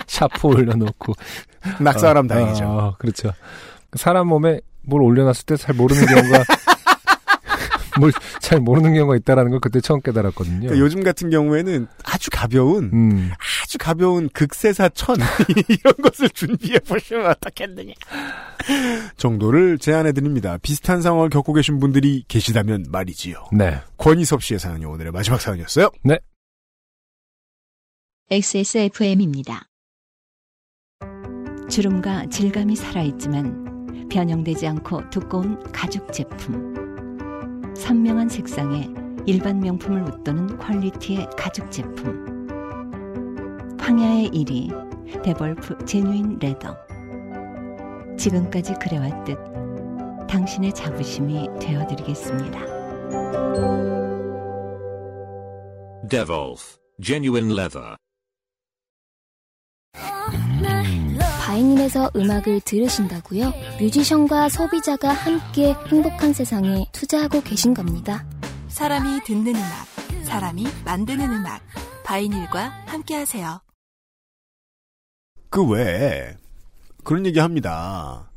샤프 0.08 0.48
올려놓고 0.48 1.14
낙서하람 1.82 2.26
아, 2.26 2.28
다행이죠. 2.28 2.64
아, 2.66 2.96
그렇죠. 2.98 3.32
사람 3.94 4.28
몸에 4.28 4.60
뭘 4.84 5.02
올려놨을 5.02 5.46
때 5.46 5.56
잘 5.58 5.76
모르는 5.76 6.06
경우가 6.06 6.44
뭘 8.00 8.12
잘 8.48 8.62
모르는 8.62 8.94
경우가 8.94 9.16
있다라는 9.18 9.52
걸 9.52 9.60
그때 9.60 9.82
처음 9.82 10.00
깨달았거든요. 10.02 10.60
그러니까 10.62 10.80
요즘 10.80 11.04
같은 11.04 11.30
경우에는 11.30 11.88
아주 12.06 12.30
가벼운 12.32 12.90
음, 12.94 13.32
아주 13.64 13.78
가벼운 13.78 14.30
극세사 14.30 14.90
천 14.90 15.18
이런 15.68 15.94
것을 16.02 16.30
준비해 16.30 16.80
보시면 16.80 17.26
어떻겠느냐 17.26 17.94
정도를 19.18 19.80
제안해 19.80 20.14
드립니다. 20.14 20.58
비슷한 20.62 21.02
상황을 21.02 21.30
겪고 21.30 21.52
계신 21.54 21.80
분들이 21.80 22.24
계시다면 22.28 22.86
말이지요. 22.90 23.50
네. 23.52 23.82
권희섭 23.98 24.44
씨의 24.44 24.60
사연이 24.60 24.86
오늘의 24.86 25.12
마지막 25.12 25.42
사연이었어요. 25.42 25.90
XSFM입니다. 28.30 29.68
주름과 31.70 32.28
질감이 32.28 32.78
살아있지만 32.78 34.08
변형되지 34.10 34.68
않고 34.68 35.10
두꺼운 35.10 35.62
가죽 35.74 36.14
제품. 36.14 36.87
선명한 37.78 38.30
색상에 38.30 38.90
일반 39.26 39.60
명품을 39.60 40.02
웃도는 40.04 40.58
퀄리티의 40.58 41.28
가죽 41.38 41.72
제품. 41.72 42.48
황야의 43.80 44.30
이리 44.32 45.22
데볼프 45.24 45.86
Genuine 45.86 46.40
Leather. 46.40 46.76
지금까지 48.18 48.74
그래왔듯 48.82 49.38
당신의 50.28 50.74
자부심이 50.74 51.48
되어드리겠습니다. 51.60 52.60
Devolf 56.10 56.78
Genuine 57.02 57.54
Leather. 57.54 57.96
vinyl에서 61.58 62.12
음악을 62.16 62.62
들으신다고요? 62.62 63.52
뮤지션과 63.80 64.48
소비자가 64.48 65.10
함께 65.10 65.74
행복한 65.88 66.32
세상에 66.32 66.86
투자하고 66.92 67.42
계신 67.42 67.74
겁니다. 67.74 68.28
사람이 68.68 69.24
듣는 69.26 69.56
음악, 69.56 69.88
사람이 70.24 70.68
만드는 70.86 71.32
음악. 71.32 71.62
바이닐과 72.06 72.84
함께하세요. 72.86 73.60
그 75.50 75.68
외에 75.68 76.36
그런 77.04 77.26
얘기 77.26 77.40
합니다. 77.40 78.30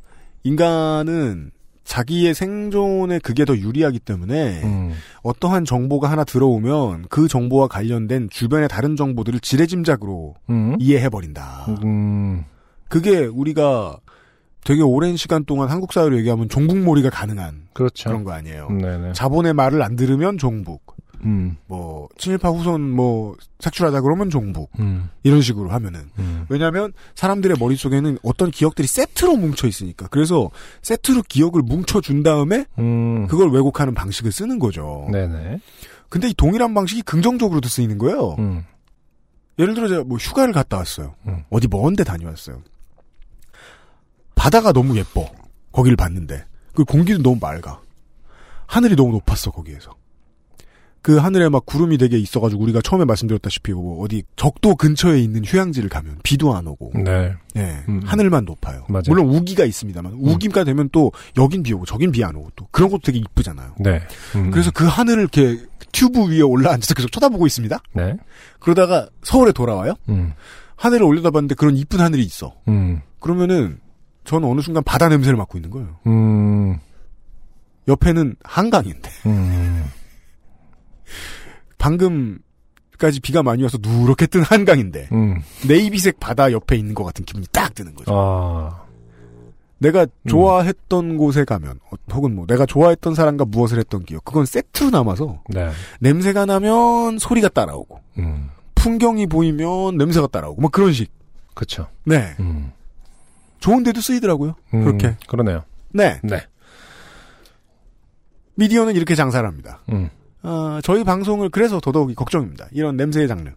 인간은 0.43 1.51
자기의 1.85 2.35
생존에 2.35 3.19
그게 3.19 3.45
더 3.45 3.55
유리하기 3.55 3.99
때문에 3.99 4.63
음, 4.65 4.95
어떠한 5.23 5.67
정보가 5.67 6.11
하나 6.11 6.25
들어오면 6.25 7.07
그 7.11 7.29
정보와 7.29 7.69
관련된 7.69 8.29
주변의 8.31 8.69
다른 8.69 8.97
정보들을 8.97 9.41
지레짐작으로 9.41 10.37
음, 10.49 10.77
이해해버린다. 10.79 11.67
음, 11.85 12.45
그게 12.91 13.21
우리가 13.25 13.99
되게 14.65 14.83
오랜 14.83 15.17
시간 15.17 15.45
동안 15.47 15.71
한국 15.71 15.93
사회로 15.93 16.19
얘기하면 16.19 16.51
종북몰이가 16.51 17.09
가능한 17.09 17.69
그렇죠. 17.73 18.11
그런 18.11 18.25
거 18.25 18.33
아니에요. 18.33 18.69
네네. 18.69 19.12
자본의 19.15 19.55
말을 19.55 19.81
안 19.83 19.97
들으면 19.97 20.37
종북. 20.37 21.01
음, 21.25 21.57
뭐 21.67 22.09
친일파 22.17 22.49
후손 22.49 22.81
뭐 22.91 23.37
색출하자 23.59 24.01
그러면 24.01 24.29
종북. 24.29 24.71
음, 24.79 25.09
이런 25.23 25.41
식으로 25.41 25.71
하면은 25.71 26.11
음. 26.19 26.47
왜냐하면 26.49 26.93
사람들의 27.15 27.57
머릿 27.61 27.79
속에는 27.79 28.19
어떤 28.23 28.51
기억들이 28.51 28.89
세트로 28.89 29.37
뭉쳐 29.37 29.67
있으니까 29.69 30.09
그래서 30.09 30.51
세트로 30.83 31.23
기억을 31.29 31.62
뭉쳐 31.62 32.01
준 32.01 32.23
다음에 32.23 32.65
음, 32.79 33.27
그걸 33.29 33.51
왜곡하는 33.51 33.95
방식을 33.95 34.33
쓰는 34.33 34.59
거죠. 34.59 35.09
네네. 35.12 35.61
근데 36.09 36.29
이 36.29 36.35
동일한 36.35 36.75
방식이 36.75 37.03
긍정적으로도 37.03 37.69
쓰이는 37.69 37.99
거예요. 37.99 38.35
음, 38.39 38.65
예를 39.59 39.75
들어 39.75 39.89
제가 39.89 40.05
뭐 40.05 40.19
휴가를 40.19 40.53
갔다 40.53 40.79
왔어요. 40.79 41.15
음. 41.27 41.45
어디 41.51 41.69
먼데 41.69 42.03
다녀왔어요. 42.03 42.62
바다가 44.41 44.73
너무 44.73 44.97
예뻐. 44.97 45.31
거기를 45.71 45.97
봤는데 45.97 46.47
그 46.75 46.83
공기도 46.85 47.23
너무 47.23 47.37
맑아. 47.39 47.79
하늘이 48.67 48.97
너무 48.97 49.12
높았어 49.12 49.51
거기에서. 49.51 49.95
그 51.03 51.19
하늘에 51.19 51.51
막 51.51 51.67
구름이 51.67 51.99
되게 51.99 52.19
있어가지고 52.19 52.62
우리가 52.62 52.81
처음에 52.83 53.05
말씀드렸다시피 53.05 53.73
뭐 53.73 54.03
어디 54.03 54.23
적도 54.37 54.77
근처에 54.77 55.19
있는 55.21 55.45
휴양지를 55.45 55.91
가면 55.91 56.21
비도 56.23 56.55
안 56.55 56.67
오고 56.67 56.93
네. 57.05 57.35
예, 57.57 57.85
음. 57.89 58.01
하늘만 58.05 58.47
높아요. 58.47 58.87
맞아요. 58.89 59.03
물론 59.09 59.29
우기가 59.29 59.65
있습니다만 59.67 60.15
우기가 60.15 60.65
되면 60.65 60.89
또 60.91 61.12
여긴 61.37 61.62
비 61.62 61.75
오고 61.75 61.85
저긴 61.85 62.11
비 62.11 62.25
안 62.25 62.35
오고 62.35 62.51
또 62.57 62.67
그런 62.71 62.91
것도 62.91 63.01
되게 63.05 63.19
이쁘잖아요. 63.19 63.75
네. 63.81 64.01
음, 64.37 64.51
그래서 64.51 64.71
그 64.71 64.87
하늘을 64.87 65.21
이렇게 65.23 65.59
튜브 65.93 66.31
위에 66.31 66.41
올라앉아서 66.41 66.95
계속 66.95 67.12
쳐다보고 67.12 67.47
있습니다. 67.47 67.79
네. 67.95 68.17
그러다가 68.59 69.09
서울에 69.23 69.53
돌아와요. 69.53 69.95
음, 70.09 70.33
하늘을 70.77 71.05
올려다봤는데 71.05 71.57
그런 71.57 71.77
이쁜 71.77 72.01
하늘이 72.01 72.23
있어. 72.23 72.55
음, 72.69 73.01
그러면은 73.21 73.81
저는 74.25 74.49
어느 74.49 74.61
순간 74.61 74.83
바다 74.85 75.09
냄새를 75.09 75.37
맡고 75.37 75.59
있는 75.59 75.71
거예요. 75.71 75.97
음, 76.07 76.79
옆에는 77.89 78.37
한강인데 78.45 79.11
음, 79.27 79.85
방금까지 81.79 83.21
비가 83.23 83.43
많이 83.43 83.63
와서 83.63 83.79
누렇게 83.81 84.27
뜬 84.27 84.43
한강인데 84.43 85.09
음. 85.13 85.41
네이비색 85.67 86.21
바다 86.21 86.53
옆에 86.53 86.77
있는 86.77 86.95
것 86.95 87.05
같은 87.05 87.25
기분이 87.25 87.47
딱 87.53 87.75
드는 87.75 87.95
거죠. 87.95 88.13
아, 88.15 88.85
내가 89.79 90.07
좋아했던 90.29 91.17
곳에 91.17 91.45
가면 91.45 91.81
어, 91.91 91.97
혹은 92.13 92.35
뭐 92.35 92.47
내가 92.47 92.67
좋아했던 92.67 93.15
사람과 93.15 93.47
무엇을 93.47 93.79
했던 93.79 94.05
기억 94.05 94.25
그건 94.25 94.45
세트로 94.45 94.91
남아서 94.91 95.43
네. 95.49 95.71
냄새가 96.01 96.45
나면 96.45 97.19
소리가 97.19 97.49
따라오고 97.49 98.01
음, 98.19 98.51
풍경이 98.75 99.27
보이면 99.27 99.97
냄새가 99.97 100.27
따라오고 100.29 100.61
뭐 100.61 100.71
그런 100.71 100.93
식. 100.93 101.11
그쵸. 101.55 101.89
네. 102.05 102.35
음, 102.41 102.73
좋은데도 103.61 104.01
쓰이더라고요. 104.01 104.55
음, 104.74 104.85
그렇게. 104.85 105.16
그러네요. 105.28 105.65
네. 105.93 106.20
네. 106.23 106.41
미디어는 108.55 108.95
이렇게 108.97 109.15
장사를 109.15 109.47
합니다. 109.49 109.81
음, 109.91 110.11
아, 110.43 110.81
저희 110.85 111.05
방송을 111.05 111.49
그래서 111.51 111.81
더더욱이 111.81 112.15
걱정입니다. 112.15 112.66
이런 112.73 112.97
냄새의 112.97 113.28
장르. 113.28 113.51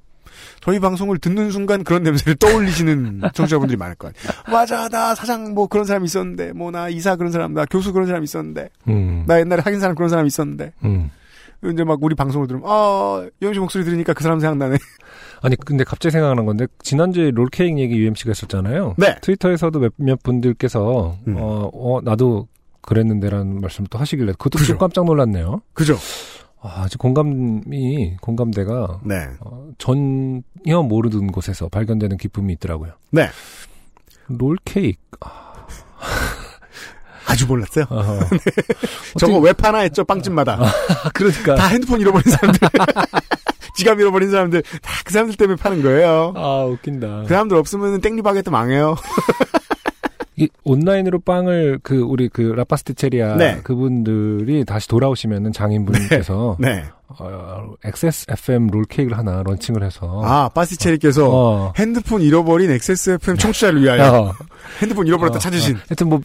저희 0.61 0.79
방송을 0.79 1.17
듣는 1.17 1.51
순간 1.51 1.83
그런 1.83 2.03
냄새를 2.03 2.35
떠올리시는 2.35 3.21
청취자분들이 3.33 3.77
많을 3.77 3.95
거예요. 3.95 4.13
맞아, 4.49 4.87
나 4.89 5.13
사장 5.13 5.53
뭐 5.53 5.67
그런 5.67 5.85
사람 5.85 6.05
있었는데, 6.05 6.53
뭐 6.53 6.71
나 6.71 6.87
이사 6.89 7.15
그런 7.17 7.31
사람, 7.31 7.53
나 7.53 7.65
교수 7.65 7.91
그런 7.91 8.07
사람 8.07 8.23
있었는데, 8.23 8.69
음, 8.87 9.25
나 9.27 9.39
옛날에 9.39 9.61
하긴 9.61 9.79
사람 9.81 9.95
그런 9.95 10.09
사람 10.09 10.25
있었는데, 10.25 10.71
음. 10.85 11.11
이제 11.71 11.83
막 11.83 11.99
우리 12.01 12.15
방송을 12.15 12.47
들으면, 12.47 12.67
아, 12.69 13.27
영씨 13.41 13.59
목소리 13.59 13.83
들으니까 13.83 14.13
그 14.13 14.23
사람 14.23 14.39
생각나네. 14.39 14.77
아니, 15.41 15.55
근데 15.55 15.83
갑자기 15.83 16.11
생각나는 16.11 16.45
건데, 16.45 16.67
지난주에 16.81 17.31
롤케이크 17.31 17.79
얘기 17.79 17.95
UMC가 17.97 18.29
했었잖아요. 18.31 18.95
네. 18.97 19.15
트위터에서도 19.21 19.79
몇몇 19.97 20.21
분들께서, 20.23 21.17
음. 21.27 21.35
어, 21.37 21.69
어, 21.73 22.01
나도 22.01 22.47
그랬는데라는 22.81 23.61
말씀을 23.61 23.87
또 23.89 23.97
하시길래, 23.97 24.33
그것도 24.33 24.57
좀 24.59 24.61
그죠. 24.61 24.77
깜짝 24.77 25.05
놀랐네요. 25.05 25.61
그죠? 25.73 25.95
아, 26.61 26.83
아직 26.83 26.97
공감이, 26.97 28.15
공감대가, 28.21 28.99
네. 29.03 29.27
어, 29.41 29.69
전혀 29.77 30.81
모르는 30.81 31.31
곳에서 31.31 31.67
발견되는 31.69 32.17
기쁨이 32.17 32.53
있더라고요. 32.53 32.93
네. 33.11 33.27
롤케이크. 34.27 34.99
아 35.21 35.65
주 37.35 37.47
몰랐어요. 37.47 37.85
어허. 37.89 38.19
저거 39.19 39.39
왜 39.39 39.53
파나 39.53 39.79
했죠, 39.79 40.03
빵집마다. 40.03 40.59
그러니까. 41.13 41.55
다 41.55 41.67
핸드폰 41.67 41.99
잃어버린 42.01 42.31
사람들. 42.31 42.59
지갑 43.75 43.99
잃어버린 43.99 44.29
사람들, 44.29 44.61
다 44.81 45.03
그 45.03 45.11
사람들 45.11 45.35
때문에 45.35 45.55
파는 45.57 45.81
거예요. 45.81 46.33
아, 46.35 46.63
웃긴다. 46.65 47.23
그 47.23 47.27
사람들 47.27 47.57
없으면 47.57 48.01
땡리바게트 48.01 48.49
망해요. 48.49 48.95
이 50.35 50.47
온라인으로 50.63 51.19
빵을 51.19 51.79
그 51.83 51.99
우리 52.01 52.27
그 52.27 52.41
라파스티체리아 52.41 53.35
네. 53.35 53.59
그분들이 53.63 54.65
다시 54.65 54.87
돌아오시면은 54.87 55.53
장인분께서 55.53 56.57
네. 56.59 56.83
어, 57.19 57.73
XSFM 57.83 58.67
롤케이크를 58.67 59.15
하나 59.15 59.43
런칭을 59.43 59.83
해서 59.83 60.21
아, 60.25 60.49
빠시체리께서 60.49 61.29
어. 61.31 61.73
핸드폰 61.77 62.21
잃어버린 62.21 62.71
XSFM 62.71 63.37
청취자를 63.37 63.83
위하여 63.83 64.11
어, 64.11 64.33
핸드폰 64.81 65.05
잃어버렸다 65.05 65.35
어, 65.37 65.39
찾으신. 65.39 65.75
어. 65.75 65.79
하여튼 65.87 66.09
뭐 66.09 66.19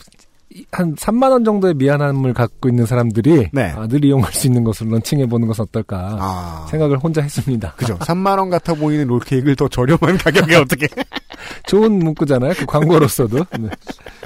한 0.72 0.94
3만 0.94 1.30
원 1.30 1.44
정도의 1.44 1.74
미안함을 1.74 2.34
갖고 2.34 2.68
있는 2.68 2.86
사람들이 2.86 3.48
네. 3.52 3.72
아, 3.76 3.86
늘 3.86 4.04
이용할 4.04 4.32
수 4.32 4.46
있는 4.46 4.64
것을 4.64 4.88
런칭해 4.88 5.26
보는 5.26 5.46
것은 5.48 5.62
어떨까 5.64 6.16
아. 6.20 6.66
생각을 6.70 6.98
혼자 6.98 7.20
했습니다. 7.22 7.72
그죠. 7.76 7.98
3만 7.98 8.38
원 8.38 8.50
같아 8.50 8.74
보이는 8.74 9.06
롤케이크를 9.06 9.56
더 9.56 9.68
저렴한 9.68 10.18
가격에 10.24 10.56
어떻게. 10.56 10.86
좋은 11.66 11.92
문구잖아요. 11.92 12.52
그 12.56 12.66
광고로서도 12.66 13.44
네. 13.58 13.68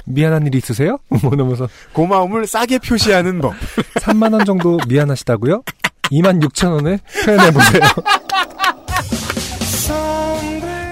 미안한 0.05 0.47
일 0.47 0.55
있으세요? 0.55 0.97
뭐 1.21 1.31
이러면서 1.33 1.67
고마움을 1.93 2.47
싸게 2.47 2.79
표시하는 2.79 3.39
법. 3.39 3.53
3만 4.01 4.33
원 4.33 4.45
정도 4.45 4.79
미안하시다고요? 4.87 5.61
2만 6.11 6.43
6천 6.43 6.71
원에 6.73 6.99
표현해 7.25 7.51
보세요. 7.51 7.81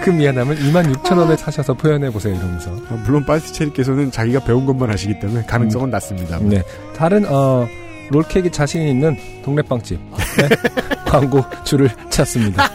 그 0.02 0.10
미안함을 0.10 0.58
2만 0.58 0.94
6천 0.96 1.18
원에 1.18 1.38
사셔서 1.38 1.74
표현해 1.76 2.10
보세요 2.12 2.36
이러면서. 2.36 2.72
어, 2.72 3.02
물론 3.06 3.26
빠시체리께서는 3.26 4.12
자기가 4.12 4.44
배운 4.44 4.66
것만 4.66 4.90
하시기 4.90 5.20
때문에 5.20 5.44
가능성은 5.46 5.90
낮습니다. 5.90 6.40
네. 6.40 6.64
다른 6.96 7.26
어 7.28 7.68
롤케이크 8.10 8.52
자신이 8.52 8.90
있는 8.90 9.16
동네 9.44 9.62
빵집 9.62 10.00
네. 10.38 10.50
광고 11.06 11.44
줄을 11.64 11.90
찾습니다. 12.10 12.68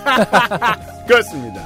그렇습니다. 1.07 1.63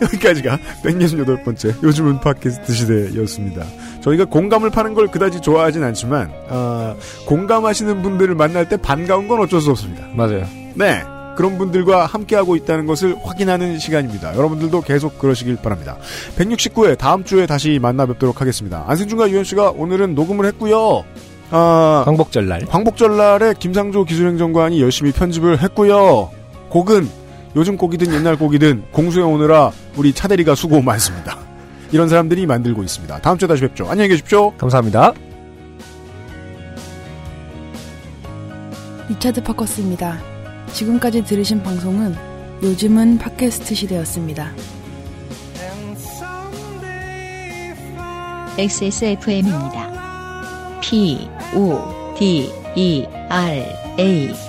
여기까지가 0.00 0.58
168번째 0.84 1.82
요즘은 1.82 2.20
팟캐스트 2.20 2.72
시대였습니다. 2.72 3.64
저희가 4.00 4.26
공감을 4.26 4.70
파는 4.70 4.94
걸 4.94 5.08
그다지 5.08 5.40
좋아하진 5.40 5.82
않지만 5.82 6.30
어, 6.48 6.96
공감하시는 7.26 8.02
분들을 8.02 8.34
만날 8.34 8.68
때 8.68 8.76
반가운 8.76 9.26
건 9.26 9.40
어쩔 9.40 9.60
수 9.60 9.70
없습니다. 9.70 10.06
맞아요. 10.14 10.46
네. 10.74 11.02
그런 11.38 11.56
분들과 11.56 12.06
함께하고 12.06 12.56
있다는 12.56 12.86
것을 12.86 13.14
확인하는 13.22 13.78
시간입니다. 13.78 14.34
여러분들도 14.34 14.80
계속 14.80 15.20
그러시길 15.20 15.54
바랍니다. 15.54 15.96
169회 16.36 16.98
다음 16.98 17.22
주에 17.22 17.46
다시 17.46 17.78
만나 17.80 18.06
뵙도록 18.06 18.40
하겠습니다. 18.40 18.82
안승준과 18.88 19.30
유현 19.30 19.44
씨가 19.44 19.70
오늘은 19.70 20.16
녹음을 20.16 20.46
했고요. 20.46 21.04
아, 21.52 22.02
광복절날. 22.06 22.66
광복절날에 22.66 23.54
김상조 23.56 24.04
기술행정관이 24.04 24.82
열심히 24.82 25.12
편집을 25.12 25.62
했고요. 25.62 26.30
곡은 26.70 27.08
요즘 27.54 27.76
곡이든 27.76 28.12
옛날 28.14 28.34
곡이든 28.34 28.86
공수해 28.90 29.24
오느라 29.24 29.70
우리 29.96 30.12
차대리가 30.12 30.56
수고 30.56 30.82
많습니다. 30.82 31.38
이런 31.92 32.08
사람들이 32.08 32.46
만들고 32.46 32.82
있습니다. 32.82 33.20
다음 33.20 33.38
주에 33.38 33.46
다시 33.46 33.62
뵙죠. 33.62 33.86
안녕히 33.88 34.08
계십시오. 34.08 34.50
감사합니다. 34.56 35.14
리차드 39.08 39.44
파커스입니다. 39.44 40.37
지금까지 40.72 41.24
들으신 41.24 41.62
방송은 41.62 42.14
요즘은 42.62 43.18
팟캐스트 43.18 43.74
시대였습니다. 43.74 44.52
XSFM입니다. 48.58 50.80
P, 50.82 51.28
O, 51.54 52.14
D, 52.18 52.50
E, 52.74 53.06
R, 53.28 53.64
A. 53.98 54.47